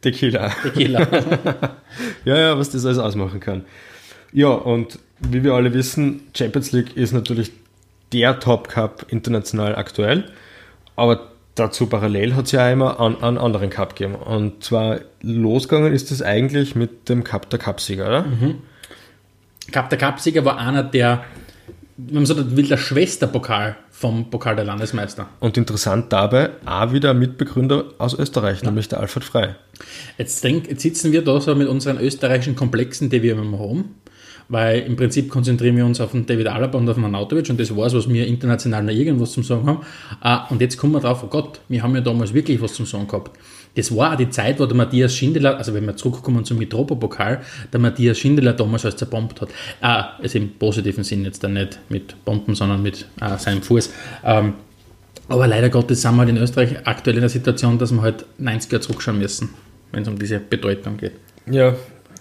Tequila. 0.00 0.50
Tequila. 0.62 1.06
Ja, 2.24 2.36
ja, 2.38 2.58
was 2.58 2.70
das 2.70 2.84
alles 2.84 2.98
ausmachen 2.98 3.40
kann. 3.40 3.64
Ja, 4.32 4.48
und 4.48 4.98
wie 5.20 5.42
wir 5.42 5.54
alle 5.54 5.72
wissen, 5.72 6.22
Champions 6.34 6.72
League 6.72 6.96
ist 6.96 7.12
natürlich 7.12 7.52
der 8.12 8.38
Top 8.38 8.68
Cup 8.68 9.06
international 9.08 9.74
aktuell, 9.76 10.24
aber 10.94 11.30
dazu 11.54 11.86
parallel 11.86 12.34
hat 12.34 12.46
es 12.46 12.52
ja 12.52 12.68
auch 12.68 12.72
immer 12.72 13.00
an, 13.00 13.22
einen 13.22 13.38
anderen 13.38 13.70
Cup 13.70 13.96
gegeben. 13.96 14.14
Und 14.14 14.62
zwar 14.62 15.00
losgegangen 15.22 15.92
ist 15.92 16.10
es 16.10 16.22
eigentlich 16.22 16.74
mit 16.76 17.08
dem 17.08 17.24
Cup 17.24 17.50
der 17.50 17.58
Cupsieger, 17.58 18.06
oder? 18.06 18.24
Cup 19.72 19.90
der 19.90 19.98
Cupsieger 19.98 20.44
war 20.44 20.58
einer 20.58 20.82
der, 20.82 21.24
wenn 21.96 22.14
man 22.14 22.26
so 22.26 22.56
will, 22.56 22.68
der 22.68 22.76
Schwesterpokal 22.76 23.76
vom 23.90 24.28
Pokal 24.28 24.54
der 24.56 24.66
Landesmeister. 24.66 25.28
Und 25.40 25.56
interessant 25.56 26.12
dabei, 26.12 26.50
auch 26.66 26.92
wieder 26.92 27.10
ein 27.10 27.18
Mitbegründer 27.18 27.84
aus 27.96 28.12
Österreich, 28.12 28.62
nämlich 28.62 28.88
der 28.88 29.00
Alfred 29.00 29.24
Frey. 29.24 29.48
Jetzt, 30.18 30.44
denk, 30.44 30.68
jetzt 30.68 30.82
sitzen 30.82 31.12
wir 31.12 31.24
da 31.24 31.40
so 31.40 31.54
mit 31.54 31.66
unseren 31.66 31.98
österreichischen 31.98 32.56
Komplexen, 32.56 33.08
die 33.08 33.22
wir 33.22 33.32
immer 33.32 33.58
haben, 33.58 33.94
weil 34.48 34.80
im 34.80 34.96
Prinzip 34.96 35.30
konzentrieren 35.30 35.76
wir 35.76 35.84
uns 35.84 36.00
auf 36.00 36.12
den 36.12 36.26
David 36.26 36.48
Alaba 36.48 36.78
und 36.78 36.88
auf 36.88 36.96
den 36.96 37.04
Anatovic 37.04 37.50
und 37.50 37.58
das 37.58 37.74
war 37.74 37.86
es, 37.86 37.94
was 37.94 38.08
wir 38.08 38.26
international 38.26 38.84
noch 38.84 38.92
irgendwas 38.92 39.32
zum 39.32 39.42
Sagen 39.42 39.66
haben. 39.66 39.80
Ah, 40.20 40.46
Und 40.48 40.60
jetzt 40.60 40.76
kommen 40.76 40.92
wir 40.92 41.00
drauf, 41.00 41.22
oh 41.24 41.28
Gott, 41.28 41.60
wir 41.68 41.82
haben 41.82 41.94
ja 41.94 42.00
damals 42.00 42.32
wirklich 42.32 42.60
was 42.60 42.74
zum 42.74 42.86
Sagen 42.86 43.06
gehabt. 43.06 43.36
Das 43.74 43.94
war 43.94 44.12
auch 44.12 44.16
die 44.16 44.30
Zeit, 44.30 44.58
wo 44.58 44.64
der 44.66 44.76
Matthias 44.76 45.14
Schindler, 45.14 45.58
also 45.58 45.74
wenn 45.74 45.84
wir 45.84 45.96
zurückkommen 45.96 46.44
zum 46.44 46.58
Mitropa-Pokal, 46.58 47.42
der 47.72 47.80
Matthias 47.80 48.18
Schindler 48.18 48.54
damals 48.54 48.84
alles 48.84 48.96
zerbombt 48.96 49.40
hat. 49.40 49.50
Ah, 49.82 50.16
also 50.18 50.38
im 50.38 50.54
positiven 50.54 51.04
Sinn 51.04 51.24
jetzt 51.24 51.44
dann 51.44 51.52
nicht 51.52 51.78
mit 51.88 52.24
Bomben, 52.24 52.54
sondern 52.54 52.82
mit 52.82 53.06
ah, 53.20 53.36
seinem 53.36 53.62
Fuß. 53.62 53.92
Ähm, 54.24 54.54
aber 55.28 55.46
leider 55.46 55.68
Gottes 55.68 56.02
sind 56.02 56.14
wir 56.14 56.20
halt 56.20 56.30
in 56.30 56.36
Österreich 56.38 56.86
aktuell 56.86 57.16
in 57.16 57.22
der 57.22 57.28
Situation, 57.28 57.78
dass 57.78 57.92
wir 57.92 58.00
halt 58.00 58.24
90 58.38 58.72
Jahre 58.72 58.82
zurückschauen 58.82 59.18
müssen, 59.18 59.50
wenn 59.92 60.02
es 60.02 60.08
um 60.08 60.18
diese 60.18 60.38
Bedeutung 60.38 60.96
geht. 60.96 61.12
Ja, 61.50 61.74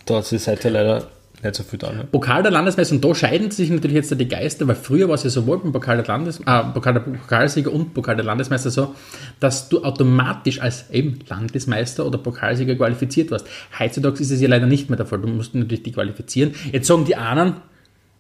da 0.06 0.18
hat 0.18 0.26
sich 0.26 0.42
seither 0.42 0.72
leider 0.72 1.08
nicht 1.46 1.56
so 1.56 1.64
viel 1.64 1.80
da. 1.80 1.92
Ne? 1.92 2.08
Pokal 2.12 2.44
der 2.44 2.52
Landesmeister, 2.52 2.96
und 2.96 3.04
da 3.06 3.16
scheiden 3.16 3.52
sich 3.52 3.70
natürlich 3.70 3.96
jetzt 3.96 4.20
die 4.20 4.28
Geister, 4.28 4.68
weil 4.68 4.76
früher 4.76 5.08
war 5.08 5.16
es 5.16 5.24
ja 5.24 5.30
sowohl 5.30 5.60
beim 5.60 5.72
Pokal 5.72 5.98
der, 5.98 6.06
Landes, 6.06 6.40
äh, 6.40 6.64
Pokal 6.74 6.94
der 6.94 7.02
Pokalsieger 7.02 7.72
und 7.72 7.94
Pokal 7.94 8.16
der 8.16 8.26
Landesmeister 8.26 8.70
so, 8.70 8.96
dass 9.40 9.70
du 9.70 9.84
automatisch 9.84 10.62
als 10.62 10.90
eben 10.92 11.20
Landesmeister 11.28 12.06
oder 12.06 12.18
Pokalsieger 12.18 12.76
qualifiziert 12.76 13.32
warst. 13.32 13.48
Heutzutage 13.80 14.20
ist 14.22 14.32
es 14.32 14.42
ja 14.42 14.48
leider 14.48 14.66
nicht 14.66 14.90
mehr 14.90 14.98
der 14.98 15.06
Fall. 15.06 15.20
Du 15.20 15.28
musst 15.28 15.56
natürlich 15.56 15.84
die 15.84 15.92
qualifizieren. 15.92 16.54
Jetzt 16.72 16.88
sagen 16.88 17.06
die 17.06 17.16
anderen, 17.16 17.56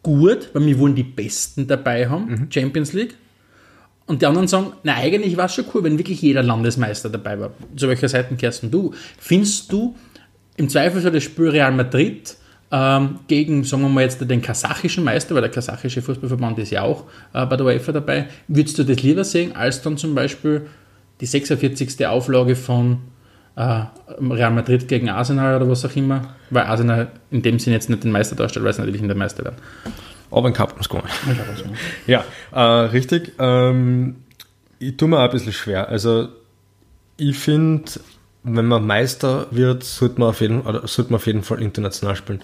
gut, 0.03 0.49
weil 0.53 0.65
wir 0.65 0.79
wollen 0.79 0.95
die 0.95 1.03
Besten 1.03 1.67
dabei 1.67 2.07
haben, 2.07 2.47
Champions 2.51 2.93
League. 2.93 3.15
Und 4.07 4.21
die 4.21 4.27
anderen 4.27 4.47
sagen, 4.47 4.73
na 4.83 4.95
eigentlich 4.95 5.35
war 5.35 5.45
es 5.45 5.55
schon 5.55 5.65
cool, 5.73 5.83
wenn 5.83 5.97
wirklich 5.97 6.21
jeder 6.21 6.43
Landesmeister 6.43 7.09
dabei 7.09 7.39
war. 7.39 7.51
Zu 7.75 7.88
welcher 7.88 8.07
Seite 8.07 8.35
kehrst 8.35 8.63
du? 8.63 8.93
Findest 9.17 9.71
du 9.71 9.95
im 10.57 10.69
Zweifelsfall 10.69 11.11
das 11.11 11.23
Spiel 11.23 11.49
Real 11.49 11.71
Madrid 11.71 12.38
ähm, 12.71 13.19
gegen, 13.28 13.63
sagen 13.63 13.84
wir 13.84 13.89
mal 13.89 14.01
jetzt, 14.01 14.19
den 14.30 14.41
kasachischen 14.41 15.04
Meister, 15.04 15.36
weil 15.36 15.41
der 15.41 15.51
kasachische 15.51 16.01
Fußballverband 16.01 16.60
ist 16.60 16.71
ja 16.71 16.82
auch 16.82 17.04
äh, 17.34 17.45
bei 17.45 17.58
der 17.58 17.65
UEFA 17.65 17.91
dabei, 17.91 18.28
würdest 18.47 18.78
du 18.80 18.84
das 18.84 19.01
lieber 19.04 19.23
sehen, 19.23 19.56
als 19.56 19.82
dann 19.82 19.97
zum 19.97 20.15
Beispiel 20.15 20.67
die 21.21 21.25
46. 21.25 22.06
Auflage 22.08 22.56
von 22.56 22.99
äh, 23.56 23.84
Real 24.19 24.51
Madrid 24.51 24.88
gegen 24.88 25.10
Arsenal 25.10 25.58
oder 25.58 25.69
was 25.69 25.86
auch 25.86 25.95
immer, 25.95 26.36
weil 26.49 26.63
Arsenal 26.63 27.12
in 27.32 27.41
dem 27.41 27.60
Sinne 27.60 27.75
jetzt 27.75 27.89
nicht 27.89 28.04
den 28.04 28.12
Meister 28.12 28.36
darstellt, 28.36 28.65
weil 28.65 28.73
sie 28.73 28.82
natürlich 28.82 29.01
in 29.01 29.08
der 29.08 29.17
Meister 29.17 29.43
werden. 29.43 29.58
Aber 30.32 30.47
ein 30.47 30.54
Cup 30.54 30.75
sie 30.82 30.89
gewonnen. 30.89 31.08
Ja, 32.08 32.25
äh, 32.51 32.60
richtig. 32.60 33.34
Ähm, 33.39 34.17
ich 34.80 34.97
tue 34.97 35.08
mir 35.08 35.19
auch 35.19 35.25
ein 35.25 35.32
bisschen 35.32 35.54
schwer. 35.54 35.88
Also, 35.88 36.30
ich 37.17 37.38
finde, 37.38 37.89
wenn 38.45 38.65
man 38.65 38.86
Meister 38.86 39.47
wird, 39.51 39.84
sollte 39.84 40.19
man, 40.19 40.29
auf 40.29 40.41
jeden, 40.41 40.63
sollte 40.63 41.12
man 41.12 41.15
auf 41.15 41.27
jeden 41.27 41.43
Fall 41.43 41.62
international 41.62 42.15
spielen. 42.15 42.41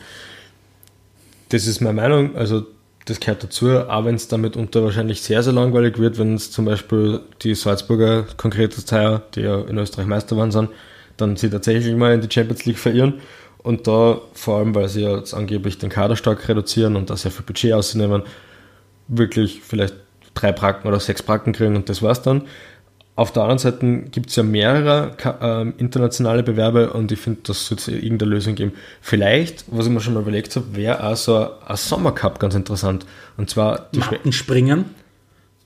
Das 1.50 1.68
ist 1.68 1.80
meine 1.80 1.94
Meinung. 1.94 2.36
Also, 2.36 2.66
das 3.06 3.20
gehört 3.20 3.44
dazu, 3.44 3.70
auch 3.70 4.06
wenn 4.06 4.16
es 4.16 4.28
damit 4.28 4.56
unter 4.56 4.84
wahrscheinlich 4.84 5.22
sehr, 5.22 5.44
sehr 5.44 5.54
langweilig 5.54 5.98
wird, 5.98 6.18
wenn 6.18 6.36
es 6.36 6.52
zum 6.52 6.66
Beispiel 6.66 7.22
die 7.42 7.56
Salzburger 7.56 8.26
konkretes 8.38 8.86
Teil, 8.86 9.22
die 9.36 9.42
ja 9.42 9.62
in 9.62 9.78
Österreich 9.78 10.08
Meister 10.08 10.38
waren, 10.38 10.52
sind, 10.52 10.70
dann 11.18 11.36
sie 11.36 11.50
tatsächlich 11.50 11.96
mal 11.96 12.14
in 12.14 12.22
die 12.22 12.32
Champions 12.32 12.66
League 12.66 12.80
verirren. 12.80 13.16
Und 13.60 13.88
da, 13.88 14.22
vor 14.34 14.58
allem, 14.58 14.74
weil 14.74 14.90
sie 14.90 15.02
ja 15.02 15.18
jetzt 15.18 15.34
angeblich 15.34 15.78
den 15.78 15.90
Kader 15.90 16.16
stark 16.16 16.48
reduzieren 16.48 16.96
und 16.96 17.10
da 17.10 17.16
sehr 17.16 17.32
viel 17.32 17.46
Budget 17.46 17.74
ausnehmen, 17.74 18.24
wirklich 19.08 19.62
vielleicht 19.62 19.96
drei 20.34 20.52
Bracken 20.52 20.88
oder 20.88 21.00
sechs 21.00 21.22
Bracken 21.22 21.54
kriegen 21.54 21.76
und 21.76 21.90
das 21.90 22.02
war's 22.02 22.22
dann. 22.22 22.44
Auf 23.16 23.34
der 23.34 23.44
anderen 23.44 23.60
Seite 23.60 24.04
gibt 24.10 24.30
es 24.30 24.38
ja 24.38 24.44
mehrere 24.44 25.16
ähm, 25.42 25.74
internationale 25.78 26.44
Bewerbe 26.44 26.94
und 26.94 27.12
ich 27.12 27.20
finde, 27.20 27.42
das 27.44 27.68
sollte 27.68 27.92
es 27.92 28.04
irgendeine 28.04 28.32
Lösung 28.32 28.56
geben. 28.56 28.72
Vielleicht, 29.02 29.66
was 29.68 29.86
ich 29.86 29.92
mir 29.92 30.00
schon 30.00 30.14
mal 30.14 30.22
überlegt 30.22 30.56
habe, 30.56 30.76
wäre 30.76 31.04
auch 31.04 31.18
so 31.18 31.36
ein, 31.38 31.50
ein 31.68 31.78
Sommercup 31.78 32.40
ganz 32.40 32.56
interessant. 32.56 33.06
Und 33.36 33.50
zwar 33.50 33.90
die 33.94 34.00
Mattenspringen, 34.00 34.86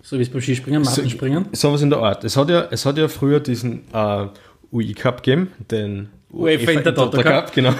so 0.01 0.17
wie 0.17 0.23
es 0.23 0.29
beim 0.29 0.41
Skispringen, 0.41 0.81
Mattenspringen. 0.81 1.45
sowas 1.51 1.81
in 1.83 1.91
der 1.91 1.99
Art. 1.99 2.23
Es 2.23 2.35
hat 2.35 2.49
ja, 2.49 2.67
es 2.71 2.85
hat 2.85 2.97
ja 2.97 3.07
früher 3.07 3.39
diesen 3.39 3.83
äh, 3.93 4.25
UI 4.71 4.93
Cup 4.93 5.21
gegeben, 5.21 5.51
den 5.71 6.09
UEFA 6.31 6.71
Intertoto 6.71 7.21
Cup. 7.21 7.53
genau. 7.53 7.73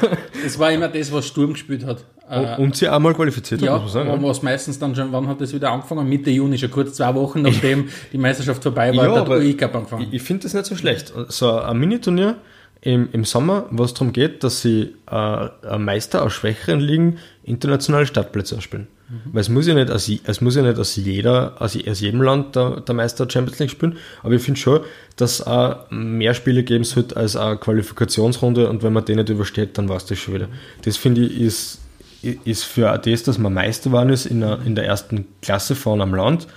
Das 0.43 0.59
war 0.59 0.71
immer 0.71 0.89
das, 0.89 1.11
was 1.11 1.27
Sturm 1.27 1.53
gespielt 1.53 1.85
hat. 1.85 2.05
Äh, 2.29 2.59
Und 2.59 2.75
sie 2.75 2.87
einmal 2.87 3.13
qualifiziert 3.13 3.61
hat, 3.61 3.65
ja, 3.67 3.73
muss 3.73 3.93
man 3.93 4.05
sagen. 4.05 4.09
aber 4.09 4.29
was 4.29 4.41
meistens 4.41 4.79
dann 4.79 4.95
schon, 4.95 5.11
wann 5.11 5.27
hat 5.27 5.41
das 5.41 5.53
wieder 5.53 5.71
angefangen? 5.71 6.07
Mitte 6.09 6.31
Juni, 6.31 6.57
schon 6.57 6.71
kurz 6.71 6.95
zwei 6.95 7.13
Wochen 7.13 7.41
nachdem 7.43 7.89
die 8.11 8.17
Meisterschaft 8.17 8.63
vorbei 8.63 8.95
war, 8.95 9.05
Ja, 9.05 9.19
hat 9.19 9.27
der 9.27 9.37
UI 9.37 9.53
Cup 9.55 9.75
angefangen. 9.75 10.07
Ich, 10.07 10.13
ich 10.13 10.21
finde 10.21 10.43
das 10.43 10.53
nicht 10.53 10.65
so 10.65 10.75
schlecht. 10.75 11.13
So 11.27 11.51
ein 11.59 11.77
Miniturnier 11.77 12.37
im, 12.81 13.09
im 13.11 13.25
Sommer, 13.25 13.65
was 13.71 13.93
darum 13.93 14.11
geht, 14.13 14.43
dass 14.43 14.61
sie 14.61 14.95
äh, 15.11 15.77
Meister 15.77 16.23
aus 16.23 16.33
schwächeren 16.33 16.79
Ligen 16.79 17.17
internationale 17.43 18.05
Startplätze 18.05 18.57
ausspielen. 18.57 18.87
Weil 19.25 19.41
es 19.41 19.49
muss 19.49 19.67
ja 19.67 19.75
nicht 19.75 19.91
aus, 19.91 20.09
es 20.25 20.41
muss 20.41 20.55
ja 20.55 20.63
nicht 20.63 20.79
aus, 20.79 20.95
jeder, 20.95 21.61
aus, 21.61 21.77
aus 21.87 21.99
jedem 21.99 22.23
Land 22.23 22.55
der, 22.55 22.81
der 22.81 22.95
Meister 22.95 23.29
Champions 23.29 23.59
League 23.59 23.69
spielen, 23.69 23.97
aber 24.23 24.33
ich 24.33 24.41
finde 24.41 24.59
schon, 24.59 24.79
dass 25.15 25.41
es 25.41 25.45
auch 25.45 25.91
mehr 25.91 26.33
Spiele 26.33 26.63
geben 26.63 26.83
sollte 26.85 27.15
als 27.15 27.35
eine 27.35 27.57
Qualifikationsrunde 27.57 28.67
und 28.67 28.81
wenn 28.81 28.93
man 28.93 29.05
den 29.05 29.17
nicht 29.17 29.29
übersteht, 29.29 29.77
dann 29.77 29.89
war 29.89 29.97
es 29.97 30.07
das 30.07 30.17
schon 30.17 30.33
wieder. 30.33 30.47
Das 30.85 30.97
finde 30.97 31.21
ich 31.21 31.39
ist, 31.39 31.81
ist 32.25 32.63
für 32.63 32.97
das, 32.97 33.23
dass 33.23 33.37
man 33.37 33.53
Meister 33.53 33.89
geworden 33.89 34.09
ist 34.09 34.25
in 34.25 34.41
der, 34.41 34.59
in 34.65 34.75
der 34.75 34.85
ersten 34.85 35.27
Klasse 35.41 35.75
von 35.75 36.01
einem 36.01 36.13
Land, 36.13 36.47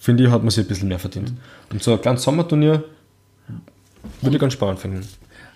finde 0.00 0.24
ich, 0.24 0.30
hat 0.30 0.42
man 0.42 0.50
sich 0.50 0.64
ein 0.64 0.68
bisschen 0.68 0.88
mehr 0.88 0.98
verdient. 0.98 1.32
Und 1.70 1.82
so 1.82 1.92
ein 1.92 2.00
kleines 2.00 2.22
Sommerturnier 2.22 2.84
würde 4.22 4.36
ich 4.36 4.40
ganz 4.40 4.52
spannend 4.52 4.80
finden. 4.80 5.06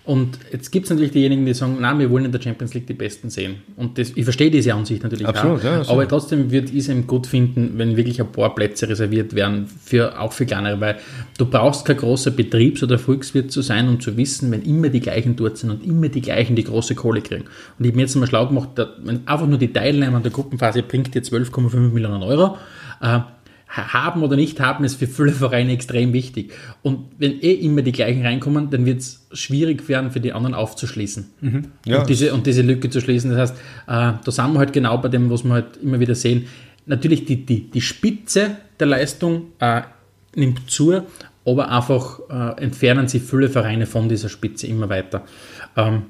Und 0.05 0.37
jetzt 0.53 0.73
gibt 0.73 0.87
es 0.87 0.91
natürlich 0.91 1.13
diejenigen, 1.13 1.47
die 1.47 1.55
sagen, 1.55 1.77
nein, 1.81 1.97
wir 2.01 2.11
wollen 2.11 2.25
in 2.25 2.33
der 2.33 2.41
Champions 2.43 2.75
League 2.75 2.89
die 2.89 2.93
Besten 2.93 3.31
sehen. 3.31 3.57
Und 3.77 3.99
das, 3.99 4.11
ich 4.17 4.25
verstehe 4.25 4.51
diese 4.51 4.75
Ansicht 4.75 5.01
natürlich 5.05 5.29
Absolut, 5.29 5.61
auch. 5.61 5.65
ja, 5.65 5.73
aber 5.83 5.85
sicher. 5.85 6.09
trotzdem 6.09 6.51
würde 6.51 6.73
ich 6.73 6.79
es 6.79 6.89
eben 6.89 7.07
gut 7.07 7.29
finden, 7.29 7.75
wenn 7.77 7.97
wirklich 7.97 8.21
ein 8.21 8.33
paar 8.33 8.53
Plätze 8.53 8.89
reserviert 8.89 9.35
werden, 9.37 9.67
für, 9.85 10.19
auch 10.21 10.33
für 10.33 10.45
kleinere, 10.45 10.81
weil 10.81 10.97
du 11.39 11.47
brauchst 11.47 11.85
kein 11.85 11.99
großer 11.99 12.33
Betriebs- 12.33 12.83
oder 12.83 12.99
Volkswirt 12.99 13.53
zu 13.53 13.63
sein, 13.63 13.89
um 13.89 14.01
zu 14.01 14.17
wissen, 14.17 14.51
wenn 14.51 14.63
immer 14.63 14.89
die 14.89 15.01
gleichen 15.01 15.37
dort 15.37 15.57
sind 15.59 15.71
und 15.71 15.87
immer 15.87 16.09
die 16.09 16.21
gleichen 16.21 16.57
die 16.57 16.65
große 16.65 16.97
Kohle 16.97 17.21
kriegen. 17.21 17.45
Und 17.79 17.85
ich 17.85 17.91
habe 17.91 17.97
mir 17.97 18.03
jetzt 18.03 18.17
mal 18.17 18.27
schlau 18.27 18.49
gemacht, 18.49 18.71
da- 18.75 18.91
wenn 19.05 19.21
einfach 19.29 19.47
nur 19.47 19.59
die 19.59 19.73
Teilnehmer 19.73 20.17
an 20.17 20.25
der 20.25 20.33
Gruppenphase 20.33 20.83
bringt 20.83 21.15
dir 21.15 21.23
12,5 21.23 21.93
Millionen 21.93 22.25
Euro. 22.25 22.57
Äh, 23.01 23.21
haben 23.73 24.23
oder 24.23 24.37
nicht 24.37 24.61
haben, 24.61 24.85
ist 24.85 24.97
für 24.97 25.07
viele 25.07 25.33
Vereine 25.33 25.73
extrem 25.73 26.13
wichtig. 26.13 26.53
Und 26.83 27.07
wenn 27.19 27.41
eh 27.41 27.53
immer 27.53 27.83
die 27.83 27.93
gleichen 27.93 28.25
reinkommen, 28.25 28.71
dann 28.71 28.85
wird 28.85 29.01
es 29.01 29.27
schwierig 29.33 29.89
werden, 29.89 30.11
für 30.11 30.21
die 30.21 30.33
anderen 30.33 30.55
aufzuschließen. 30.55 31.31
Ja. 31.87 32.01
Und, 32.01 32.09
diese, 32.09 32.35
und 32.35 32.47
diese 32.47 32.63
Lücke 32.63 32.91
zu 32.91 33.01
schließen. 33.01 33.31
Das 33.31 33.39
heißt, 33.39 33.57
äh, 33.87 34.13
da 34.25 34.31
sind 34.31 34.53
wir 34.53 34.59
halt 34.59 34.73
genau 34.73 34.99
bei 34.99 35.09
dem, 35.09 35.31
was 35.31 35.45
wir 35.45 35.53
halt 35.55 35.79
immer 35.83 36.01
wieder 36.01 36.15
sehen. 36.15 36.47
Natürlich, 36.85 37.25
die, 37.25 37.47
die, 37.47 37.71
die 37.71 37.81
Spitze 37.81 38.57
der 38.79 38.89
Leistung 38.89 39.53
äh, 39.59 39.83
nimmt 40.35 40.71
zu, 40.71 41.03
aber 41.45 41.71
einfach 41.71 42.21
äh, 42.29 42.63
entfernen 42.63 43.09
sich 43.09 43.23
viele 43.23 43.49
Vereine 43.49 43.87
von 43.87 44.09
dieser 44.09 44.29
Spitze 44.29 44.67
immer 44.67 44.89
weiter. 44.89 45.25
Ähm, 45.77 46.03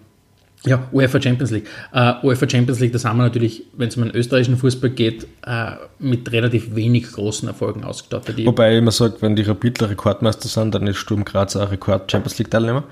ja, 0.64 0.88
UEFA 0.92 1.20
Champions 1.20 1.50
League. 1.50 1.66
Äh, 1.92 2.14
UEFA 2.22 2.48
Champions 2.48 2.80
League, 2.80 2.92
das 2.92 3.04
haben 3.04 3.18
wir 3.18 3.24
natürlich, 3.24 3.64
wenn 3.76 3.88
es 3.88 3.96
um 3.96 4.04
den 4.04 4.14
österreichischen 4.14 4.56
Fußball 4.56 4.90
geht, 4.90 5.26
äh, 5.44 5.72
mit 5.98 6.30
relativ 6.30 6.74
wenig 6.74 7.10
großen 7.12 7.48
Erfolgen 7.48 7.84
ausgestattet. 7.84 8.44
Wobei 8.44 8.72
ich 8.72 8.78
immer 8.78 8.92
sage, 8.92 9.16
wenn 9.20 9.34
die 9.34 9.42
Rapidler 9.42 9.90
Rekordmeister 9.90 10.48
sind, 10.48 10.74
dann 10.74 10.86
ist 10.86 10.98
Sturm 10.98 11.24
Graz 11.24 11.56
auch 11.56 11.70
Rekord 11.70 12.10
Champions 12.10 12.38
League 12.38 12.50
Teilnehmer. 12.50 12.84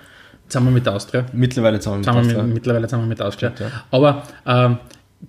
Jetzt 0.44 0.56
haben 0.56 0.64
wir 0.64 0.72
mit 0.72 0.88
Austria. 0.88 1.26
Mittlerweile 1.32 1.78
zusammen 1.78 2.04
haben 2.06 2.14
wir 2.14 2.20
Austria. 2.22 2.42
mit, 2.42 2.54
mittlerweile 2.54 2.90
wir 2.90 2.98
mit 2.98 3.22
Austria. 3.22 3.52
Aber 3.92 4.24
ähm, 4.44 4.78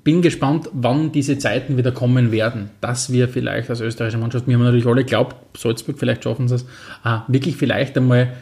bin 0.03 0.23
gespannt, 0.23 0.69
wann 0.73 1.11
diese 1.11 1.37
Zeiten 1.37 1.77
wieder 1.77 1.91
kommen 1.91 2.31
werden, 2.31 2.71
dass 2.81 3.11
wir 3.11 3.29
vielleicht 3.29 3.69
als 3.69 3.81
österreichische 3.81 4.17
Mannschaft, 4.17 4.47
wir 4.47 4.55
haben 4.55 4.63
natürlich 4.63 4.87
alle 4.87 5.03
geglaubt, 5.03 5.35
Salzburg, 5.55 5.99
vielleicht 5.99 6.23
schaffen 6.23 6.47
sie 6.47 6.55
es, 6.55 6.63
äh, 7.05 7.19
wirklich 7.27 7.55
vielleicht 7.57 7.97
einmal 7.97 8.33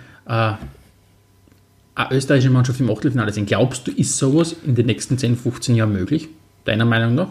eine 2.00 2.18
österreichische 2.18 2.50
Mannschaft 2.50 2.80
im 2.80 2.90
Achtelfinale 2.90 3.34
sehen. 3.34 3.46
Glaubst 3.46 3.88
du, 3.88 3.92
ist 3.92 4.18
sowas 4.18 4.56
in 4.66 4.76
den 4.76 4.86
nächsten 4.86 5.18
10, 5.18 5.36
15 5.36 5.76
Jahren 5.76 5.92
möglich? 5.92 6.30
Deiner 6.66 6.86
Meinung 6.86 7.16
nach? 7.16 7.30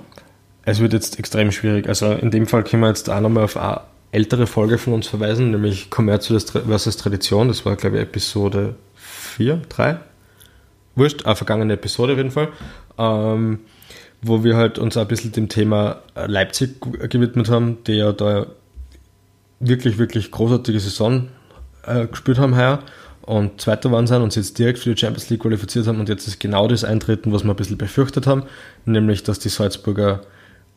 Es 0.65 0.81
wird 0.81 0.93
jetzt 0.93 1.19
extrem 1.19 1.53
schwierig. 1.53 1.89
Also 1.89 2.13
in 2.13 2.31
dem 2.31 2.47
Fall 2.47 2.65
können 2.65 2.83
wir 2.83 2.89
jetzt 2.89 3.09
auch 3.09 3.21
nochmal 3.21 3.45
auf 3.45 3.57
eine 3.57 3.81
ältere 4.13 4.47
Folge 4.47 4.77
von 4.77 4.93
uns 4.93 5.07
verweisen, 5.07 5.51
nämlich 5.51 5.89
Kommerz 5.89 6.27
versus 6.27 6.97
Tradition. 6.97 7.49
Das 7.49 7.65
war, 7.65 7.77
glaube 7.77 7.97
ich, 7.97 8.03
Episode 8.03 8.75
4, 8.97 9.63
3. 9.69 9.99
Wurscht, 10.97 11.25
eine 11.25 11.37
vergangene 11.37 11.75
Episode 11.75 12.13
auf 12.13 12.19
jeden 12.19 12.31
Fall. 12.31 12.49
Ähm, 12.99 13.61
wo 14.21 14.45
wir 14.45 14.57
halt 14.57 14.79
uns 14.79 14.97
ein 14.97 15.07
bisschen 15.09 15.33
dem 15.33 15.49
Thema 15.49 16.03
Leipzig 16.15 16.81
gewidmet 16.81 17.49
haben, 17.49 17.79
die 17.87 17.93
ja 17.93 18.13
da 18.13 18.47
wirklich, 19.61 19.97
wirklich 19.97 20.31
großartige 20.31 20.81
Saison 20.81 21.29
äh, 21.87 22.07
gespielt 22.07 22.39
haben 22.39 22.57
heuer 22.57 22.81
und 23.29 23.61
Zweiter 23.61 23.93
waren 23.93 24.07
sind 24.07 24.23
und 24.23 24.33
sich 24.33 24.47
jetzt 24.47 24.59
direkt 24.59 24.79
für 24.79 24.95
die 24.95 24.99
Champions 24.99 25.29
League 25.29 25.43
qualifiziert 25.43 25.87
haben 25.87 26.01
und 26.01 26.09
jetzt 26.09 26.27
ist 26.27 26.41
genau 26.41 26.67
das 26.67 26.83
eintreten, 26.83 27.31
was 27.31 27.45
wir 27.45 27.51
ein 27.51 27.57
bisschen 27.57 27.77
befürchtet 27.77 28.27
haben, 28.27 28.45
nämlich 28.87 29.23
dass 29.23 29.39
die 29.39 29.51
Salzburger 29.51 30.23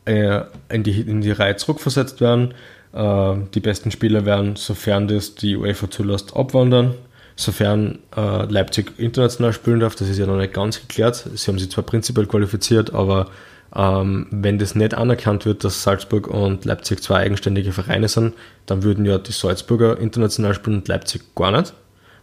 äh, 0.04 0.42
in, 0.68 0.82
die, 0.82 1.00
in 1.00 1.22
die 1.22 1.30
Reihe 1.30 1.56
zurückversetzt 1.56 2.20
werden. 2.20 2.52
Äh, 2.92 3.36
die 3.54 3.60
besten 3.60 3.90
Spieler 3.90 4.26
werden, 4.26 4.56
sofern 4.56 5.08
das 5.08 5.34
die 5.34 5.56
UEFA 5.56 5.90
zulässt, 5.90 6.36
abwandern. 6.36 6.94
Sofern 7.36 8.00
äh, 8.14 8.44
Leipzig 8.44 8.92
international 8.98 9.54
spielen 9.54 9.80
darf, 9.80 9.94
das 9.94 10.10
ist 10.10 10.18
ja 10.18 10.26
noch 10.26 10.36
nicht 10.36 10.52
ganz 10.52 10.78
geklärt. 10.78 11.26
Sie 11.34 11.50
haben 11.50 11.58
sich 11.58 11.70
zwar 11.70 11.84
prinzipiell 11.84 12.26
qualifiziert, 12.26 12.92
aber 12.92 13.30
ähm, 13.74 14.26
wenn 14.30 14.58
das 14.58 14.74
nicht 14.74 14.92
anerkannt 14.92 15.46
wird, 15.46 15.64
dass 15.64 15.82
Salzburg 15.82 16.26
und 16.26 16.66
Leipzig 16.66 17.02
zwei 17.02 17.20
eigenständige 17.20 17.72
Vereine 17.72 18.08
sind, 18.08 18.34
dann 18.66 18.82
würden 18.82 19.06
ja 19.06 19.16
die 19.16 19.32
Salzburger 19.32 19.98
international 19.98 20.52
spielen 20.52 20.76
und 20.76 20.88
Leipzig 20.88 21.34
gar 21.34 21.50
nicht, 21.52 21.72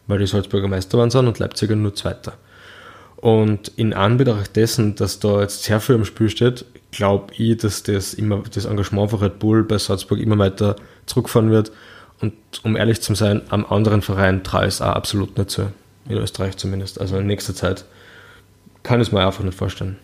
weil 0.09 0.19
die 0.19 0.27
Salzburger 0.27 0.67
Meister 0.67 0.97
waren 0.97 1.11
sind 1.11 1.27
und 1.27 1.39
Leipziger 1.39 1.75
nur 1.75 1.95
Zweiter. 1.95 2.33
Und 3.17 3.71
in 3.75 3.93
Anbetracht 3.93 4.55
dessen, 4.55 4.95
dass 4.95 5.19
da 5.19 5.41
jetzt 5.41 5.63
sehr 5.63 5.79
viel 5.79 5.95
im 5.95 6.05
Spiel 6.05 6.29
steht, 6.29 6.65
glaube 6.91 7.33
ich, 7.35 7.57
dass 7.57 7.83
das, 7.83 8.15
immer, 8.15 8.43
das 8.53 8.65
Engagement 8.65 9.11
von 9.11 9.19
Red 9.19 9.39
Bull 9.39 9.63
bei 9.63 9.77
Salzburg 9.77 10.19
immer 10.19 10.37
weiter 10.37 10.77
zurückfahren 11.05 11.51
wird. 11.51 11.71
Und 12.21 12.33
um 12.63 12.75
ehrlich 12.75 13.01
zu 13.01 13.13
sein, 13.13 13.43
am 13.49 13.65
anderen 13.65 14.01
Verein 14.01 14.43
traue 14.43 14.63
ich 14.63 14.75
es 14.75 14.81
auch 14.81 14.95
absolut 14.95 15.37
nicht 15.37 15.51
zu. 15.51 15.71
In 16.07 16.17
Österreich 16.17 16.57
zumindest. 16.57 16.99
Also 16.99 17.17
in 17.17 17.27
nächster 17.27 17.53
Zeit 17.53 17.85
kann 18.81 18.99
ich 18.99 19.09
es 19.09 19.11
mir 19.11 19.23
einfach 19.23 19.43
nicht 19.43 19.57
vorstellen. 19.57 19.97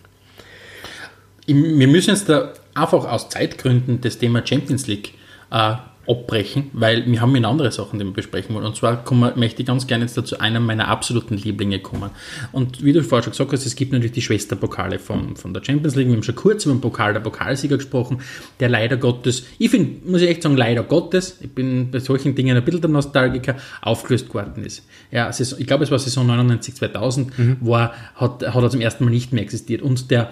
Wir 1.47 1.87
müssen 1.87 2.11
jetzt 2.11 2.29
da 2.29 2.53
einfach 2.75 3.05
aus 3.05 3.29
Zeitgründen 3.29 4.01
das 4.01 4.19
Thema 4.19 4.45
Champions 4.45 4.85
League 4.87 5.13
äh, 5.51 5.75
abbrechen, 6.07 6.69
weil 6.73 7.05
wir 7.05 7.21
haben 7.21 7.31
mit 7.31 7.45
andere 7.45 7.71
Sachen, 7.71 7.99
die 7.99 8.05
wir 8.05 8.13
besprechen 8.13 8.55
wollen. 8.55 8.65
Und 8.65 8.75
zwar 8.75 9.03
kommen, 9.03 9.31
möchte 9.35 9.61
ich 9.61 9.67
ganz 9.67 9.87
gerne 9.87 10.03
jetzt 10.03 10.17
dazu 10.17 10.39
einem 10.39 10.65
meiner 10.65 10.87
absoluten 10.87 11.35
Lieblinge 11.35 11.79
kommen. 11.79 12.11
Und 12.51 12.83
wie 12.83 12.93
du 12.93 13.03
vorher 13.03 13.23
schon 13.23 13.31
gesagt 13.31 13.53
hast, 13.53 13.65
es 13.65 13.75
gibt 13.75 13.91
natürlich 13.91 14.11
die 14.11 14.21
Schwesterpokale 14.21 14.99
von, 14.99 15.35
von 15.35 15.53
der 15.53 15.63
Champions 15.63 15.95
League. 15.95 16.07
Wir 16.07 16.15
haben 16.15 16.23
schon 16.23 16.35
kurz 16.35 16.65
über 16.65 16.75
den 16.75 16.81
Pokal 16.81 17.13
der 17.13 17.19
Pokalsieger 17.21 17.77
gesprochen, 17.77 18.19
der 18.59 18.69
leider 18.69 18.97
Gottes, 18.97 19.45
ich 19.57 19.69
finde, 19.69 20.09
muss 20.09 20.21
ich 20.21 20.29
echt 20.29 20.43
sagen, 20.43 20.57
leider 20.57 20.83
Gottes, 20.83 21.37
ich 21.41 21.51
bin 21.51 21.91
bei 21.91 21.99
solchen 21.99 22.35
Dingen 22.35 22.55
ein 22.55 22.63
bisschen 22.63 22.81
der 22.81 22.89
Nostalgiker, 22.89 23.55
aufgelöst 23.81 24.33
worden 24.33 24.63
ist. 24.63 24.85
Ja, 25.11 25.31
Saison, 25.31 25.59
ich 25.59 25.67
glaube, 25.67 25.83
es 25.83 25.91
war 25.91 25.99
Saison 25.99 26.27
99, 26.27 26.75
2000, 26.75 27.33
war, 27.61 27.93
hat, 28.15 28.45
hat 28.45 28.63
er 28.63 28.69
zum 28.69 28.81
ersten 28.81 29.05
Mal 29.05 29.11
nicht 29.11 29.33
mehr 29.33 29.43
existiert. 29.43 29.81
Und 29.81 30.11
der 30.11 30.31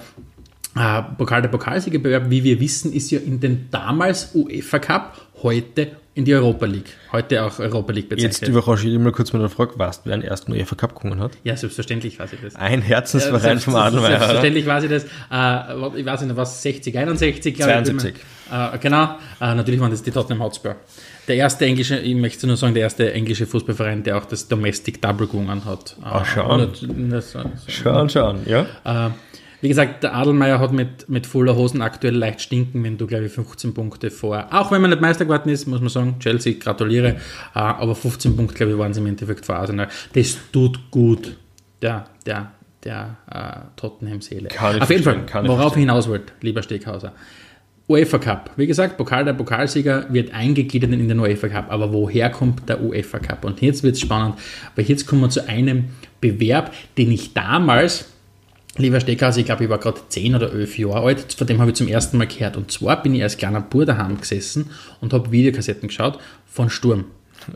äh, 0.76 1.01
Pokal 1.17 1.41
der 1.41 1.49
Pokalsiegerbewerb, 1.49 2.30
wie 2.30 2.43
wir 2.43 2.59
wissen, 2.59 2.93
ist 2.93 3.11
ja 3.11 3.19
in 3.19 3.39
den 3.39 3.67
damals 3.69 4.34
UEFA 4.34 4.80
Cup, 4.80 5.28
heute 5.44 5.91
in 6.16 6.26
die 6.26 6.34
Europa 6.36 6.66
League. 6.68 6.89
Heute 7.12 7.44
auch 7.44 7.58
Europa 7.60 7.91
League 7.91 8.08
bezeichnet. 8.08 8.34
Jetzt 8.41 8.48
überrasche 8.48 8.86
ich 8.86 8.91
dich 8.94 9.00
mal 9.00 9.12
kurz 9.12 9.34
mit 9.34 9.41
der 9.41 9.50
Frage, 9.50 9.78
weißt 9.80 10.06
du, 10.06 10.10
wer 10.10 10.18
den 10.18 10.24
ersten 10.24 10.52
UEFA 10.52 10.76
Cup 10.76 10.96
gewonnen 10.96 11.20
hat? 11.20 11.32
ja, 11.44 11.58
selbstverständlich 11.58 12.20
weiß 12.20 12.34
ich 12.34 12.39
das. 12.41 12.56
Ein 12.56 12.82
Herzensverein 12.84 13.41
Selbst- 13.41 13.66
vom 13.66 13.76
Adenmeier. 13.76 14.10
oder? 14.10 14.18
Selbstverständlich 14.20 14.66
weiß 14.68 14.84
ich 14.84 14.89
das. 14.91 15.04
Äh, 15.06 16.00
ich 16.00 16.06
weiß 16.06 16.22
nicht, 16.22 16.36
was 16.36 16.62
60, 16.62 16.98
61, 16.98 17.56
glaube 17.56 17.72
ich. 17.72 17.78
72. 17.86 18.16
Äh, 18.52 18.78
genau, 18.78 19.04
äh, 19.41 19.56
natürlich 19.56 19.80
waren 19.80 19.89
das 19.91 20.04
die 20.04 20.12
Tottenham 20.12 20.44
Hotspur. 20.44 20.76
Der 21.28 21.36
erste 21.38 21.66
englische, 21.66 21.98
ich 21.98 22.16
möchte 22.16 22.46
nur 22.46 22.58
sagen, 22.58 22.74
der 22.76 22.84
erste 22.84 23.12
englische 23.12 23.48
Fußballverein, 23.48 24.04
der 24.04 24.18
auch 24.18 24.26
das 24.26 24.48
Domestic 24.48 25.02
Double 25.02 25.26
gewonnen 25.26 25.66
hat. 25.66 25.96
Äh, 26.00 26.06
Ach, 26.06 26.26
schau 26.26 26.44
an. 26.48 26.62
und 26.62 27.12
das- 27.12 27.32
das- 27.34 27.46
Schauen, 27.74 28.10
schauen, 28.10 28.39
ja. 28.46 28.68
Wie 29.64 29.70
gesagt, 29.70 30.03
der 30.03 30.14
Adelmeier 30.14 30.59
hat 30.59 30.74
mit, 30.74 31.07
mit 31.07 31.26
voller 31.26 31.55
Hosen 31.55 31.82
aktuell 31.82 32.14
leicht 32.14 32.41
stinken, 32.41 32.84
wenn 32.84 32.97
du, 32.97 33.07
glaube 33.07 33.28
ich, 33.28 33.32
15 33.32 33.74
Punkte 33.74 34.11
vor. 34.11 34.49
Auch 34.51 34.74
wenn 34.74 34.82
man 34.82 34.89
nicht 34.89 34.99
Meister 34.99 35.24
geworden 35.24 35.47
ist, 35.47 35.68
muss 35.68 35.80
man 35.80 35.88
sagen, 35.88 36.16
Chelsea, 36.20 36.55
gratuliere. 36.59 37.16
Äh, 37.55 37.59
aber 37.59 37.95
15 37.95 38.36
Punkte, 38.36 38.55
glaube 38.55 38.74
ich, 38.74 38.78
waren 38.78 38.93
sie 38.93 38.99
im 38.99 39.05
Endeffekt 39.05 39.45
vor 39.45 39.55
Arsenal. 39.55 39.88
Das 40.11 40.38
tut 40.51 40.91
gut. 40.91 41.38
Der, 41.82 42.07
der, 42.26 42.51
der 42.84 43.16
äh, 43.32 43.80
Tottenham-Seele. 43.80 44.49
Auf 44.82 44.89
jeden 44.89 45.03
Fall, 45.03 45.24
worauf 45.47 45.78
ich 45.78 45.80
hinaus 45.80 46.09
wollte, 46.09 46.34
lieber 46.41 46.61
Steghauser. 46.61 47.14
UEFA 47.88 48.18
Cup. 48.18 48.51
Wie 48.57 48.68
gesagt, 48.68 48.97
Pokal 48.97 49.24
der 49.24 49.32
Pokalsieger 49.32 50.07
wird 50.09 50.34
eingegliedert 50.34 50.91
in 50.91 51.07
den 51.07 51.20
UEFA 51.22 51.47
Cup. 51.47 51.72
Aber 51.72 51.93
woher 51.93 52.30
kommt 52.32 52.68
der 52.68 52.84
UEFA 52.84 53.20
Cup? 53.20 53.45
Und 53.45 53.61
jetzt 53.61 53.82
wird 53.82 53.95
es 53.95 54.01
spannend, 54.01 54.36
weil 54.76 54.84
jetzt 54.84 55.07
kommen 55.07 55.22
wir 55.22 55.30
zu 55.30 55.47
einem 55.47 55.86
Bewerb, 56.20 56.74
den 56.97 57.14
ich 57.14 57.34
damals, 57.34 58.12
lieber 58.78 58.99
Steckhauser, 58.99 59.39
ich 59.39 59.45
glaube, 59.45 59.63
ich 59.63 59.69
war 59.69 59.78
gerade 59.78 59.99
10 60.09 60.36
oder 60.36 60.51
11 60.51 60.78
Jahre 60.80 61.01
alt, 61.01 61.34
von 61.34 61.47
dem 61.47 61.59
habe 61.59 61.71
ich 61.71 61.76
zum 61.78 61.88
ersten 61.88 62.17
Mal 62.17 62.28
gehört. 62.28 62.57
Und 62.57 62.71
zwar 62.71 63.01
bin 63.01 63.13
ich 63.15 63.24
als 63.24 63.38
kleiner 63.38 63.61
Bub 63.61 63.86
daheim 63.86 64.19
gesessen 64.19 64.69
und 65.01 65.13
habe 65.13 65.32
Videokassetten 65.32 65.88
geschaut 65.88 66.19
von 66.45 66.69
Sturm. 66.69 67.05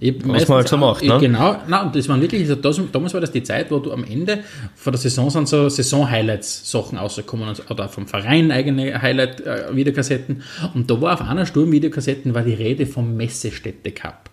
Hab 0.02 0.26
man 0.26 0.38
halt 0.38 0.68
so 0.68 0.76
macht, 0.76 1.02
ne? 1.02 1.18
Genau, 1.18 1.62
nein, 1.66 1.86
und 1.86 1.96
das 1.96 2.10
waren 2.10 2.20
wirklich, 2.20 2.42
also 2.42 2.56
das, 2.56 2.80
damals 2.92 3.14
war 3.14 3.22
das 3.22 3.32
die 3.32 3.44
Zeit, 3.44 3.72
wo 3.72 3.80
du 3.80 3.94
am 3.94 4.04
Ende 4.04 4.40
von 4.76 4.92
der 4.92 5.00
Saison 5.00 5.30
sind 5.30 5.48
so 5.48 5.70
Saison-Highlights-Sachen 5.70 6.98
rausgekommen 6.98 7.56
oder 7.70 7.88
vom 7.88 8.06
Verein 8.06 8.52
eigene 8.52 9.02
Highlight-Videokassetten. 9.02 10.44
Und 10.74 10.92
da 10.92 11.00
war 11.00 11.14
auf 11.14 11.22
einer 11.22 11.46
Sturm-Videokassetten 11.46 12.34
war 12.34 12.44
die 12.44 12.54
Rede 12.54 12.86
vom 12.86 13.16
Messestätte 13.16 13.92
Cup. 13.92 14.30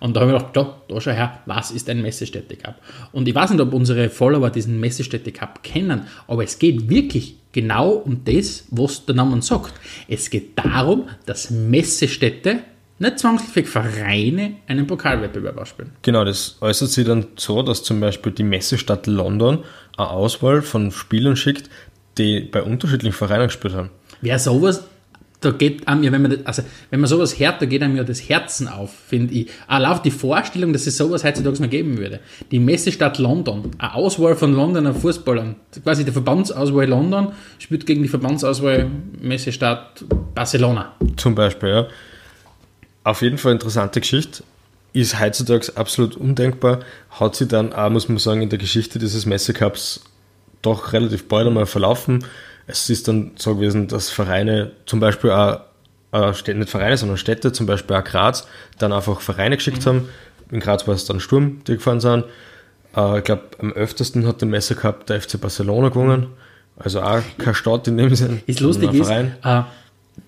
Und 0.00 0.16
da 0.16 0.20
habe 0.20 0.32
ich 0.32 0.38
gedacht, 0.38 0.56
ja, 0.56 0.76
da 0.88 1.00
schau 1.00 1.10
her, 1.10 1.40
was 1.46 1.70
ist 1.70 1.88
ein 1.88 2.02
Messestätte 2.02 2.56
Cup? 2.56 2.80
Und 3.12 3.28
ich 3.28 3.34
weiß 3.34 3.50
nicht, 3.50 3.60
ob 3.60 3.72
unsere 3.72 4.08
Follower 4.10 4.50
diesen 4.50 4.80
Messestätte 4.80 5.32
Cup 5.32 5.62
kennen, 5.62 6.02
aber 6.26 6.44
es 6.44 6.58
geht 6.58 6.88
wirklich 6.88 7.36
genau 7.52 7.90
um 7.90 8.22
das, 8.24 8.64
was 8.70 9.04
der 9.06 9.14
Name 9.14 9.40
sagt. 9.42 9.74
Es 10.06 10.30
geht 10.30 10.58
darum, 10.58 11.08
dass 11.26 11.50
Messestädte, 11.50 12.60
nicht 13.00 13.18
zwangsläufig 13.18 13.68
Vereine, 13.68 14.56
einen 14.66 14.86
Pokalwettbewerb 14.86 15.56
ausspielen. 15.58 15.92
Genau, 16.02 16.24
das 16.24 16.56
äußert 16.60 16.90
sich 16.90 17.06
dann 17.06 17.26
so, 17.36 17.62
dass 17.62 17.82
zum 17.84 18.00
Beispiel 18.00 18.32
die 18.32 18.42
Messestadt 18.42 19.06
London 19.06 19.64
eine 19.96 20.10
Auswahl 20.10 20.62
von 20.62 20.90
Spielern 20.90 21.36
schickt, 21.36 21.70
die 22.18 22.40
bei 22.40 22.62
unterschiedlichen 22.62 23.14
Vereinen 23.14 23.46
gespielt 23.46 23.74
haben. 23.74 23.90
Wer 24.20 24.38
sowas, 24.38 24.84
da 25.40 25.52
geht 25.52 25.86
einem 25.86 26.02
ja, 26.02 26.10
wenn 26.10 26.22
man, 26.22 26.38
also, 26.44 26.62
wenn 26.90 27.00
man 27.00 27.08
sowas 27.08 27.38
hört, 27.38 27.62
da 27.62 27.66
geht 27.66 27.82
einem 27.82 27.96
ja 27.96 28.02
das 28.02 28.28
Herzen 28.28 28.66
auf, 28.66 28.92
finde 28.92 29.34
ich. 29.34 29.50
Allein 29.68 29.92
auf 29.92 30.02
die 30.02 30.10
Vorstellung, 30.10 30.72
dass 30.72 30.86
es 30.86 30.96
sowas 30.96 31.22
heutzutage 31.22 31.60
mal 31.60 31.68
geben 31.68 31.98
würde. 31.98 32.20
Die 32.50 32.58
Messestadt 32.58 33.18
London, 33.18 33.70
eine 33.78 33.94
Auswahl 33.94 34.34
von 34.34 34.52
Londoner 34.52 34.94
Fußballern, 34.94 35.54
quasi 35.84 36.04
die 36.04 36.10
Verbandsauswahl 36.10 36.86
London 36.86 37.32
spielt 37.58 37.86
gegen 37.86 38.02
die 38.02 38.08
Verbandsauswahl 38.08 38.90
Messestadt 39.20 40.04
Barcelona. 40.34 40.92
Zum 41.16 41.34
Beispiel, 41.36 41.68
ja. 41.68 41.86
Auf 43.04 43.22
jeden 43.22 43.38
Fall 43.38 43.52
interessante 43.52 44.00
Geschichte. 44.00 44.42
Ist 44.92 45.20
heutzutage 45.20 45.70
absolut 45.76 46.16
undenkbar. 46.16 46.80
Hat 47.10 47.36
sie 47.36 47.46
dann 47.46 47.72
auch, 47.72 47.90
muss 47.90 48.08
man 48.08 48.18
sagen, 48.18 48.42
in 48.42 48.48
der 48.48 48.58
Geschichte 48.58 48.98
dieses 48.98 49.24
Messecups 49.24 50.00
doch 50.62 50.92
relativ 50.92 51.28
bald 51.28 51.46
einmal 51.46 51.66
verlaufen. 51.66 52.24
Es 52.68 52.88
ist 52.90 53.08
dann 53.08 53.32
so 53.36 53.56
gewesen, 53.56 53.88
dass 53.88 54.10
Vereine, 54.10 54.72
zum 54.86 55.00
Beispiel 55.00 55.30
auch, 55.30 55.60
äh, 56.12 56.54
nicht 56.54 56.70
Vereine, 56.70 56.96
sondern 56.96 57.16
Städte, 57.16 57.52
zum 57.52 57.66
Beispiel 57.66 57.96
auch 57.96 58.04
Graz, 58.04 58.46
dann 58.78 58.92
einfach 58.92 59.20
Vereine 59.20 59.56
geschickt 59.56 59.84
haben. 59.86 60.08
In 60.50 60.60
Graz 60.60 60.86
war 60.86 60.94
es 60.94 61.04
dann 61.06 61.18
Sturm, 61.18 61.62
die 61.66 61.74
gefahren 61.74 62.00
sind. 62.00 62.24
Äh, 62.96 63.18
ich 63.18 63.24
glaube, 63.24 63.42
am 63.58 63.72
öftesten 63.72 64.26
hat 64.26 64.42
den 64.42 64.50
Messecup 64.50 65.06
der 65.06 65.20
FC 65.20 65.40
Barcelona 65.40 65.88
gewonnen. 65.88 66.28
Also 66.76 67.00
auch 67.02 67.22
kein 67.38 67.54
Stadt 67.54 67.88
in 67.88 67.96
dem 67.96 68.14
Sinn. 68.14 68.42
Ist 68.46 68.60
lustig 68.60 68.92
ist, 68.92 69.10
äh, 69.10 69.62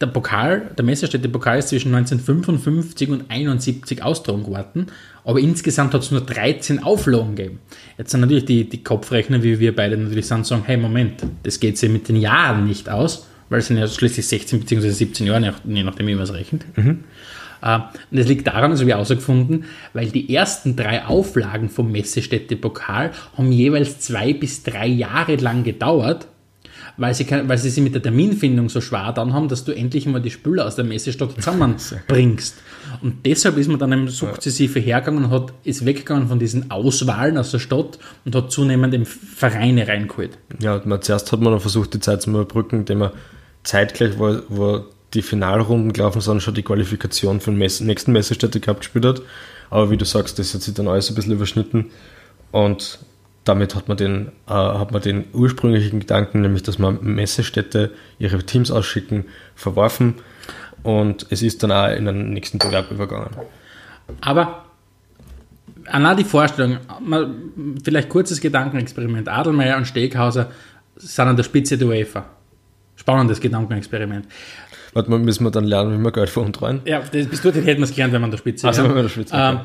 der 0.01 0.07
Pokal, 0.07 0.71
der 0.77 0.85
Messerstädte-Pokal 0.85 1.59
ist 1.59 1.69
zwischen 1.69 1.95
1955 1.95 3.09
und 3.11 3.25
71 3.31 4.03
austragen 4.03 4.45
geworden, 4.45 4.87
aber 5.25 5.39
insgesamt 5.41 5.95
hat 5.95 6.03
es 6.03 6.11
nur 6.11 6.21
13 6.23 6.83
Auflagen 6.83 7.35
gegeben. 7.35 7.59
Jetzt 7.99 8.11
sind 8.11 8.21
natürlich 8.21 8.45
die, 8.45 8.69
die 8.69 8.83
Kopfrechner, 8.83 9.43
wie 9.43 9.59
wir 9.61 9.75
beide 9.75 9.97
natürlich 9.97 10.27
sind, 10.27 10.47
sagen, 10.47 10.63
hey 10.67 10.77
Moment, 10.77 11.23
das 11.43 11.61
geht 11.61 11.79
sich 11.79 11.91
mit 11.91 12.09
den 12.09 12.17
Jahren 12.17 12.67
nicht 12.67 12.89
aus, 12.89 13.27
weil 13.49 13.61
es 13.61 13.67
sind 13.67 13.79
ja 13.79 13.87
schließlich 13.89 14.27
16 14.27 14.61
bzw. 14.61 14.91
17 14.91 15.27
Jahre, 15.27 15.41
je 15.41 15.47
nach- 15.51 15.61
je 15.65 15.83
nachdem, 15.83 16.07
wie 16.07 16.15
man 16.15 16.25
es 16.25 16.33
rechnet. 16.33 16.65
Äh, 17.63 17.75
Und 17.75 17.83
das 18.19 18.27
liegt 18.27 18.47
daran, 18.47 18.71
das 18.71 18.81
habe 18.81 18.89
ich 18.89 18.95
herausgefunden, 18.95 19.65
weil 19.93 20.07
die 20.09 20.35
ersten 20.35 20.77
drei 20.77 21.05
Auflagen 21.05 21.69
vom 21.69 21.93
Messestädte-Pokal 21.93 23.11
haben 23.37 23.53
jeweils 23.53 23.99
zwei 24.01 24.33
bis 24.33 24.63
drei 24.63 24.87
Jahre 24.87 25.37
lang 25.37 25.63
gedauert, 25.65 26.27
weil 27.01 27.15
sie, 27.15 27.27
weil 27.31 27.57
sie 27.57 27.71
sich 27.71 27.83
mit 27.83 27.95
der 27.95 28.03
Terminfindung 28.03 28.69
so 28.69 28.83
schwer 28.83 29.13
dann 29.13 29.33
haben, 29.33 29.49
dass 29.49 29.65
du 29.65 29.73
endlich 29.73 30.05
mal 30.05 30.21
die 30.21 30.31
Spüler 30.31 30.67
aus 30.67 30.77
der 30.77 30.85
Messestadt 30.85 31.35
zusammenbringst. 31.35 32.57
Und 33.01 33.25
deshalb 33.25 33.57
ist 33.57 33.69
man 33.69 33.79
dann 33.79 33.91
eben 33.93 34.09
sukzessive 34.09 34.79
hergegangen 34.81 35.25
und 35.25 35.31
hat, 35.31 35.55
ist 35.65 35.87
weggegangen 35.87 36.29
von 36.29 36.39
diesen 36.39 36.71
Auswahlen 36.71 37.39
aus 37.39 37.53
der 37.53 37.59
Stadt 37.59 37.99
und 38.27 38.35
hat 38.35 38.53
zunehmend 38.53 38.93
eben 38.93 39.07
Vereine 39.07 39.89
reingeholt. 39.89 40.37
Ja, 40.61 40.83
man, 40.85 41.01
zuerst 41.01 41.33
hat 41.33 41.41
man 41.41 41.53
dann 41.53 41.61
versucht, 41.61 41.95
die 41.95 42.01
Zeit 42.01 42.21
zu 42.21 42.29
überbrücken, 42.29 42.81
indem 42.81 42.99
man 42.99 43.13
zeitgleich, 43.63 44.19
wo, 44.19 44.41
wo 44.51 44.85
die 45.15 45.23
Finalrunden 45.23 45.95
gelaufen 45.95 46.21
sind, 46.21 46.43
schon 46.43 46.55
die 46.55 46.63
Qualifikation 46.63 47.41
für 47.41 47.51
den 47.51 47.59
Mess 47.59 47.81
nächsten 47.81 48.13
Messestätte 48.13 48.61
gehabt 48.61 48.81
gespielt 48.81 49.07
hat. 49.07 49.23
Aber 49.71 49.91
wie 49.91 49.97
du 49.97 50.05
sagst, 50.05 50.39
das 50.39 50.53
hat 50.53 50.61
sich 50.61 50.75
dann 50.75 50.87
alles 50.87 51.09
ein 51.09 51.15
bisschen 51.15 51.33
überschnitten 51.33 51.87
und 52.53 52.99
damit 53.45 53.75
hat 53.75 53.89
man 53.89 53.97
den, 53.97 54.29
äh, 54.49 54.53
hat 54.53 54.93
man 54.93 55.03
den 55.03 55.25
ursprünglichen 55.33 56.01
Gedanken, 56.01 56.43
nämlich 56.43 56.63
dass 56.63 56.79
man 56.79 56.99
Messestädte 57.03 57.93
ihre 58.19 58.39
Teams 58.45 58.71
ausschicken, 58.71 59.25
verworfen 59.55 60.15
und 60.83 61.27
es 61.31 61.43
ist 61.43 61.63
dann 61.63 61.73
auch 61.73 61.89
in 61.89 62.05
den 62.05 62.31
nächsten 62.31 62.59
Bewerb 62.59 62.91
übergegangen. 62.91 63.31
Aber 64.21 64.65
Anna, 65.87 66.15
die 66.15 66.25
Vorstellung, 66.25 66.79
vielleicht 67.83 68.09
kurzes 68.09 68.41
Gedankenexperiment. 68.41 69.29
Adelmeier 69.29 69.77
und 69.77 69.87
Steghauser 69.87 70.51
sind 70.97 71.29
an 71.29 71.37
der 71.37 71.43
Spitze 71.43 71.77
der 71.77 71.89
UEFA. 71.89 72.27
Spannendes 72.97 73.41
Gedankenexperiment. 73.41 74.27
Warte 74.93 75.11
mal, 75.11 75.19
müssen 75.19 75.45
wir 75.45 75.51
dann 75.51 75.65
lernen, 75.65 75.93
wie 75.93 75.99
man 75.99 76.13
Geld 76.13 76.29
veruntreuen? 76.29 76.83
Ja, 76.85 77.01
das, 77.01 77.27
bis 77.27 77.41
dorthin 77.43 77.65
hätten 77.65 77.81
wir 77.81 77.85
es 77.85 77.93
gelernt, 77.93 78.13
wenn 78.13 78.21
man 78.21 78.29
an 78.29 78.33
der 78.33 78.39
Spitze 78.39 78.67
Also, 78.67 78.83
wenn 78.83 78.91
wir 78.91 78.97
an 78.97 79.03
der 79.03 79.09
Spitze 79.09 79.35
ähm, 79.37 79.61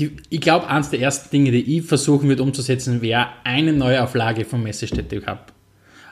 die, 0.00 0.16
Ich 0.30 0.40
glaube, 0.40 0.66
eines 0.68 0.90
der 0.90 1.00
ersten 1.00 1.30
Dinge, 1.30 1.52
die 1.52 1.78
ich 1.78 1.84
versuchen 1.84 2.28
würde 2.28 2.42
umzusetzen, 2.42 3.02
wäre 3.02 3.28
eine 3.44 3.72
Neuauflage 3.72 4.44
vom 4.44 4.62
Messestädte 4.62 5.20
Cup. 5.20 5.52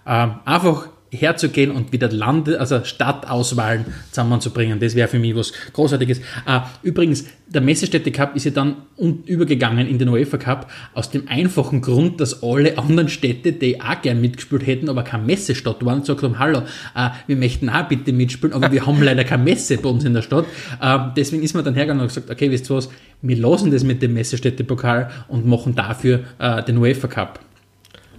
Ähm, 0.07 0.37
einfach 0.45 0.89
herzugehen 1.11 1.71
und 1.71 1.93
wieder 1.93 2.11
Lande, 2.11 2.61
also 2.61 2.85
Stadtauswahlen 2.85 3.87
zusammenzubringen. 4.11 4.79
Das 4.81 4.95
wäre 4.95 5.09
für 5.09 5.19
mich 5.19 5.35
was 5.35 5.53
Großartiges. 5.73 6.19
Äh, 6.47 6.61
übrigens, 6.83 7.25
der 7.47 7.63
Messestädte 7.63 8.13
Cup 8.13 8.37
ist 8.37 8.45
ja 8.45 8.51
dann 8.51 8.77
übergegangen 8.99 9.87
in 9.87 9.99
den 9.99 10.09
UEFA 10.09 10.37
Cup 10.37 10.71
aus 10.93 11.11
dem 11.11 11.29
einfachen 11.29 11.81
Grund, 11.81 12.21
dass 12.21 12.43
alle 12.43 12.77
anderen 12.77 13.09
Städte, 13.09 13.53
die 13.53 13.81
auch 13.81 14.03
gern 14.03 14.21
mitgespielt 14.21 14.67
hätten, 14.67 14.91
aber 14.91 15.03
keine 15.03 15.25
Messestadt 15.25 15.85
waren, 15.85 16.01
gesagt 16.01 16.23
haben, 16.23 16.39
hallo, 16.39 16.63
äh, 16.95 17.11
wir 17.27 17.37
möchten 17.37 17.71
auch 17.71 17.89
bitte 17.89 18.13
mitspielen, 18.13 18.55
aber 18.55 18.71
wir 18.71 18.87
haben 18.87 19.03
leider 19.03 19.25
keine 19.25 19.45
Messe 19.45 19.79
bei 19.79 19.89
uns 19.89 20.05
in 20.05 20.15
der 20.15 20.23
Stadt. 20.23 20.45
Äh, 20.81 20.99
deswegen 21.17 21.43
ist 21.43 21.55
man 21.55 21.65
dann 21.65 21.75
hergegangen 21.75 22.03
und 22.03 22.09
gesagt, 22.09 22.31
okay, 22.31 22.51
wisst 22.51 22.71
ihr 22.71 22.77
was, 22.77 22.91
wir 23.23 23.37
lassen 23.37 23.71
das 23.71 23.83
mit 23.83 24.03
dem 24.03 24.15
Messestädte-Pokal 24.15 25.11
und 25.29 25.47
machen 25.47 25.75
dafür 25.75 26.21
äh, 26.39 26.63
den 26.63 26.77
UEFA 26.77 27.09
Cup 27.09 27.41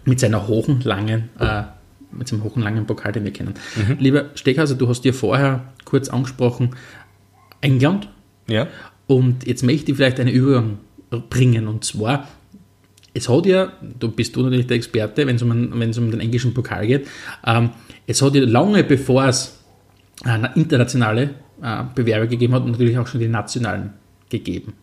mit 0.06 0.20
seiner 0.20 0.48
hohen, 0.48 0.82
langen, 0.82 1.30
äh, 1.40 1.64
mit 2.12 2.28
seinem 2.28 2.44
hohen, 2.44 2.62
langen 2.62 2.86
Pokal, 2.86 3.12
den 3.12 3.24
wir 3.24 3.34
kennen. 3.34 3.54
Lieber 4.00 4.30
Steghauser, 4.36 4.76
du 4.76 4.88
hast 4.88 5.02
dir 5.02 5.14
vorher 5.14 5.74
kurz 5.86 6.10
angesprochen, 6.10 6.76
England. 7.62 8.10
Ja? 8.48 8.68
Und 9.08 9.46
jetzt 9.46 9.64
möchte 9.64 9.92
ich 9.92 9.98
vielleicht 9.98 10.20
einen 10.20 10.34
Übergang 10.34 10.80
bringen. 11.30 11.68
Und 11.68 11.84
zwar, 11.84 12.28
es 13.14 13.30
hat 13.30 13.46
ja, 13.46 13.72
du 14.00 14.12
bist 14.12 14.36
du 14.36 14.44
natürlich 14.44 14.68
der 14.68 14.78
Experte, 14.78 15.26
wenn 15.28 15.36
es 15.36 15.42
um, 15.42 15.52
um 15.52 16.12
den 16.12 16.20
englischen 16.20 16.54
Pokal 16.54 16.88
geht, 16.88 17.08
ähm, 17.46 17.72
es 18.08 18.22
hat 18.22 18.36
ja 18.36 18.44
lange 18.44 18.84
bevor 18.84 19.26
es 19.26 19.60
eine 20.24 20.52
internationale 20.56 21.36
äh, 21.62 21.84
Bewerber 21.96 22.28
gegeben 22.28 22.54
hat, 22.54 22.66
natürlich 22.66 22.98
auch 22.98 23.08
schon 23.08 23.20
die 23.20 23.28
nationalen 23.28 23.94
gegeben. 24.30 24.74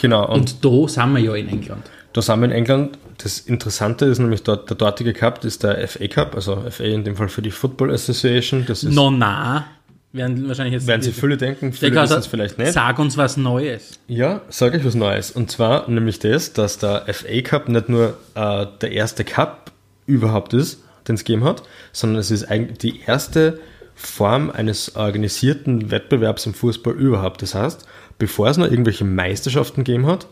Genau. 0.00 0.32
Und 0.32 0.64
da 0.64 0.88
sind 0.88 1.12
wir 1.12 1.20
ja 1.20 1.34
in 1.34 1.48
England. 1.48 1.90
Da 2.12 2.22
sind 2.22 2.40
wir 2.40 2.46
in 2.46 2.52
England. 2.52 2.98
Das 3.22 3.38
Interessante 3.40 4.06
ist 4.06 4.18
nämlich 4.18 4.42
dort, 4.42 4.68
der 4.68 4.76
dortige 4.76 5.12
Cup, 5.12 5.44
ist 5.44 5.62
der 5.62 5.86
FA 5.86 6.08
Cup, 6.08 6.34
also 6.34 6.64
FA 6.70 6.84
in 6.84 7.04
dem 7.04 7.16
Fall 7.16 7.28
für 7.28 7.42
die 7.42 7.50
Football 7.50 7.92
Association. 7.92 8.64
Das 8.66 8.82
ist, 8.82 8.94
No, 8.94 9.10
na, 9.10 9.66
werden 10.12 10.48
wahrscheinlich 10.48 10.74
jetzt. 10.74 10.86
werden 10.86 11.02
sich 11.02 11.14
viele 11.14 11.36
denken, 11.36 11.72
viele 11.72 11.92
Steghauser, 11.92 12.16
wissen 12.16 12.20
es 12.20 12.26
vielleicht 12.26 12.58
nicht. 12.58 12.72
Sag 12.72 12.98
uns 12.98 13.16
was 13.16 13.36
Neues. 13.36 13.98
Ja, 14.08 14.40
sage 14.48 14.78
ich 14.78 14.84
was 14.84 14.94
Neues. 14.94 15.30
Und 15.30 15.50
zwar 15.50 15.88
nämlich 15.88 16.18
das, 16.18 16.52
dass 16.52 16.78
der 16.78 17.04
FA 17.12 17.40
Cup 17.42 17.68
nicht 17.68 17.88
nur 17.88 18.16
äh, 18.34 18.66
der 18.80 18.92
erste 18.92 19.24
Cup 19.24 19.70
überhaupt 20.06 20.52
ist, 20.52 20.82
den 21.08 21.14
es 21.14 21.24
gegeben 21.24 21.44
hat, 21.44 21.62
sondern 21.92 22.18
es 22.20 22.30
ist 22.30 22.44
eigentlich 22.44 22.78
die 22.78 23.00
erste 23.06 23.60
Form 23.94 24.50
eines 24.50 24.96
organisierten 24.96 25.90
Wettbewerbs 25.90 26.46
im 26.46 26.54
Fußball 26.54 26.94
überhaupt. 26.94 27.42
Das 27.42 27.54
heißt, 27.54 27.86
bevor 28.18 28.48
es 28.48 28.56
noch 28.56 28.70
irgendwelche 28.70 29.04
Meisterschaften 29.04 29.84
gegeben 29.84 30.06
hat, 30.06 30.26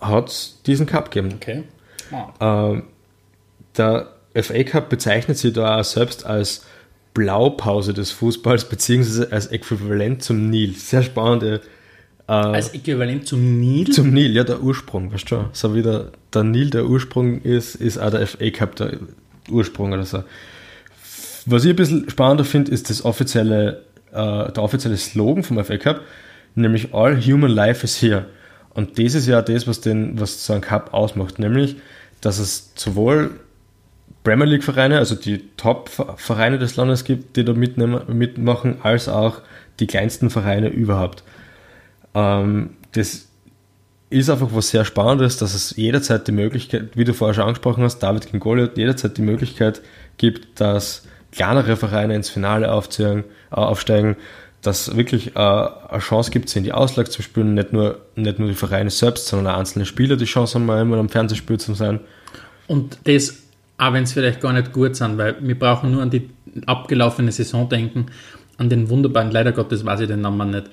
hat 0.00 0.28
es 0.28 0.60
diesen 0.66 0.86
Cup 0.86 1.10
gegeben. 1.10 1.34
Okay. 1.36 1.64
Ähm, 2.40 2.84
der 3.76 4.08
FA 4.34 4.62
Cup 4.64 4.88
bezeichnet 4.88 5.38
sich 5.38 5.52
da 5.52 5.82
selbst 5.84 6.26
als 6.26 6.64
Blaupause 7.14 7.94
des 7.94 8.10
Fußballs, 8.12 8.68
beziehungsweise 8.68 9.32
als 9.32 9.46
Äquivalent 9.46 10.22
zum 10.22 10.50
Nil. 10.50 10.74
Sehr 10.74 11.02
spannende 11.02 11.60
Als 12.28 12.74
Äquivalent 12.74 13.26
zum 13.26 13.58
Nil. 13.58 13.90
zum 13.90 14.12
Nil, 14.12 14.36
ja, 14.36 14.44
der 14.44 14.62
Ursprung, 14.62 15.12
weißt 15.12 15.30
du? 15.30 15.48
So 15.52 15.74
wie 15.74 15.82
der, 15.82 16.12
der 16.32 16.44
Nil 16.44 16.70
der 16.70 16.86
Ursprung 16.86 17.40
ist, 17.42 17.74
ist 17.74 17.98
auch 17.98 18.10
der 18.10 18.26
FA 18.26 18.50
Cup 18.50 18.76
der 18.76 18.98
Ursprung 19.50 19.92
oder 19.92 20.04
so. 20.04 20.22
Was 21.46 21.64
ich 21.64 21.70
ein 21.70 21.76
bisschen 21.76 22.10
spannender 22.10 22.44
finde, 22.44 22.70
ist 22.70 22.90
das 22.90 23.04
offizielle, 23.04 23.82
äh, 24.12 24.52
der 24.52 24.58
offizielle 24.62 24.98
Slogan 24.98 25.42
vom 25.42 25.62
FA 25.64 25.78
Cup, 25.78 26.02
nämlich 26.54 26.92
All 26.92 27.18
Human 27.20 27.50
Life 27.50 27.82
is 27.84 28.00
here. 28.00 28.26
Und 28.74 28.98
das 28.98 29.14
ist 29.14 29.26
ja 29.26 29.40
das, 29.40 29.66
was, 29.66 29.80
den, 29.80 30.20
was 30.20 30.44
so 30.44 30.52
ein 30.52 30.60
Cup 30.60 30.92
ausmacht, 30.92 31.38
nämlich, 31.38 31.76
dass 32.20 32.38
es 32.38 32.72
sowohl 32.74 33.40
Premier 34.24 34.46
League 34.46 34.64
Vereine, 34.64 34.98
also 34.98 35.14
die 35.14 35.44
Top-Vereine 35.56 36.58
des 36.58 36.76
Landes 36.76 37.04
gibt, 37.04 37.36
die 37.36 37.44
da 37.44 37.52
mitmachen, 37.54 38.78
als 38.82 39.08
auch 39.08 39.40
die 39.80 39.86
kleinsten 39.86 40.30
Vereine 40.30 40.68
überhaupt. 40.68 41.22
Ähm, 42.14 42.70
das 42.92 43.28
ist 44.10 44.30
einfach 44.30 44.48
was 44.52 44.70
sehr 44.70 44.84
Spannendes, 44.84 45.36
dass 45.36 45.54
es 45.54 45.76
jederzeit 45.76 46.26
die 46.26 46.32
Möglichkeit, 46.32 46.90
wie 46.96 47.04
du 47.04 47.14
vorher 47.14 47.34
schon 47.34 47.44
angesprochen 47.44 47.84
hast, 47.84 48.00
David 48.00 48.26
gegen 48.26 48.40
Goliath, 48.40 48.76
jederzeit 48.76 49.16
die 49.16 49.22
Möglichkeit 49.22 49.82
gibt, 50.16 50.60
dass 50.60 51.06
kleinere 51.32 51.76
Vereine 51.76 52.14
ins 52.14 52.30
Finale 52.30 52.66
äh, 52.66 52.70
aufsteigen, 53.50 54.16
dass 54.62 54.96
wirklich 54.96 55.36
äh, 55.36 55.38
eine 55.38 56.00
Chance 56.00 56.30
gibt, 56.30 56.48
sie 56.48 56.58
in 56.58 56.64
die 56.64 56.72
Auslag 56.72 57.10
zu 57.12 57.22
spielen, 57.22 57.54
nicht 57.54 57.72
nur, 57.72 58.00
nicht 58.16 58.38
nur 58.38 58.48
die 58.48 58.54
Vereine 58.54 58.90
selbst, 58.90 59.26
sondern 59.26 59.54
auch 59.54 59.58
einzelne 59.58 59.86
Spieler 59.86 60.16
die 60.16 60.24
Chance 60.24 60.54
haben, 60.54 60.66
mal 60.66 60.80
einmal 60.80 60.98
am 60.98 61.08
Fernsehspiel 61.08 61.58
zu 61.58 61.74
sein. 61.74 62.00
Und 62.66 62.98
das 63.04 63.48
auch 63.78 63.92
wenn 63.92 64.02
es 64.02 64.12
vielleicht 64.12 64.40
gar 64.40 64.52
nicht 64.52 64.72
gut 64.72 64.96
sind, 64.96 65.16
weil 65.16 65.36
wir 65.40 65.58
brauchen 65.58 65.92
nur 65.92 66.02
an 66.02 66.10
die 66.10 66.28
abgelaufene 66.66 67.32
Saison 67.32 67.68
denken, 67.68 68.06
an 68.58 68.68
den 68.68 68.90
wunderbaren, 68.90 69.30
leider 69.30 69.52
Gottes 69.52 69.84
weiß 69.84 70.00
ich 70.00 70.08
den 70.08 70.20
Namen 70.20 70.50
nicht, 70.50 70.68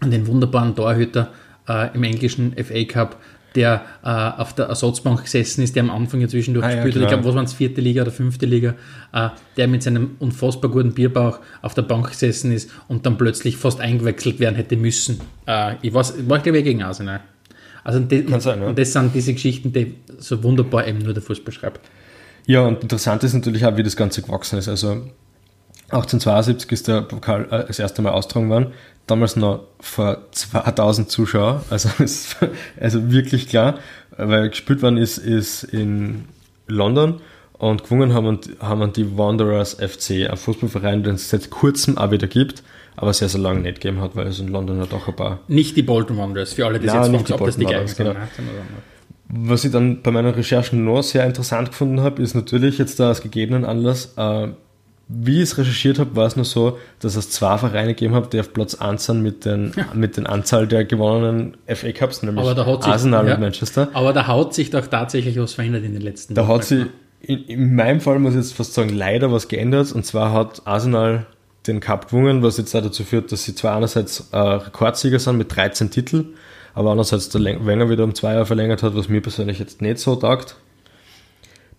an 0.00 0.10
den 0.10 0.26
wunderbaren 0.26 0.76
Torhüter 0.76 1.32
äh, 1.66 1.94
im 1.94 2.04
englischen 2.04 2.54
FA 2.62 2.84
Cup, 2.84 3.16
der 3.58 3.82
äh, 4.04 4.08
auf 4.08 4.54
der 4.54 4.66
Ersatzbank 4.66 5.24
gesessen 5.24 5.62
ist, 5.62 5.74
der 5.74 5.82
am 5.82 5.90
Anfang 5.90 6.20
ja 6.20 6.28
zwischendurch 6.28 6.64
Ah, 6.64 6.70
ja, 6.70 6.74
gespielt 6.76 6.94
hat. 6.94 7.02
Ich 7.02 7.08
glaube, 7.08 7.24
was 7.24 7.34
waren 7.34 7.44
es, 7.44 7.52
vierte 7.52 7.80
Liga 7.80 8.02
oder 8.02 8.12
fünfte 8.12 8.46
Liga, 8.46 8.74
äh, 9.12 9.30
der 9.56 9.66
mit 9.66 9.82
seinem 9.82 10.12
unfassbar 10.20 10.70
guten 10.70 10.92
Bierbauch 10.92 11.40
auf 11.60 11.74
der 11.74 11.82
Bank 11.82 12.08
gesessen 12.08 12.52
ist 12.52 12.70
und 12.86 13.04
dann 13.04 13.18
plötzlich 13.18 13.56
fast 13.56 13.80
eingewechselt 13.80 14.38
werden 14.38 14.54
hätte 14.54 14.76
müssen. 14.76 15.20
Äh, 15.46 15.74
ich 15.82 15.92
weiß, 15.92 16.28
war 16.28 16.38
glaube 16.38 16.58
ich 16.58 16.64
gegen 16.64 16.84
Arsenal. 16.84 17.20
Also 17.82 17.98
die, 17.98 18.22
Kann 18.24 18.40
sein, 18.40 18.62
ja. 18.62 18.68
und 18.68 18.78
das 18.78 18.92
sind 18.92 19.12
diese 19.14 19.32
Geschichten, 19.32 19.72
die 19.72 19.96
so 20.18 20.42
wunderbar 20.44 20.86
eben 20.86 21.00
nur 21.00 21.14
der 21.14 21.22
Fußball 21.22 21.52
schreibt. 21.52 21.80
Ja, 22.46 22.62
und 22.62 22.82
interessant 22.82 23.24
ist 23.24 23.34
natürlich 23.34 23.66
auch, 23.66 23.76
wie 23.76 23.82
das 23.82 23.96
Ganze 23.96 24.22
gewachsen 24.22 24.58
ist. 24.58 24.68
Also 24.68 25.02
1872 25.90 26.72
ist 26.72 26.88
der 26.88 27.02
Pokal 27.02 27.48
äh, 27.50 27.64
das 27.66 27.78
erste 27.78 28.02
Mal 28.02 28.12
austragen 28.12 28.50
worden. 28.50 28.72
Damals 29.06 29.36
noch 29.36 29.64
vor 29.80 30.18
2000 30.32 31.10
Zuschauer. 31.10 31.64
Also, 31.70 31.88
es, 32.02 32.36
also 32.78 33.10
wirklich 33.10 33.48
klar, 33.48 33.78
weil 34.16 34.50
gespielt 34.50 34.82
worden 34.82 34.98
ist, 34.98 35.18
ist 35.18 35.64
in 35.64 36.24
London 36.66 37.20
und 37.54 37.84
gewonnen 37.84 38.12
haben, 38.12 38.38
haben 38.60 38.92
die 38.92 39.16
Wanderers 39.16 39.74
FC, 39.74 40.30
ein 40.30 40.36
Fußballverein, 40.36 41.02
den 41.02 41.14
es 41.14 41.30
seit 41.30 41.50
kurzem 41.50 41.96
auch 41.96 42.10
wieder 42.10 42.26
gibt, 42.26 42.62
aber 42.96 43.12
sehr, 43.12 43.28
sehr 43.28 43.40
lange 43.40 43.60
nicht 43.60 43.80
gegeben 43.80 44.00
hat, 44.00 44.14
weil 44.14 44.26
es 44.26 44.38
in 44.38 44.48
London 44.48 44.78
ja 44.78 44.86
doch 44.86 45.08
ein 45.08 45.16
paar 45.16 45.40
Nicht 45.48 45.76
die 45.76 45.82
Bolton 45.82 46.18
Wanderers, 46.18 46.52
für 46.52 46.66
alle, 46.66 46.78
die 46.78 46.86
Nein, 46.86 47.02
jetzt 47.02 47.12
nicht 47.12 47.32
ob 47.32 47.46
das 47.46 47.56
die 47.56 47.64
Wanderers, 47.64 47.96
genau. 47.96 48.12
Sind 48.12 48.46
Was 49.28 49.64
ich 49.64 49.72
dann 49.72 50.02
bei 50.02 50.10
meinen 50.10 50.34
Recherchen 50.34 50.84
noch 50.84 51.02
sehr 51.02 51.24
interessant 51.24 51.70
gefunden 51.70 52.00
habe, 52.00 52.22
ist 52.22 52.34
natürlich 52.34 52.78
jetzt 52.78 53.00
da 53.00 53.10
aus 53.10 53.22
gegebenen 53.22 53.64
Anlass, 53.64 54.14
äh, 54.16 54.48
wie 55.08 55.36
ich 55.36 55.44
es 55.44 55.58
recherchiert 55.58 55.98
habe, 55.98 56.14
war 56.16 56.26
es 56.26 56.36
nur 56.36 56.44
so, 56.44 56.78
dass 57.00 57.16
es 57.16 57.30
zwei 57.30 57.56
Vereine 57.56 57.94
gegeben 57.94 58.14
hat, 58.14 58.32
die 58.32 58.40
auf 58.40 58.52
Platz 58.52 58.74
1 58.74 59.04
sind 59.06 59.22
mit 59.22 59.44
den, 59.46 59.72
mit 59.94 60.16
den 60.16 60.26
Anzahl 60.26 60.66
der 60.66 60.84
gewonnenen 60.84 61.56
FA 61.66 61.92
Cups, 61.92 62.22
nämlich 62.22 62.44
Aber 62.44 62.54
da 62.54 62.66
hat 62.66 62.82
sich, 62.82 62.92
Arsenal 62.92 63.26
ja, 63.26 63.34
und 63.34 63.40
Manchester. 63.40 63.88
Aber 63.94 64.12
da 64.12 64.26
hat 64.26 64.52
sich 64.54 64.70
doch 64.70 64.86
tatsächlich 64.86 65.38
was 65.38 65.54
verändert 65.54 65.84
in 65.84 65.94
den 65.94 66.02
letzten 66.02 66.34
Da 66.34 66.42
Jahren. 66.42 66.54
hat 66.54 66.64
sich 66.64 66.84
in, 67.20 67.44
in 67.44 67.74
meinem 67.74 68.00
Fall, 68.00 68.18
muss 68.18 68.32
ich 68.32 68.38
jetzt 68.40 68.54
fast 68.54 68.74
sagen, 68.74 68.90
leider 68.90 69.32
was 69.32 69.48
geändert. 69.48 69.92
Und 69.92 70.04
zwar 70.04 70.32
hat 70.32 70.62
Arsenal 70.66 71.26
den 71.66 71.80
Cup 71.80 72.10
gewonnen, 72.10 72.42
was 72.42 72.58
jetzt 72.58 72.74
auch 72.74 72.82
dazu 72.82 73.02
führt, 73.04 73.32
dass 73.32 73.44
sie 73.44 73.54
zwar 73.54 73.76
einerseits 73.76 74.28
äh, 74.32 74.38
Rekordsieger 74.38 75.18
sind 75.18 75.38
mit 75.38 75.54
13 75.54 75.90
Titeln, 75.90 76.34
aber 76.74 76.90
andererseits 76.90 77.28
der 77.30 77.42
Wenger 77.42 77.90
wieder 77.90 78.04
um 78.04 78.14
zwei 78.14 78.32
Jahre 78.34 78.46
verlängert 78.46 78.82
hat, 78.82 78.94
was 78.94 79.08
mir 79.08 79.20
persönlich 79.20 79.58
jetzt 79.58 79.82
nicht 79.82 79.98
so 79.98 80.16
taugt. 80.16 80.56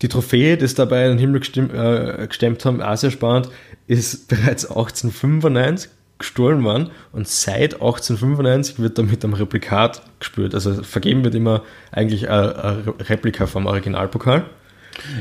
Die 0.01 0.07
Trophäe, 0.07 0.55
die 0.57 0.65
es 0.65 0.75
dabei 0.75 1.03
in 1.05 1.09
den 1.11 1.17
Himmel 1.19 1.39
gestimmt, 1.39 1.73
äh, 1.73 2.25
gestemmt 2.27 2.63
haben, 2.65 2.81
auch 2.81 2.95
sehr 2.97 3.11
spannend, 3.11 3.49
ist 3.87 4.27
bereits 4.27 4.65
1895 4.65 5.89
gestohlen 6.17 6.61
worden 6.65 6.89
und 7.13 7.27
seit 7.29 7.75
1895 7.75 8.79
wird 8.79 8.97
damit 8.97 9.23
am 9.23 9.33
Replikat 9.33 10.01
gespielt. 10.19 10.53
Also 10.53 10.83
vergeben 10.83 11.23
wird 11.23 11.33
immer 11.35 11.63
eigentlich 11.91 12.29
ein, 12.29 12.51
ein 12.55 12.89
Replika 13.07 13.45
vom 13.47 13.65
Originalpokal. 13.67 14.45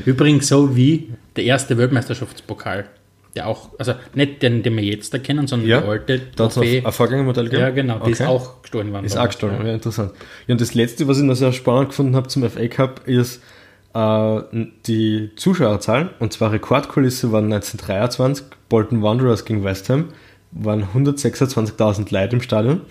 Übrigens 0.05 0.47
so 0.49 0.75
wie 0.75 1.13
der 1.37 1.45
erste 1.45 1.77
Weltmeisterschaftspokal. 1.77 2.85
Der 3.35 3.47
auch, 3.47 3.69
also 3.77 3.93
nicht 4.15 4.41
den, 4.41 4.63
den 4.63 4.75
wir 4.75 4.83
jetzt 4.83 5.13
da 5.13 5.19
kennen, 5.19 5.45
sondern 5.47 5.69
Ja, 5.69 5.81
der 5.81 5.89
alte 5.89 6.31
Trophäe. 6.35 6.83
ein 6.85 6.91
Vorgängermodell 6.91 7.45
gegeben. 7.45 7.61
Ja, 7.61 7.69
genau, 7.69 7.99
die 8.03 8.11
ist 8.11 8.21
Okay. 8.21 8.29
auch 8.29 8.61
gestohlen 8.63 8.91
worden. 8.91 9.05
Ist 9.05 9.17
auch 9.17 9.27
gestohlen, 9.27 9.65
ja, 9.65 9.73
interessant. 9.73 10.11
Ja, 10.47 10.53
und 10.53 10.59
das 10.61 10.73
letzte, 10.73 11.07
was 11.07 11.19
ich 11.19 11.23
noch 11.23 11.35
sehr 11.35 11.53
spannend 11.53 11.89
gefunden 11.89 12.15
habe 12.15 12.27
zum 12.27 12.49
FA 12.49 12.67
Cup, 12.67 13.07
ist 13.07 13.41
äh, 13.93 14.41
die 14.85 15.31
Zuschauerzahlen. 15.35 16.09
Und 16.19 16.33
zwar 16.33 16.51
Rekordkulisse 16.51 17.31
waren 17.31 17.45
1923, 17.45 18.45
Bolton 18.69 19.01
Wanderers 19.01 19.45
gegen 19.45 19.63
West 19.63 19.89
Ham, 19.89 20.09
waren 20.51 20.83
126.000 20.95 22.13
Leute 22.13 22.35
im 22.35 22.41
Stadion. 22.41 22.81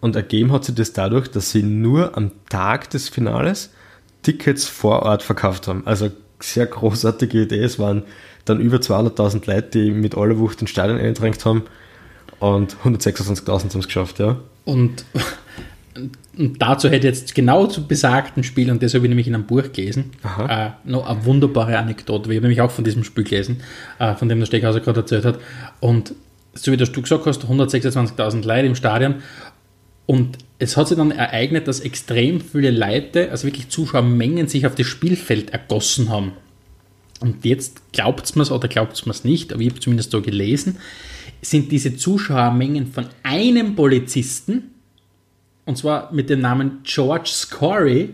Und 0.00 0.16
ergeben 0.16 0.50
hat 0.52 0.64
sich 0.64 0.74
das 0.74 0.92
dadurch, 0.92 1.30
dass 1.30 1.50
sie 1.50 1.62
nur 1.62 2.16
am 2.16 2.30
Tag 2.48 2.88
des 2.90 3.08
Finales 3.08 3.70
Tickets 4.22 4.66
vor 4.66 5.02
Ort 5.02 5.22
verkauft 5.22 5.68
haben. 5.68 5.86
Also 5.86 6.10
sehr 6.40 6.66
großartige 6.66 7.42
Idee. 7.42 7.62
Es 7.62 7.78
waren 7.78 8.04
dann 8.44 8.60
über 8.60 8.78
200.000 8.78 9.46
Leute, 9.46 9.68
die 9.78 9.90
mit 9.90 10.16
aller 10.16 10.38
Wucht 10.38 10.60
ins 10.60 10.70
Stadion 10.70 10.98
eingedrängt 10.98 11.44
haben. 11.44 11.64
Und 12.38 12.76
126.000 12.84 13.48
haben 13.48 13.80
es 13.80 13.86
geschafft, 13.86 14.18
ja. 14.18 14.36
Und, 14.64 15.04
und 16.36 16.62
dazu 16.62 16.88
hätte 16.88 17.06
jetzt 17.06 17.34
genau 17.34 17.66
zu 17.66 17.86
besagten 17.86 18.44
Spiel, 18.44 18.70
und 18.70 18.82
das 18.82 18.94
habe 18.94 19.04
ich 19.04 19.08
nämlich 19.08 19.26
in 19.26 19.34
einem 19.34 19.46
Buch 19.46 19.72
gelesen, 19.72 20.12
äh, 20.48 20.70
noch 20.84 21.08
eine 21.08 21.24
wunderbare 21.24 21.76
Anekdote, 21.76 22.28
weil 22.28 22.32
ich 22.32 22.36
habe 22.38 22.46
nämlich 22.46 22.60
auch 22.60 22.70
von 22.70 22.84
diesem 22.84 23.04
Spiel 23.04 23.24
gelesen, 23.24 23.62
äh, 23.98 24.14
von 24.14 24.28
dem 24.28 24.38
der 24.38 24.46
Steghauser 24.46 24.80
gerade 24.80 25.00
erzählt 25.00 25.24
hat. 25.24 25.38
Und 25.80 26.14
so 26.54 26.72
wie 26.72 26.76
das 26.76 26.92
du 26.92 27.02
gesagt 27.02 27.26
hast, 27.26 27.44
126.000 27.44 28.46
Leute 28.46 28.66
im 28.66 28.74
Stadion. 28.74 29.16
Und 30.06 30.38
es 30.58 30.76
hat 30.76 30.88
sich 30.88 30.96
dann 30.96 31.10
ereignet, 31.10 31.68
dass 31.68 31.80
extrem 31.80 32.40
viele 32.40 32.70
Leute, 32.70 33.30
also 33.30 33.46
wirklich 33.46 33.68
Zuschauermengen, 33.68 34.48
sich 34.48 34.66
auf 34.66 34.74
das 34.74 34.86
Spielfeld 34.86 35.50
ergossen 35.50 36.10
haben. 36.10 36.32
Und 37.20 37.44
jetzt 37.44 37.92
glaubt 37.92 38.24
es 38.24 38.34
mir 38.34 38.50
oder 38.50 38.68
glaubt 38.68 38.94
es 38.94 39.06
mir 39.06 39.14
nicht, 39.28 39.52
aber 39.52 39.62
ich 39.62 39.70
habe 39.70 39.80
zumindest 39.80 40.10
so 40.10 40.22
gelesen, 40.22 40.78
sind 41.42 41.70
diese 41.70 41.96
Zuschauermengen 41.96 42.86
von 42.86 43.06
einem 43.22 43.76
Polizisten, 43.76 44.74
und 45.70 45.76
zwar 45.76 46.12
mit 46.12 46.28
dem 46.28 46.40
Namen 46.40 46.80
George 46.82 47.30
Scory 47.30 48.10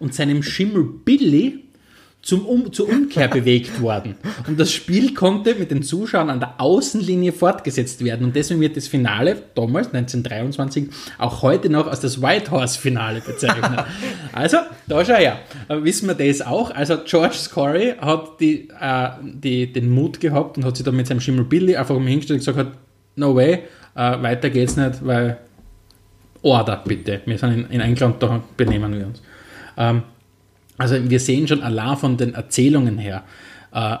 und 0.00 0.12
seinem 0.12 0.42
Schimmel 0.42 0.82
Billy 0.82 1.60
zum 2.20 2.44
um, 2.44 2.72
zur 2.72 2.88
Umkehr 2.88 3.28
bewegt 3.32 3.80
worden. 3.80 4.16
Und 4.48 4.58
das 4.58 4.72
Spiel 4.72 5.14
konnte 5.14 5.54
mit 5.54 5.70
den 5.70 5.84
Zuschauern 5.84 6.30
an 6.30 6.40
der 6.40 6.60
Außenlinie 6.60 7.30
fortgesetzt 7.30 8.04
werden. 8.04 8.26
Und 8.26 8.34
deswegen 8.34 8.60
wird 8.60 8.76
das 8.76 8.88
Finale, 8.88 9.40
damals 9.54 9.86
1923, 9.94 10.88
auch 11.18 11.42
heute 11.42 11.70
noch 11.70 11.86
als 11.86 12.00
das 12.00 12.20
White 12.20 12.50
Horse 12.50 12.76
Finale 12.76 13.20
bezeichnet. 13.20 13.84
also, 14.32 14.56
da 14.88 15.04
schau 15.04 15.14
her. 15.14 15.38
Wissen 15.68 16.08
wir 16.08 16.14
das 16.14 16.42
auch. 16.42 16.72
Also, 16.72 16.98
George 17.04 17.36
Scory 17.36 17.94
hat 18.00 18.40
die, 18.40 18.68
äh, 18.80 19.08
die, 19.22 19.72
den 19.72 19.90
Mut 19.90 20.18
gehabt 20.18 20.58
und 20.58 20.64
hat 20.64 20.76
sich 20.76 20.84
da 20.84 20.90
mit 20.90 21.06
seinem 21.06 21.20
Schimmel 21.20 21.44
Billy 21.44 21.76
einfach 21.76 21.96
mal 21.96 22.08
hingestellt 22.08 22.40
und 22.40 22.46
gesagt, 22.46 22.58
hat, 22.58 22.78
no 23.14 23.36
way, 23.36 23.60
äh, 23.94 24.22
weiter 24.22 24.50
geht's 24.50 24.76
nicht, 24.76 25.06
weil 25.06 25.38
Order 26.42 26.82
bitte. 26.86 27.20
Wir 27.26 27.38
sind 27.38 27.52
in, 27.52 27.66
in 27.66 27.80
England, 27.80 28.22
da 28.22 28.42
benehmen 28.56 28.98
wir 28.98 29.06
uns. 29.06 29.22
Ähm, 29.76 30.02
also 30.78 30.96
wir 31.10 31.20
sehen 31.20 31.46
schon 31.46 31.62
allein 31.62 31.96
von 31.96 32.16
den 32.16 32.34
Erzählungen 32.34 32.98
her, 32.98 33.24
äh, 33.72 33.96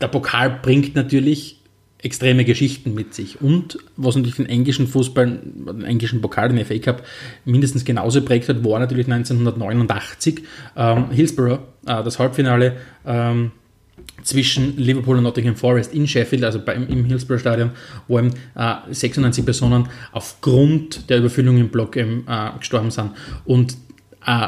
der 0.00 0.08
Pokal 0.08 0.58
bringt 0.62 0.94
natürlich 0.94 1.60
extreme 1.98 2.44
Geschichten 2.44 2.94
mit 2.94 3.14
sich. 3.14 3.40
Und 3.40 3.78
was 3.96 4.16
natürlich 4.16 4.36
den 4.36 4.46
englischen 4.46 4.88
Fußball, 4.88 5.26
den 5.26 5.84
englischen 5.84 6.20
Pokal, 6.20 6.48
den 6.48 6.64
FA 6.64 6.78
Cup, 6.78 7.04
mindestens 7.44 7.84
genauso 7.84 8.22
prägt 8.22 8.48
hat, 8.48 8.64
war 8.64 8.80
natürlich 8.80 9.06
1989 9.06 10.42
ähm, 10.76 11.10
Hillsborough, 11.10 11.60
äh, 11.86 12.02
das 12.02 12.18
Halbfinale 12.18 12.76
ähm, 13.06 13.52
zwischen 14.22 14.76
Liverpool 14.76 15.16
und 15.16 15.24
Nottingham 15.24 15.56
Forest 15.56 15.94
in 15.94 16.06
Sheffield, 16.06 16.44
also 16.44 16.60
beim, 16.60 16.86
im 16.88 17.04
Hillsborough 17.04 17.40
Stadion, 17.40 17.70
wo 18.08 18.18
eben 18.18 18.32
äh, 18.54 18.74
96 18.90 19.44
Personen 19.44 19.88
aufgrund 20.12 21.08
der 21.10 21.18
Überfüllung 21.18 21.58
im 21.58 21.68
Block 21.68 21.96
eben, 21.96 22.24
äh, 22.28 22.50
gestorben 22.58 22.90
sind. 22.90 23.10
Und 23.44 23.76
äh, 24.26 24.46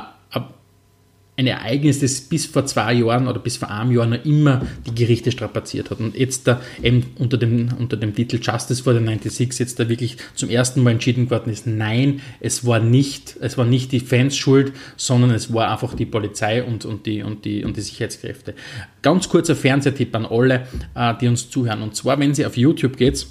ein 1.36 1.48
Ereignis, 1.48 1.98
das 1.98 2.20
bis 2.20 2.46
vor 2.46 2.64
zwei 2.64 2.94
Jahren 2.94 3.26
oder 3.26 3.40
bis 3.40 3.56
vor 3.56 3.68
einem 3.70 3.90
Jahr 3.90 4.06
noch 4.06 4.24
immer 4.24 4.62
die 4.86 4.94
Gerichte 4.94 5.32
strapaziert 5.32 5.90
hat. 5.90 5.98
Und 5.98 6.16
jetzt 6.16 6.46
da 6.46 6.60
eben 6.82 7.06
unter 7.18 7.36
dem, 7.36 7.70
unter 7.78 7.96
dem 7.96 8.14
Titel 8.14 8.38
Justice 8.40 8.82
for 8.82 8.94
the 8.94 9.00
96 9.04 9.58
jetzt 9.58 9.80
da 9.80 9.88
wirklich 9.88 10.16
zum 10.34 10.48
ersten 10.48 10.82
Mal 10.82 10.92
entschieden 10.92 11.30
worden 11.30 11.52
ist, 11.52 11.66
nein, 11.66 12.20
es 12.38 12.64
war 12.64 12.78
nicht, 12.78 13.36
es 13.40 13.58
war 13.58 13.64
nicht 13.64 13.90
die 13.90 14.00
Fans 14.00 14.36
schuld, 14.36 14.72
sondern 14.96 15.30
es 15.30 15.52
war 15.52 15.72
einfach 15.72 15.94
die 15.94 16.06
Polizei 16.06 16.62
und, 16.62 16.84
und, 16.84 17.06
die, 17.06 17.22
und, 17.22 17.44
die, 17.44 17.64
und 17.64 17.76
die 17.76 17.80
Sicherheitskräfte. 17.80 18.54
Ganz 19.02 19.28
kurzer 19.28 19.56
Fernsehtipp 19.56 20.14
an 20.14 20.26
alle, 20.26 20.68
äh, 20.94 21.14
die 21.20 21.26
uns 21.26 21.50
zuhören. 21.50 21.82
Und 21.82 21.96
zwar, 21.96 22.20
wenn 22.20 22.34
Sie 22.34 22.46
auf 22.46 22.56
YouTube 22.56 22.96
geht, 22.96 23.26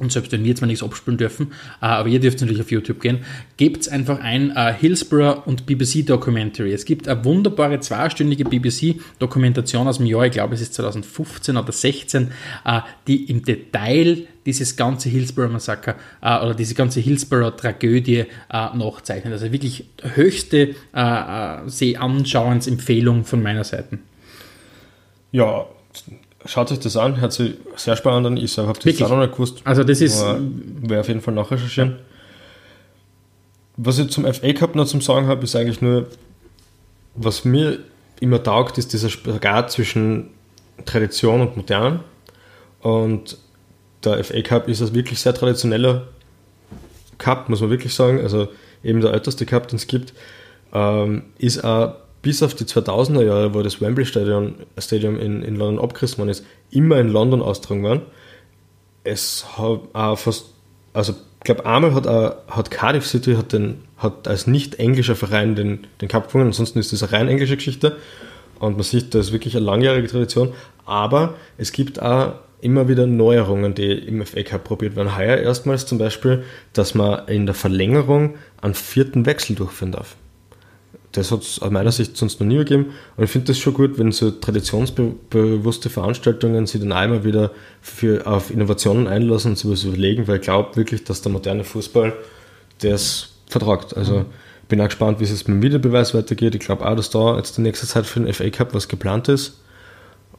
und 0.00 0.10
selbst 0.10 0.32
wenn 0.32 0.42
wir 0.42 0.48
jetzt 0.48 0.60
mal 0.60 0.66
nichts 0.66 0.82
abspielen 0.82 1.18
dürfen, 1.18 1.52
äh, 1.80 1.86
aber 1.86 2.08
ihr 2.08 2.20
dürft 2.20 2.40
natürlich 2.40 2.60
auf 2.60 2.70
YouTube 2.70 3.00
gehen, 3.00 3.18
gebt 3.56 3.88
einfach 3.88 4.18
ein 4.20 4.50
äh, 4.56 4.72
Hillsborough 4.72 5.46
und 5.46 5.66
BBC 5.66 6.04
Documentary. 6.06 6.72
Es 6.72 6.84
gibt 6.84 7.06
eine 7.06 7.24
wunderbare 7.24 7.78
zweistündige 7.80 8.44
BBC-Dokumentation 8.44 9.86
aus 9.86 9.98
dem 9.98 10.06
Jahr, 10.06 10.26
ich 10.26 10.32
glaube 10.32 10.54
es 10.54 10.62
ist 10.62 10.74
2015 10.74 11.56
oder 11.56 11.70
16, 11.70 12.32
äh, 12.64 12.80
die 13.06 13.30
im 13.30 13.44
Detail 13.44 14.26
dieses 14.46 14.74
ganze 14.76 15.10
Hillsborough-Massaker 15.10 15.96
äh, 16.22 16.38
oder 16.42 16.54
diese 16.54 16.74
ganze 16.74 17.00
Hillsborough-Tragödie 17.00 18.24
nachzeichnet. 18.50 19.34
Also 19.34 19.52
wirklich 19.52 19.84
höchste 20.02 20.74
äh, 20.94 21.56
Sehanschauensempfehlung 21.66 23.24
von 23.24 23.42
meiner 23.42 23.64
Seite. 23.64 23.98
Ja, 25.30 25.66
schaut 26.46 26.72
euch 26.72 26.78
das 26.80 26.96
an, 26.96 27.20
hört 27.20 27.32
sich 27.32 27.54
sehr 27.76 27.96
spannend 27.96 28.26
an. 28.26 28.36
Ich 28.36 28.52
selber 28.52 28.70
habe 28.70 28.78
das 28.80 29.02
auch 29.02 29.10
noch 29.10 29.20
nicht 29.20 29.32
gewusst. 29.32 29.60
Also 29.64 29.84
das 29.84 30.00
ist- 30.00 30.20
Wäre 30.82 31.00
auf 31.00 31.08
jeden 31.08 31.20
Fall 31.20 31.34
nachrecherchieren. 31.34 31.96
Was 33.76 33.98
ich 33.98 34.10
zum 34.10 34.24
FA 34.26 34.52
Cup 34.52 34.74
noch 34.74 34.86
zum 34.86 35.00
Sagen 35.00 35.26
habe, 35.26 35.44
ist 35.44 35.56
eigentlich 35.56 35.80
nur, 35.80 36.06
was 37.14 37.44
mir 37.44 37.78
immer 38.20 38.42
taugt, 38.42 38.76
ist 38.78 38.92
dieser 38.92 39.08
Spagat 39.08 39.70
zwischen 39.70 40.30
Tradition 40.84 41.40
und 41.40 41.56
Modern. 41.56 42.00
Und 42.80 43.38
der 44.04 44.22
FA 44.24 44.42
Cup 44.42 44.68
ist 44.68 44.80
ein 44.82 44.94
wirklich 44.94 45.18
sehr 45.20 45.34
traditioneller 45.34 46.08
Cup, 47.18 47.48
muss 47.48 47.60
man 47.60 47.70
wirklich 47.70 47.94
sagen. 47.94 48.20
Also 48.20 48.48
eben 48.82 49.00
der 49.00 49.12
älteste 49.12 49.46
Cup, 49.46 49.68
den 49.68 49.76
es 49.76 49.86
gibt, 49.86 50.12
ähm, 50.72 51.24
ist 51.38 51.64
auch 51.64 51.94
bis 52.22 52.42
auf 52.42 52.54
die 52.54 52.64
2000er 52.64 53.24
Jahre, 53.24 53.54
wo 53.54 53.62
das 53.62 53.80
Wembley 53.80 54.04
Stadium, 54.04 54.54
Stadium 54.78 55.18
in, 55.18 55.42
in 55.42 55.56
London 55.56 55.82
abgerissen 55.82 56.18
worden 56.18 56.30
ist, 56.30 56.44
immer 56.70 56.98
in 56.98 57.08
London 57.08 57.42
austragen 57.42 57.82
worden. 57.82 58.02
Es 59.04 59.56
hat 59.56 59.80
auch 59.94 60.16
fast, 60.16 60.52
also 60.92 61.12
ich 61.12 61.44
glaube, 61.44 61.64
einmal 61.64 61.94
hat, 61.94 62.06
auch, 62.06 62.36
hat 62.48 62.70
Cardiff 62.70 63.06
City 63.06 63.34
hat, 63.34 63.52
den, 63.52 63.82
hat 63.96 64.28
als 64.28 64.46
nicht 64.46 64.78
englischer 64.78 65.16
Verein 65.16 65.54
den, 65.54 65.86
den 66.00 66.08
Cup 66.08 66.28
gewonnen, 66.28 66.48
ansonsten 66.48 66.78
ist 66.78 66.92
das 66.92 67.02
eine 67.02 67.12
rein 67.12 67.28
englische 67.28 67.56
Geschichte. 67.56 67.96
Und 68.58 68.74
man 68.74 68.82
sieht, 68.82 69.14
das 69.14 69.28
ist 69.28 69.32
wirklich 69.32 69.56
eine 69.56 69.64
langjährige 69.64 70.06
Tradition. 70.06 70.52
Aber 70.84 71.34
es 71.56 71.72
gibt 71.72 72.02
auch 72.02 72.34
immer 72.60 72.88
wieder 72.88 73.06
Neuerungen, 73.06 73.74
die 73.74 73.90
im 73.90 74.24
FA 74.26 74.42
Cup 74.42 74.64
probiert 74.64 74.96
werden. 74.96 75.16
Heuer 75.16 75.38
erstmals 75.38 75.86
zum 75.86 75.96
Beispiel, 75.96 76.44
dass 76.74 76.94
man 76.94 77.26
in 77.26 77.46
der 77.46 77.54
Verlängerung 77.54 78.34
einen 78.60 78.74
vierten 78.74 79.24
Wechsel 79.24 79.56
durchführen 79.56 79.92
darf. 79.92 80.16
Das 81.12 81.32
hat 81.32 81.42
es 81.42 81.60
aus 81.60 81.70
meiner 81.70 81.90
Sicht 81.90 82.16
sonst 82.16 82.40
noch 82.40 82.46
nie 82.46 82.58
gegeben. 82.58 82.86
Und 83.16 83.24
ich 83.24 83.30
finde 83.30 83.48
das 83.48 83.58
schon 83.58 83.74
gut, 83.74 83.98
wenn 83.98 84.12
so 84.12 84.30
traditionsbewusste 84.30 85.90
Veranstaltungen 85.90 86.66
sich 86.66 86.80
dann 86.80 86.92
einmal 86.92 87.24
wieder 87.24 87.50
für, 87.80 88.26
auf 88.26 88.50
Innovationen 88.50 89.08
einlassen 89.08 89.52
und 89.52 89.56
sich 89.56 89.70
was 89.70 89.84
überlegen, 89.84 90.28
weil 90.28 90.36
ich 90.36 90.42
glaube 90.42 90.76
wirklich, 90.76 91.02
dass 91.04 91.22
der 91.22 91.32
moderne 91.32 91.64
Fußball 91.64 92.12
das 92.80 93.30
vertragt. 93.46 93.96
Also 93.96 94.24
ich 94.62 94.68
bin 94.68 94.80
auch 94.80 94.86
gespannt, 94.86 95.18
wie 95.18 95.24
es 95.24 95.30
mit 95.30 95.48
dem 95.48 95.62
Videobeweis 95.62 96.14
weitergeht. 96.14 96.54
Ich 96.54 96.60
glaube 96.60 96.86
auch, 96.88 96.94
dass 96.94 97.10
da 97.10 97.36
jetzt 97.36 97.56
die 97.56 97.62
nächste 97.62 97.86
Zeit 97.86 98.06
für 98.06 98.20
den 98.20 98.32
FA 98.32 98.48
Cup 98.50 98.72
was 98.72 98.86
geplant 98.86 99.28
ist 99.28 99.59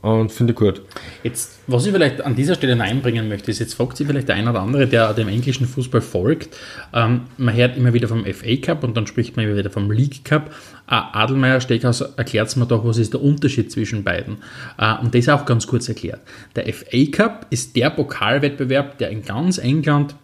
und 0.02 0.32
finde 0.32 0.54
ich 0.54 0.58
gut. 0.58 0.82
Jetzt, 1.24 1.60
was 1.68 1.86
ich 1.86 1.92
vielleicht 1.92 2.22
an 2.22 2.36
dieser 2.36 2.56
Stelle 2.56 2.82
einbringen 2.82 3.28
möchte, 3.28 3.52
ist, 3.52 3.60
jetzt 3.60 3.76
fragt 3.76 3.98
sich 3.98 4.08
vielleicht 4.08 4.28
der 4.28 4.36
ein 4.36 4.48
oder 4.48 4.62
andere, 4.62 4.88
der 4.88 5.14
dem 5.14 5.28
englischen 5.28 5.68
Fußball 5.68 6.02
folgt, 6.02 6.58
ähm, 6.94 7.22
man 7.38 7.56
hört 7.56 7.78
immer 7.78 7.94
wieder 7.94 8.08
vom 8.08 8.26
FA 8.26 8.56
Cup 8.56 8.84
und 8.84 8.98
dann 8.98 9.06
spricht 9.06 9.36
man 9.36 9.46
immer 9.46 9.58
wieder 9.58 9.70
vom 9.70 9.92
League 9.92 10.26
Cup. 10.26 10.52
Äh, 10.88 10.96
Adelmeier 10.96 11.62
Steckhaus 11.62 12.02
erklärt 12.02 12.48
es 12.48 12.56
mir 12.56 12.66
doch, 12.66 12.84
was 12.84 12.98
ist 12.98 13.14
der 13.14 13.22
Unterschied 13.22 13.72
zwischen 13.72 14.04
beiden. 14.04 14.38
Äh, 14.78 14.96
und 14.98 15.14
das 15.14 15.30
auch 15.30 15.46
ganz 15.46 15.68
kurz 15.68 15.88
erklärt. 15.88 16.22
Der 16.56 16.72
FA 16.74 17.06
Cup 17.12 17.46
ist 17.52 17.76
der 17.76 17.92
Pokalwettbewerb, 17.92 18.98
der 18.98 19.12
in 19.12 19.22
ganz 19.22 19.60
England 19.60 20.16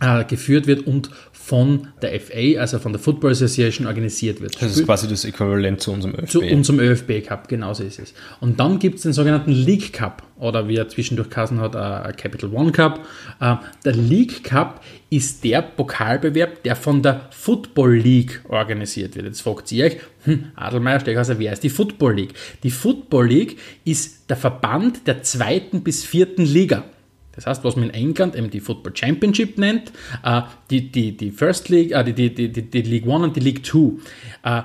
äh, 0.00 0.24
geführt 0.24 0.66
wird 0.66 0.86
und 0.86 1.10
von 1.46 1.86
der 2.02 2.20
FA, 2.20 2.58
also 2.58 2.80
von 2.80 2.92
der 2.92 3.00
Football 3.00 3.30
Association, 3.30 3.86
organisiert 3.86 4.40
wird. 4.40 4.60
Das 4.60 4.76
ist 4.76 4.84
quasi 4.84 5.06
das 5.06 5.24
Äquivalent 5.24 5.80
zu 5.80 5.92
unserem 5.92 6.16
ÖFB. 6.16 6.28
Zu 6.28 6.40
unserem 6.40 6.80
ÖFB 6.80 7.24
Cup, 7.24 7.46
genauso 7.46 7.84
ist 7.84 8.00
es. 8.00 8.14
Und 8.40 8.58
dann 8.58 8.80
gibt 8.80 8.96
es 8.96 9.02
den 9.02 9.12
sogenannten 9.12 9.52
League 9.52 9.92
Cup 9.92 10.24
oder 10.40 10.66
wie 10.66 10.74
er 10.74 10.88
zwischendurch 10.88 11.30
Kassen 11.30 11.60
hat, 11.60 11.76
ein 11.76 12.16
Capital 12.16 12.50
One 12.52 12.72
Cup. 12.72 13.06
Äh, 13.40 13.54
der 13.84 13.92
League 13.92 14.42
Cup 14.42 14.82
ist 15.08 15.44
der 15.44 15.62
Pokalbewerb, 15.62 16.64
der 16.64 16.74
von 16.74 17.00
der 17.00 17.28
Football 17.30 17.94
League 17.94 18.40
organisiert 18.48 19.14
wird. 19.14 19.26
Jetzt 19.26 19.42
fragt 19.42 19.70
ihr 19.70 19.84
euch, 19.84 19.98
hm, 20.24 20.46
Adelmeier 20.56 20.98
Steckhauser, 20.98 21.38
wer 21.38 21.52
ist 21.52 21.62
die 21.62 21.70
Football 21.70 22.16
League? 22.16 22.34
Die 22.64 22.72
Football 22.72 23.28
League 23.28 23.58
ist 23.84 24.28
der 24.28 24.36
Verband 24.36 25.06
der 25.06 25.22
zweiten 25.22 25.84
bis 25.84 26.04
vierten 26.04 26.44
Liga. 26.44 26.82
Das 27.36 27.46
heißt, 27.46 27.64
was 27.64 27.76
man 27.76 27.90
in 27.90 27.94
England 27.94 28.34
eben 28.34 28.50
die 28.50 28.60
Football 28.60 28.96
Championship 28.96 29.58
nennt, 29.58 29.92
äh, 30.24 30.42
die, 30.70 30.90
die, 30.90 31.16
die 31.16 31.30
First 31.30 31.68
League, 31.68 31.92
äh, 31.92 32.02
die, 32.02 32.34
die, 32.34 32.50
die, 32.50 32.62
die 32.62 32.82
League 32.82 33.06
One 33.06 33.24
und 33.24 33.36
die 33.36 33.40
League 33.40 33.62
Two. 33.62 33.98
Äh, 34.42 34.62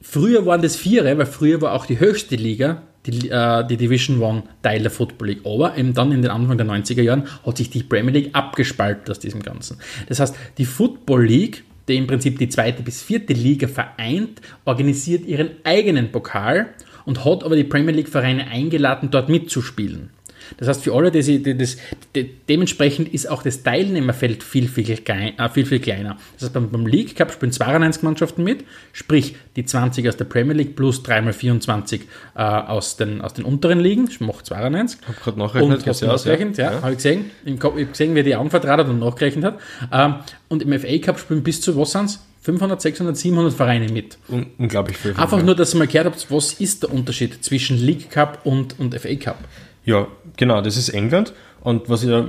früher 0.00 0.46
waren 0.46 0.62
das 0.62 0.76
Viere, 0.76 1.18
weil 1.18 1.26
früher 1.26 1.60
war 1.60 1.72
auch 1.72 1.86
die 1.86 1.98
höchste 1.98 2.36
Liga, 2.36 2.82
die, 3.06 3.30
die 3.30 3.76
Division 3.78 4.20
One 4.20 4.42
Teil 4.62 4.82
der 4.82 4.90
Football 4.90 5.28
League. 5.28 5.46
Aber 5.46 5.76
eben 5.76 5.94
dann 5.94 6.12
in 6.12 6.20
den 6.20 6.30
Anfang 6.30 6.58
der 6.58 6.66
90er 6.66 7.02
Jahren 7.02 7.24
hat 7.44 7.56
sich 7.56 7.70
die 7.70 7.82
Premier 7.82 8.12
League 8.12 8.30
abgespalten 8.34 9.10
aus 9.10 9.18
diesem 9.18 9.42
Ganzen. 9.42 9.78
Das 10.06 10.20
heißt, 10.20 10.34
die 10.58 10.66
Football 10.66 11.24
League, 11.24 11.64
die 11.88 11.96
im 11.96 12.06
Prinzip 12.06 12.38
die 12.38 12.50
zweite 12.50 12.82
bis 12.82 13.02
vierte 13.02 13.32
Liga 13.32 13.68
vereint, 13.68 14.42
organisiert 14.66 15.24
ihren 15.24 15.52
eigenen 15.64 16.12
Pokal 16.12 16.74
und 17.06 17.24
hat 17.24 17.42
aber 17.42 17.56
die 17.56 17.64
Premier 17.64 17.94
League 17.94 18.10
Vereine 18.10 18.48
eingeladen, 18.48 19.10
dort 19.10 19.30
mitzuspielen. 19.30 20.10
Das 20.58 20.68
heißt, 20.68 20.82
für 20.82 20.94
alle, 20.94 21.10
die 21.10 21.56
das, 21.56 21.76
die, 22.14 22.30
dementsprechend 22.48 23.12
ist 23.12 23.28
auch 23.28 23.42
das 23.42 23.62
Teilnehmerfeld 23.62 24.42
viel, 24.42 24.68
viel, 24.68 24.96
klein, 24.96 25.38
äh, 25.38 25.48
viel, 25.48 25.66
viel 25.66 25.80
kleiner. 25.80 26.16
Das 26.34 26.44
heißt, 26.44 26.52
beim, 26.54 26.70
beim 26.70 26.86
League 26.86 27.16
Cup 27.16 27.32
spielen 27.32 27.52
92 27.52 28.02
Mannschaften 28.02 28.44
mit, 28.44 28.64
sprich 28.92 29.36
die 29.56 29.64
20 29.64 30.08
aus 30.08 30.16
der 30.16 30.24
Premier 30.24 30.54
League 30.54 30.76
plus 30.76 31.02
3x24 31.04 32.00
äh, 32.34 32.42
aus, 32.42 32.96
den, 32.96 33.20
aus 33.20 33.34
den 33.34 33.44
unteren 33.44 33.80
Ligen, 33.80 34.08
ich 34.08 34.20
mache 34.20 34.42
92. 34.44 35.00
Ich 35.00 35.08
habe 35.08 35.18
gerade 35.22 35.38
nachgerechnet. 35.38 35.86
Und 35.86 36.02
nachgerechnet, 36.02 36.58
ja, 36.58 36.72
ja. 36.72 36.82
habe 36.82 36.92
ich 36.92 36.98
gesehen. 36.98 37.30
Ich 37.44 37.62
habe 37.62 37.84
gesehen, 37.84 38.14
wie 38.14 38.22
die 38.22 38.34
anvertraut 38.34 38.80
hat 38.80 38.88
und 38.88 38.98
nachgerechnet 38.98 39.44
hat. 39.44 39.58
Ähm, 39.92 40.14
und 40.48 40.62
im 40.62 40.78
FA 40.78 40.98
Cup 40.98 41.18
spielen 41.18 41.42
bis 41.42 41.60
zu, 41.60 41.76
was 41.76 41.92
sind 41.92 42.06
es? 42.06 42.20
500, 42.42 42.80
600, 42.80 43.16
700 43.16 43.52
Vereine 43.52 43.92
mit. 43.92 44.16
Un 44.28 44.46
unglaublich 44.58 44.96
viel. 44.96 45.14
Einfach 45.14 45.42
nur, 45.42 45.54
dass 45.54 45.74
ihr 45.74 45.78
mal 45.78 45.86
gehört 45.86 46.06
habt, 46.06 46.30
was 46.30 46.54
ist 46.54 46.82
der 46.82 46.92
Unterschied 46.92 47.44
zwischen 47.44 47.76
League 47.76 48.10
Cup 48.10 48.40
und, 48.44 48.78
und 48.78 48.98
FA 48.98 49.14
Cup? 49.16 49.38
Ja, 49.84 50.08
genau, 50.40 50.60
das 50.60 50.76
ist 50.76 50.88
England. 50.88 51.32
Und 51.60 51.88
was 51.88 52.02
ja 52.02 52.28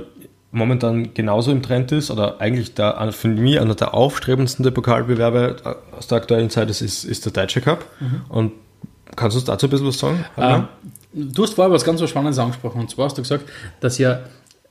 momentan 0.52 1.14
genauso 1.14 1.50
im 1.50 1.62
Trend 1.62 1.90
ist, 1.90 2.10
oder 2.10 2.40
eigentlich 2.40 2.74
der, 2.74 3.10
für 3.12 3.28
mich 3.28 3.58
einer 3.58 3.74
der 3.74 3.94
aufstrebendsten 3.94 4.62
der 4.62 4.70
Pokalbewerbe 4.70 5.56
aus 5.90 6.06
der 6.06 6.18
aktuellen 6.18 6.50
Zeit 6.50 6.70
ist, 6.70 6.82
ist, 6.82 7.04
ist 7.04 7.24
der 7.24 7.32
Deutsche 7.32 7.62
Cup. 7.62 7.84
Mhm. 7.98 8.20
Und 8.28 8.52
kannst 9.16 9.34
du 9.34 9.38
uns 9.38 9.46
dazu 9.46 9.66
ein 9.66 9.70
bisschen 9.70 9.86
was 9.88 9.98
sagen? 9.98 10.24
Ähm, 10.36 10.68
du 11.14 11.42
hast 11.42 11.54
vorher 11.54 11.72
was 11.72 11.84
ganz 11.84 12.00
was 12.00 12.10
Spannendes 12.10 12.38
angesprochen. 12.38 12.82
Und 12.82 12.90
zwar 12.90 13.06
hast 13.06 13.16
du 13.16 13.22
gesagt, 13.22 13.46
dass 13.80 13.98
ja 13.98 14.20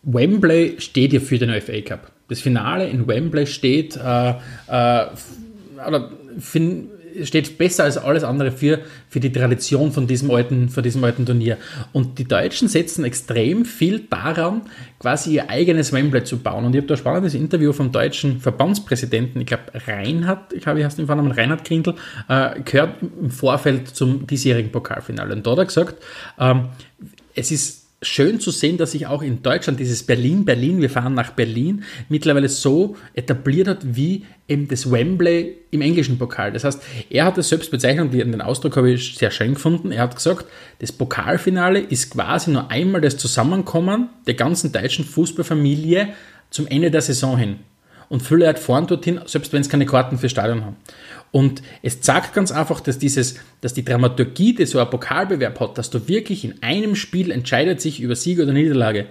Wembley 0.04 0.76
steht 0.80 1.14
ja 1.14 1.20
für 1.20 1.40
den 1.40 1.50
FA 1.62 1.82
Cup. 1.82 2.12
Das 2.30 2.42
Finale 2.42 2.88
in 2.88 3.08
Wembley 3.08 3.48
steht, 3.48 3.98
äh, 3.98 4.30
äh, 4.68 5.06
oder 5.88 6.12
fin, 6.40 6.90
steht 7.24 7.58
besser 7.58 7.84
als 7.84 7.98
alles 7.98 8.24
andere 8.24 8.52
für, 8.52 8.80
für 9.10 9.20
die 9.20 9.32
Tradition 9.32 9.92
von 9.92 10.08
diesem, 10.08 10.32
alten, 10.32 10.70
von 10.70 10.84
diesem 10.84 11.04
alten 11.04 11.26
Turnier. 11.26 11.58
Und 11.94 12.20
die 12.20 12.26
Deutschen 12.28 12.68
setzen 12.68 13.04
extrem 13.06 13.66
viel 13.66 14.00
daran, 14.10 14.62
quasi 15.00 15.34
ihr 15.34 15.50
eigenes 15.50 15.94
Wembley 15.94 16.24
zu 16.24 16.38
bauen. 16.38 16.66
Und 16.66 16.74
ich 16.74 16.78
habe 16.78 16.88
da 16.88 16.96
ein 16.96 16.98
spannendes 16.98 17.34
Interview 17.34 17.74
vom 17.74 17.92
deutschen 17.92 18.40
Verbandspräsidenten, 18.40 19.42
ich 19.42 19.48
glaube 19.48 19.64
Reinhard, 19.74 20.54
ich 20.54 20.64
glaube, 20.64 20.80
ich 20.80 20.86
heißt 20.86 20.98
den 20.98 21.08
Vornamen 21.08 21.32
Reinhard 21.32 21.66
Grindl, 21.66 21.96
äh, 22.28 22.60
gehört 22.62 22.96
im 23.02 23.32
Vorfeld 23.32 23.90
zum 23.90 24.28
diesjährigen 24.28 24.72
Pokalfinale. 24.72 25.34
Und 25.34 25.46
da 25.46 25.52
hat 25.52 25.58
er 25.58 25.66
gesagt, 25.66 26.04
ähm, 26.40 26.70
es 27.36 27.52
ist 27.52 27.81
schön 28.04 28.40
zu 28.40 28.50
sehen, 28.50 28.78
dass 28.78 28.94
sich 28.94 29.06
auch 29.06 29.22
in 29.22 29.44
Deutschland 29.44 29.80
dieses 29.80 30.04
Berlin, 30.04 30.44
Berlin, 30.44 30.82
wir 30.82 30.90
fahren 30.90 31.14
nach 31.14 31.32
Berlin, 31.32 31.84
mittlerweile 32.10 32.50
so 32.50 32.96
etabliert 33.14 33.68
hat 33.68 33.96
wie 33.96 34.26
eben 34.48 34.68
das 34.68 34.92
Wembley 34.92 35.58
im 35.70 35.82
englischen 35.82 36.18
Pokal. 36.18 36.52
Das 36.52 36.64
heißt, 36.64 36.82
er 37.12 37.26
hat 37.26 37.38
es 37.38 37.50
selbst 37.50 37.70
bezeichnet, 37.70 38.12
den 38.14 38.42
Ausdruck 38.42 38.76
habe 38.76 38.92
ich 38.92 39.16
sehr 39.16 39.30
schön 39.30 39.54
gefunden. 39.54 39.92
Er 39.92 40.04
hat 40.04 40.16
gesagt, 40.16 40.46
das 40.80 40.92
Pokalfinale 40.92 41.80
ist 41.80 42.12
quasi 42.12 42.52
nur 42.52 42.72
einmal 42.72 43.02
das 43.02 43.18
Zusammenkommen 43.18 44.10
der 44.26 44.34
ganzen 44.34 44.72
deutschen 44.72 45.06
Fußballfamilie 45.06 46.10
zum 46.50 46.68
Ende 46.68 46.90
der 46.90 47.02
Saison 47.02 47.38
hin. 47.38 47.60
Und 48.12 48.22
viele 48.22 48.46
hat 48.46 48.60
fahren 48.60 48.88
dorthin, 48.88 49.22
selbst 49.26 49.54
wenn 49.54 49.62
es 49.62 49.70
keine 49.70 49.86
Karten 49.86 50.18
für 50.18 50.28
Stadion 50.28 50.66
haben. 50.66 50.76
Und 51.32 51.62
es 51.82 52.02
zeigt 52.02 52.34
ganz 52.34 52.52
einfach, 52.52 52.82
dass 52.82 53.00
dieses, 53.00 53.36
dass 53.62 53.74
die 53.74 53.86
Dramaturgie, 53.86 54.54
die 54.54 54.66
so 54.66 54.80
ein 54.80 54.90
Pokalbewerb 54.90 55.58
hat, 55.62 55.78
dass 55.78 55.92
du 55.92 56.10
wirklich 56.10 56.44
in 56.44 56.62
einem 56.62 56.98
Spiel 56.98 57.32
entscheidet 57.32 57.80
sich 57.80 58.02
über 58.02 58.18
Sieg 58.18 58.40
oder 58.40 58.52
Niederlage, 58.52 59.06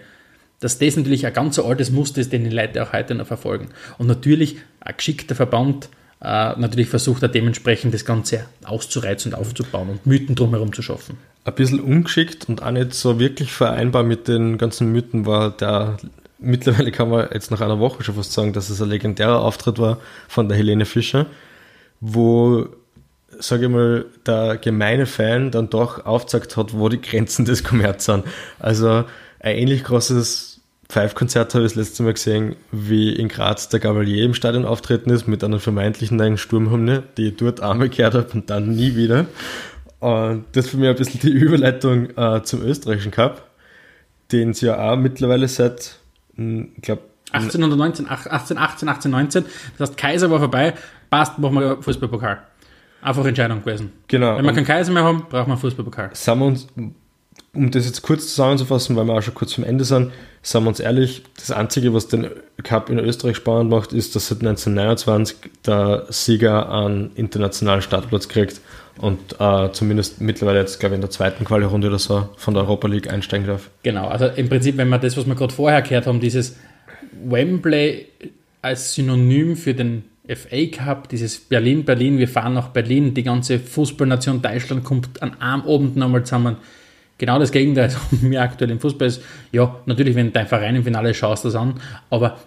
dass 0.61 0.79
das 0.79 0.97
natürlich 0.97 1.25
ein 1.25 1.33
ganz 1.33 1.59
altes 1.59 1.91
Muster 1.91 2.21
ist, 2.21 2.31
den 2.31 2.45
die 2.45 2.51
Leute 2.51 2.83
auch 2.83 2.93
heute 2.93 3.15
noch 3.15 3.27
verfolgen. 3.27 3.71
Und 3.97 4.07
natürlich 4.07 4.59
ein 4.81 4.95
geschickter 4.95 5.35
Verband 5.35 5.89
äh, 6.23 6.59
natürlich 6.59 6.89
versucht 6.89 7.23
er 7.23 7.31
dementsprechend 7.31 7.95
das 7.95 8.05
Ganze 8.05 8.45
auszureizen 8.65 9.33
und 9.33 9.41
aufzubauen 9.41 9.89
und 9.89 10.07
Mythen 10.07 10.35
drumherum 10.35 10.75
zu 10.75 10.83
schaffen. 10.83 11.17
Ein 11.45 11.55
bisschen 11.55 11.81
ungeschickt 11.81 12.51
und 12.51 12.63
auch 12.63 12.71
nicht 12.71 12.93
so 12.93 13.19
wirklich 13.19 13.51
vereinbar 13.51 14.03
mit 14.03 14.29
den 14.29 14.59
ganzen 14.59 14.93
Mythen 14.93 15.25
war 15.25 15.51
der 15.51 15.97
mittlerweile 16.41 16.93
kann 16.93 17.11
man 17.11 17.29
jetzt 17.33 17.51
nach 17.51 17.61
einer 17.61 17.79
Woche 17.79 18.03
schon 18.03 18.15
fast 18.15 18.33
sagen, 18.33 18.53
dass 18.53 18.71
es 18.71 18.81
ein 18.81 18.89
legendärer 18.89 19.41
Auftritt 19.41 19.79
war 19.79 19.99
von 20.29 20.49
der 20.49 20.57
Helene 20.57 20.85
Fischer, 20.85 21.27
wo, 22.01 22.67
sage 23.39 23.67
ich 23.67 23.71
mal, 23.71 24.07
der 24.27 24.57
gemeine 24.57 25.07
Fan 25.07 25.51
dann 25.51 25.71
doch 25.71 26.05
aufgezeigt 26.05 26.57
hat, 26.57 26.75
wo 26.75 26.89
die 26.89 27.01
Grenzen 27.01 27.45
des 27.45 27.65
Kommerz 27.65 28.07
sind. 28.07 28.25
Also 28.59 29.05
ein 29.41 29.57
ähnlich 29.57 29.85
großes 29.85 30.61
Pfeifkonzert 30.91 31.55
habe 31.55 31.65
ich 31.65 31.73
das 31.73 31.87
letzte 31.87 32.03
Mal 32.03 32.15
gesehen, 32.15 32.57
wie 32.73 33.13
in 33.13 33.29
Graz 33.29 33.69
der 33.69 33.79
Gavalier 33.79 34.25
im 34.25 34.35
Stadion 34.35 34.65
auftreten 34.65 35.11
ist 35.11 35.29
mit 35.29 35.45
einer 35.45 35.61
vermeintlichen 35.61 36.17
neuen 36.17 36.37
Sturmhymne, 36.37 37.05
die 37.17 37.29
ich 37.29 37.37
dort 37.37 37.61
einmal 37.61 37.89
gehört 37.89 38.15
habe 38.15 38.29
und 38.33 38.51
dann 38.51 38.71
nie 38.71 38.97
wieder. 38.97 39.27
Und 40.01 40.47
das 40.53 40.65
ist 40.65 40.71
für 40.73 40.79
mich 40.79 40.89
ein 40.89 40.97
bisschen 40.97 41.21
die 41.21 41.31
Überleitung 41.31 42.11
äh, 42.17 42.43
zum 42.43 42.63
österreichischen 42.63 43.13
Cup, 43.13 43.51
den 44.33 44.51
es 44.51 44.61
ja 44.63 44.91
auch 44.91 44.97
mittlerweile 44.97 45.47
seit, 45.47 46.00
ich 46.77 46.83
glaube, 46.83 47.03
1819, 47.33 48.09
18, 48.09 48.59
18, 48.59 48.89
18, 48.89 49.11
19. 49.11 49.45
Das 49.79 49.91
heißt, 49.91 49.99
Kaiser 49.99 50.31
war 50.31 50.39
vorbei, 50.39 50.75
passt, 51.11 51.39
machen 51.39 51.61
wir 51.61 51.83
Fußballpokal. 51.83 52.43
Einfach 53.03 53.25
Entscheidung 53.25 53.61
gewesen. 53.61 53.93
Genau. 54.09 54.37
Wenn 54.37 54.45
wir 54.45 54.53
keinen 54.53 54.67
Kaiser 54.67 54.93
mehr 54.93 55.05
haben, 55.05 55.25
brauchen 55.29 55.51
wir 55.51 55.57
Fußballpokal. 55.57 56.11
sind 56.13 56.39
wir 56.39 56.47
uns, 56.47 56.67
um 57.55 57.71
das 57.71 57.87
jetzt 57.87 58.03
kurz 58.03 58.29
zusammenzufassen, 58.29 58.97
weil 58.97 59.07
wir 59.07 59.15
auch 59.15 59.23
schon 59.23 59.35
kurz 59.35 59.55
vom 59.55 59.65
Ende 59.65 59.85
sind, 59.85 60.13
sind 60.43 60.65
wir 60.65 60.69
uns 60.69 60.81
ehrlich, 60.81 61.23
das 61.37 61.51
Einzige, 61.51 61.95
was 61.95 62.09
den 62.09 62.31
Cup 62.63 62.91
in 62.91 62.99
Österreich 62.99 63.37
spannend 63.37 63.71
macht, 63.71 63.93
ist, 63.93 64.17
dass 64.17 64.29
seit 64.29 64.39
1929 64.39 65.37
der 65.67 66.07
Sieger 66.09 66.71
einen 66.71 67.13
internationalen 67.15 67.83
Startplatz 67.83 68.29
kriegt 68.29 68.61
und 69.01 69.41
äh, 69.41 69.73
zumindest 69.73 70.21
mittlerweile 70.21 70.61
jetzt, 70.61 70.79
glaube 70.79 70.95
ich, 70.95 70.97
in 70.97 71.01
der 71.01 71.11
zweiten 71.11 71.45
Quali-Runde 71.45 71.89
oder 71.89 71.99
so 71.99 72.29
von 72.37 72.55
der 72.55 72.65
Europa 72.65 72.87
League 72.89 73.11
einsteigen 73.11 73.47
darf. 73.47 73.71
Genau, 73.83 74.09
also 74.09 74.27
im 74.27 74.49
Prinzip, 74.49 74.77
wenn 74.77 74.89
wir 74.89 74.99
das, 74.99 75.17
was 75.17 75.27
wir 75.27 75.35
gerade 75.35 75.55
vorher 75.55 75.81
gehört 75.83 76.07
haben, 76.07 76.21
dieses 76.21 76.57
Wembley 77.25 78.07
als 78.63 78.95
Synonym 78.95 79.57
für 79.57 79.75
den 79.75 80.05
FA 80.29 80.67
Cup, 80.67 81.09
dieses 81.09 81.41
Berlin, 81.41 81.85
Berlin, 81.85 82.19
wir 82.19 82.29
fahren 82.29 82.55
nach 82.55 82.69
Berlin, 82.69 83.15
die 83.15 83.23
ganze 83.23 83.59
Fußballnation 83.59 84.43
Deutschland 84.43 84.85
kommt 84.85 85.23
an 85.23 85.41
einem 85.41 85.63
Abend 85.63 85.97
nochmal 85.97 86.25
zusammen. 86.25 86.57
Genau 87.17 87.39
das 87.39 87.53
Gegenteil, 87.53 87.85
als 88.11 88.23
mir 88.23 88.43
aktuell 88.43 88.71
im 88.71 88.81
Fußball 88.81 89.09
ist. 89.09 89.23
Ja, 89.51 89.77
natürlich, 89.87 90.15
wenn 90.15 90.33
dein 90.33 90.47
Verein 90.47 90.77
im 90.77 90.85
Finale 90.85 91.15
schaust 91.15 91.45
das 91.47 91.55
an, 91.55 91.81
aber 92.11 92.39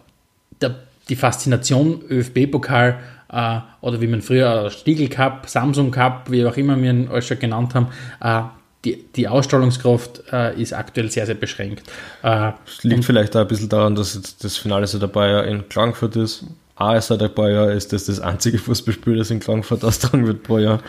der, 0.61 0.75
die 1.09 1.15
Faszination 1.15 2.01
ÖFB-Pokal 2.09 2.99
äh, 3.31 3.59
oder 3.81 4.01
wie 4.01 4.07
man 4.07 4.21
früher 4.21 4.69
Stiegel 4.69 5.09
Cup, 5.09 5.49
Samsung 5.49 5.91
Cup, 5.91 6.29
wie 6.31 6.45
auch 6.45 6.57
immer 6.57 6.81
wir 6.81 6.91
ihn 6.91 7.07
alles 7.09 7.27
schon 7.27 7.39
genannt 7.39 7.75
haben, 7.75 7.87
äh, 8.21 8.43
die, 8.85 9.05
die 9.15 9.27
Ausstrahlungskraft 9.27 10.23
äh, 10.31 10.61
ist 10.61 10.73
aktuell 10.73 11.09
sehr, 11.09 11.25
sehr 11.25 11.35
beschränkt. 11.35 11.83
Äh, 12.21 12.51
Es 12.65 12.83
liegt 12.83 13.05
vielleicht 13.05 13.35
auch 13.35 13.41
ein 13.41 13.47
bisschen 13.47 13.69
daran, 13.69 13.95
dass 13.95 14.15
jetzt 14.15 14.43
das 14.43 14.57
Finale 14.57 14.87
ein 14.91 15.11
paar 15.11 15.29
Jahren 15.29 15.47
in 15.47 15.69
Klagenfurt 15.69 16.15
ist. 16.17 16.45
Auch 16.75 17.01
seit 17.01 17.21
ein 17.21 17.33
paar 17.33 17.49
Jahren 17.49 17.77
ist 17.77 17.93
das 17.93 18.05
das 18.05 18.19
einzige 18.19 18.57
Fußballspiel, 18.57 19.17
das 19.17 19.31
in 19.31 19.39
Klagenfurt 19.39 19.83
austragen 19.85 20.27
wird 20.27 20.43
pro 20.43 20.59
Jahr. 20.59 20.81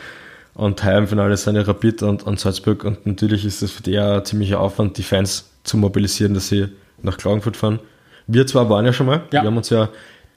Und 0.54 0.84
heuer 0.84 0.98
im 0.98 1.08
Finale 1.08 1.36
sind 1.36 1.56
ja 1.56 1.62
Rapid 1.62 2.02
und, 2.02 2.22
und 2.24 2.38
Salzburg. 2.40 2.84
Und 2.84 3.06
natürlich 3.06 3.44
ist 3.44 3.62
das 3.62 3.70
für 3.70 3.82
die 3.82 3.98
auch 3.98 4.18
ein 4.18 4.24
ziemlicher 4.24 4.60
Aufwand, 4.60 4.98
die 4.98 5.02
Fans 5.02 5.50
zu 5.64 5.76
mobilisieren, 5.76 6.34
dass 6.34 6.48
sie 6.48 6.68
nach 7.02 7.16
Klagenfurt 7.16 7.56
fahren. 7.56 7.80
Wir 8.26 8.46
zwar 8.46 8.68
waren 8.70 8.84
ja 8.84 8.92
schon 8.92 9.06
mal. 9.06 9.22
Ja. 9.32 9.42
Wir 9.42 9.48
haben 9.48 9.56
uns 9.56 9.70
ja 9.70 9.88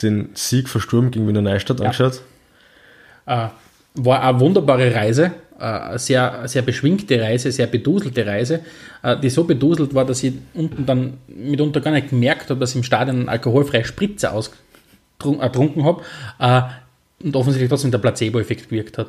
den 0.01 0.29
Sieg 0.33 0.69
von 0.69 0.81
Sturm 0.81 1.11
gegen 1.11 1.27
Wiener 1.27 1.41
Neustadt 1.41 1.81
angeschaut. 1.81 2.21
äh, 3.25 3.47
war 3.95 4.21
eine 4.21 4.39
wunderbare 4.39 4.93
Reise, 4.93 5.31
äh, 5.59 5.63
eine 5.63 5.99
sehr, 5.99 6.47
sehr 6.47 6.61
beschwingte 6.61 7.19
Reise, 7.21 7.51
sehr 7.51 7.67
beduselte 7.67 8.25
Reise, 8.25 8.61
äh, 9.03 9.17
die 9.17 9.29
so 9.29 9.43
beduselt 9.43 9.93
war, 9.93 10.05
dass 10.05 10.23
ich 10.23 10.33
unten 10.53 10.85
dann 10.85 11.17
mitunter 11.27 11.81
gar 11.81 11.91
nicht 11.91 12.09
gemerkt 12.09 12.49
habe, 12.49 12.59
dass 12.59 12.71
ich 12.71 12.77
im 12.77 12.83
Stadion 12.83 13.29
alkoholfreie 13.29 13.85
Spritze 13.85 14.31
ausgetrunken 14.31 15.83
habe 15.83 16.03
äh, 16.39 16.61
und 17.23 17.35
offensichtlich 17.35 17.69
trotzdem 17.69 17.91
der 17.91 17.97
Placebo-Effekt 17.97 18.69
gewirkt 18.69 18.97
hat. 18.97 19.07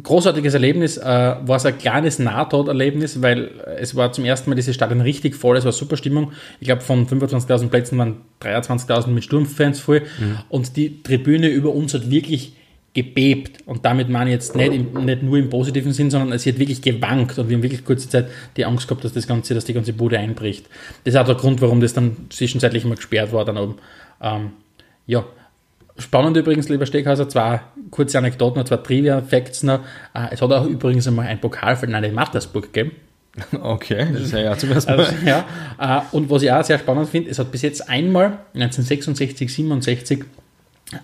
Großartiges 0.00 0.54
Erlebnis, 0.54 0.96
äh, 0.96 1.02
war 1.04 1.58
so 1.58 1.68
ein 1.68 1.76
kleines 1.76 2.18
Nahtoderlebnis, 2.18 3.20
weil 3.20 3.50
es 3.78 3.94
war 3.94 4.12
zum 4.12 4.24
ersten 4.24 4.48
Mal 4.48 4.56
dieses 4.56 4.74
Stadion 4.74 5.00
richtig 5.02 5.34
voll, 5.36 5.56
es 5.56 5.64
war 5.64 5.72
super 5.72 5.96
Stimmung. 5.96 6.32
Ich 6.60 6.66
glaube, 6.66 6.80
von 6.80 7.06
25.000 7.06 7.68
Plätzen 7.68 7.98
waren 7.98 8.22
23.000 8.40 9.08
mit 9.08 9.24
Sturmfans 9.24 9.80
voll 9.80 10.02
und 10.48 10.76
die 10.76 11.02
Tribüne 11.02 11.48
über 11.48 11.74
uns 11.74 11.92
hat 11.92 12.10
wirklich 12.10 12.54
gebebt 12.94 13.66
und 13.66 13.84
damit 13.84 14.10
meine 14.10 14.30
ich 14.30 14.34
jetzt 14.34 14.54
nicht, 14.54 14.72
im, 14.72 15.04
nicht 15.04 15.22
nur 15.22 15.38
im 15.38 15.48
positiven 15.48 15.92
Sinn, 15.92 16.10
sondern 16.10 16.32
es 16.32 16.44
hat 16.44 16.58
wirklich 16.58 16.82
gewankt 16.82 17.38
und 17.38 17.48
wir 17.48 17.56
haben 17.56 17.62
wirklich 17.62 17.84
kurze 17.84 18.08
Zeit 18.08 18.28
die 18.56 18.66
Angst 18.66 18.86
gehabt, 18.86 19.02
dass 19.04 19.14
das 19.14 19.26
Ganze, 19.26 19.54
dass 19.54 19.64
die 19.64 19.72
ganze 19.72 19.94
Bude 19.94 20.18
einbricht. 20.18 20.66
Das 21.04 21.14
ist 21.14 21.20
auch 21.20 21.24
der 21.24 21.36
Grund, 21.36 21.62
warum 21.62 21.80
das 21.80 21.94
dann 21.94 22.16
zwischenzeitlich 22.28 22.84
mal 22.84 22.96
gesperrt 22.96 23.32
war 23.32 23.44
dann 23.46 23.56
oben. 23.56 23.76
Ähm, 24.20 24.50
ja, 25.06 25.24
Spannend 25.98 26.36
übrigens, 26.36 26.68
lieber 26.68 26.86
Steckhauser, 26.86 27.28
zwei 27.28 27.60
kurze 27.90 28.18
Anekdoten, 28.18 28.64
zwei 28.64 28.78
Trivia-Facts 28.78 29.62
noch. 29.62 29.80
Äh, 30.14 30.28
Es 30.32 30.40
hat 30.40 30.50
auch 30.52 30.66
übrigens 30.66 31.06
einmal 31.06 31.26
ein 31.26 31.40
Pokal 31.40 31.76
für 31.76 31.86
Nein 31.86 32.14
Mattersburg 32.14 32.72
gegeben. 32.72 32.96
Okay, 33.62 34.08
das 34.12 34.22
ist 34.22 34.32
ja, 34.32 34.40
ja 34.40 34.58
zum 34.58 34.72
ersten 34.72 34.94
Mal. 34.94 35.06
Also, 35.06 35.14
ja, 35.24 35.44
äh, 35.78 36.00
und 36.12 36.28
was 36.30 36.42
ich 36.42 36.52
auch 36.52 36.62
sehr 36.64 36.78
spannend 36.78 37.08
finde, 37.08 37.30
es 37.30 37.38
hat 37.38 37.50
bis 37.50 37.62
jetzt 37.62 37.88
einmal 37.88 38.38
1966, 38.54 39.52
67 39.52 40.24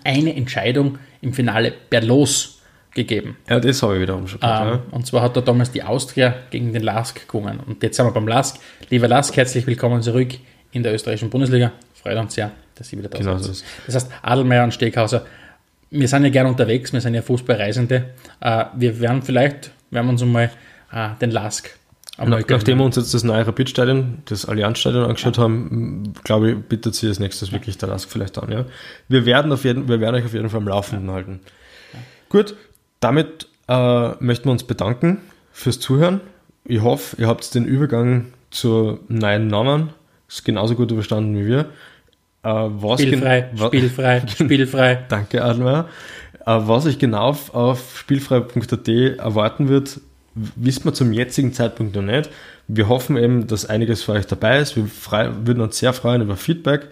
eine 0.03 0.35
Entscheidung 0.35 0.99
im 1.21 1.33
Finale 1.33 1.73
per 1.89 2.01
Los 2.01 2.61
gegeben. 2.93 3.37
Ja, 3.49 3.59
das 3.59 3.81
habe 3.81 3.95
ich 3.95 4.01
wiederum 4.01 4.27
schon 4.27 4.39
gehört. 4.39 4.75
Ähm, 4.75 4.79
und 4.91 5.05
zwar 5.07 5.21
hat 5.21 5.37
da 5.37 5.41
damals 5.41 5.71
die 5.71 5.83
Austria 5.83 6.35
gegen 6.49 6.73
den 6.73 6.83
Lask 6.83 7.27
gewonnen. 7.27 7.59
Und 7.65 7.81
jetzt 7.83 7.97
sind 7.97 8.05
wir 8.05 8.11
beim 8.11 8.27
Lask. 8.27 8.57
Lieber 8.89 9.07
Lask, 9.07 9.35
herzlich 9.35 9.65
willkommen 9.67 10.01
zurück 10.01 10.29
in 10.71 10.83
der 10.83 10.93
österreichischen 10.93 11.29
Bundesliga. 11.29 11.71
Freut 11.93 12.17
uns 12.17 12.33
sehr, 12.33 12.51
dass 12.79 12.89
Sie 12.89 12.97
wieder 12.97 13.09
da 13.09 13.17
Genau 13.17 13.37
sind. 13.37 13.43
so 13.43 13.51
ist 13.51 13.65
Das 13.85 13.95
heißt, 13.95 14.11
Adelmeier 14.21 14.63
und 14.63 14.73
Steghauser, 14.73 15.25
wir 15.91 16.07
sind 16.07 16.23
ja 16.23 16.29
gerne 16.29 16.49
unterwegs, 16.49 16.93
wir 16.93 17.01
sind 17.01 17.13
ja 17.13 17.21
Fußballreisende. 17.21 18.05
Äh, 18.39 18.65
wir 18.75 18.99
werden 18.99 19.21
vielleicht, 19.21 19.71
werden 19.91 20.07
wir 20.07 20.11
uns 20.11 20.21
einmal 20.21 20.51
äh, 20.91 21.09
den 21.21 21.31
Lask 21.31 21.69
Nach, 22.17 22.41
nachdem 22.47 22.77
wir 22.77 22.85
uns 22.85 22.95
jetzt 22.95 23.13
das 23.13 23.23
neue 23.23 23.45
Rapid-Stadion, 23.45 24.19
das 24.25 24.45
Allianz-Stadion 24.45 25.03
angeschaut 25.03 25.37
haben, 25.37 26.13
glaube 26.23 26.51
ich, 26.51 26.57
bietet 26.57 26.95
sich 26.95 27.09
als 27.09 27.19
nächstes 27.19 27.51
wirklich 27.51 27.77
der 27.77 27.89
Lask 27.89 28.09
vielleicht 28.09 28.37
an. 28.37 28.51
Ja? 28.51 28.65
Wir, 29.07 29.25
werden 29.25 29.51
auf 29.51 29.63
jeden, 29.63 29.87
wir 29.87 29.99
werden 29.99 30.15
euch 30.15 30.25
auf 30.25 30.33
jeden 30.33 30.49
Fall 30.49 30.59
am 30.61 30.67
Laufenden 30.67 31.11
halten. 31.11 31.41
Gut, 32.29 32.55
damit 32.99 33.47
äh, 33.67 34.09
möchten 34.19 34.45
wir 34.45 34.51
uns 34.51 34.63
bedanken 34.63 35.19
fürs 35.51 35.79
Zuhören. 35.79 36.21
Ich 36.65 36.81
hoffe, 36.81 37.19
ihr 37.19 37.27
habt 37.27 37.53
den 37.55 37.65
Übergang 37.65 38.33
zur 38.51 38.99
neuen 39.07 39.47
Namen 39.47 39.89
ist 40.29 40.45
genauso 40.45 40.75
gut 40.75 40.91
überstanden 40.91 41.35
wie 41.35 41.47
wir. 41.47 41.65
Äh, 42.43 42.49
was 42.49 43.01
Spielfrei, 43.01 43.49
spielfrei, 43.55 44.23
spielfrei. 44.27 45.05
Danke, 45.09 45.43
Adelmeier. 45.43 45.89
Äh, 46.45 46.59
Was 46.67 46.85
euch 46.85 46.99
genau 46.99 47.21
auf, 47.21 47.53
auf 47.53 47.97
spielfrei.at 47.97 48.87
erwarten 48.87 49.67
wird, 49.67 49.99
wissen 50.33 50.85
wir 50.85 50.93
zum 50.93 51.11
jetzigen 51.11 51.53
Zeitpunkt 51.53 51.95
noch 51.95 52.01
nicht. 52.01 52.29
Wir 52.67 52.87
hoffen 52.87 53.17
eben, 53.17 53.47
dass 53.47 53.65
einiges 53.65 54.03
für 54.03 54.13
euch 54.13 54.27
dabei 54.27 54.59
ist. 54.59 54.75
Wir 54.75 54.85
frei, 54.85 55.31
würden 55.43 55.61
uns 55.61 55.77
sehr 55.79 55.91
freuen 55.91 56.21
über 56.21 56.37
Feedback. 56.37 56.87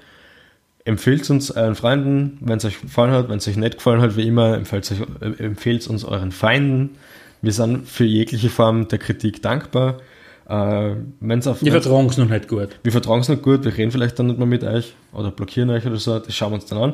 Empfehlt 0.84 1.30
uns 1.30 1.52
euren 1.52 1.76
Freunden, 1.76 2.38
wenn 2.42 2.58
es 2.58 2.66
euch 2.66 2.82
gefallen 2.82 3.12
hat. 3.12 3.30
Wenn 3.30 3.38
es 3.38 3.48
euch 3.48 3.58
nicht 3.58 3.76
gefallen 3.76 4.02
hat, 4.02 4.18
wie 4.18 4.28
immer, 4.28 4.56
empfehlt 4.56 4.92
empfehlt 5.40 5.88
uns 5.88 6.04
euren 6.04 6.32
Feinden. 6.32 6.98
Wir 7.42 7.52
sind 7.52 7.88
für 7.88 8.06
jegliche 8.06 8.50
Form 8.50 8.88
der 8.88 8.98
Kritik 8.98 9.42
dankbar. 9.42 10.00
Äh, 10.48 10.96
wenn's 11.20 11.46
auf, 11.46 11.62
Wir 11.62 11.72
vertragen 11.74 12.08
es 12.08 12.18
noch 12.18 12.30
nicht 12.30 12.48
gut. 12.48 12.80
wir 12.82 12.92
vertragen 12.92 13.22
es 13.22 13.28
nicht 13.28 13.42
gut, 13.42 13.66
wir 13.66 13.76
reden 13.76 13.92
vielleicht 13.92 14.18
dann 14.18 14.28
nicht 14.28 14.38
mehr 14.38 14.48
mit 14.48 14.64
euch 14.64 14.94
oder 15.12 15.30
blockieren 15.30 15.70
euch 15.70 15.86
oder 15.86 15.98
so, 15.98 16.20
das 16.20 16.34
schauen 16.34 16.52
wir 16.52 16.56
uns 16.56 16.66
dann 16.66 16.78
an. 16.80 16.94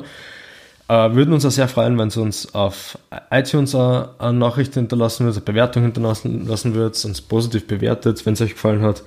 Äh, 0.88 1.14
würden 1.14 1.32
uns 1.32 1.46
auch 1.46 1.50
sehr 1.50 1.68
freuen, 1.68 1.96
wenn 1.98 2.10
ihr 2.10 2.18
uns 2.22 2.52
auf 2.54 2.98
iTunes 3.30 3.74
eine, 3.74 4.10
eine 4.18 4.38
Nachricht 4.38 4.74
hinterlassen 4.74 5.24
würdet, 5.24 5.38
eine 5.38 5.44
Bewertung 5.44 5.82
hinterlassen 5.84 6.46
lassen 6.46 6.74
würdet, 6.74 7.02
uns 7.04 7.22
positiv 7.22 7.66
bewertet, 7.66 8.26
wenn 8.26 8.34
es 8.34 8.40
euch 8.40 8.54
gefallen 8.54 8.82
hat. 8.82 9.02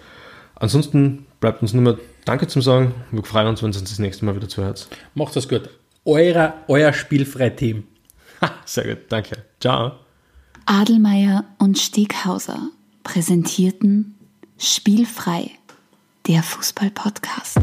Ansonsten 0.56 1.26
bleibt 1.40 1.62
uns 1.62 1.74
nur 1.74 1.84
mehr 1.84 1.98
Danke 2.26 2.48
zum 2.48 2.62
Sagen. 2.62 2.94
Wir 3.12 3.24
freuen 3.24 3.48
uns, 3.48 3.62
wenn 3.62 3.72
ihr 3.72 3.80
uns 3.80 3.90
das 3.90 4.00
nächste 4.00 4.26
Mal 4.26 4.36
wieder 4.36 4.50
zuhört. 4.50 4.88
Macht 5.14 5.36
das 5.36 5.48
gut. 5.48 5.70
Euer, 6.04 6.54
euer 6.68 6.94
Spielfrei-Team. 6.94 7.84
Sehr 8.66 8.88
gut, 8.88 9.04
danke. 9.10 9.38
Ciao. 9.60 9.94
Adelmeier 10.66 11.46
und 11.60 11.78
Steghauser 11.78 12.70
präsentierten 13.04 14.17
Spielfrei, 14.60 15.52
der 16.28 16.42
Fußball-Podcast. 16.42 17.60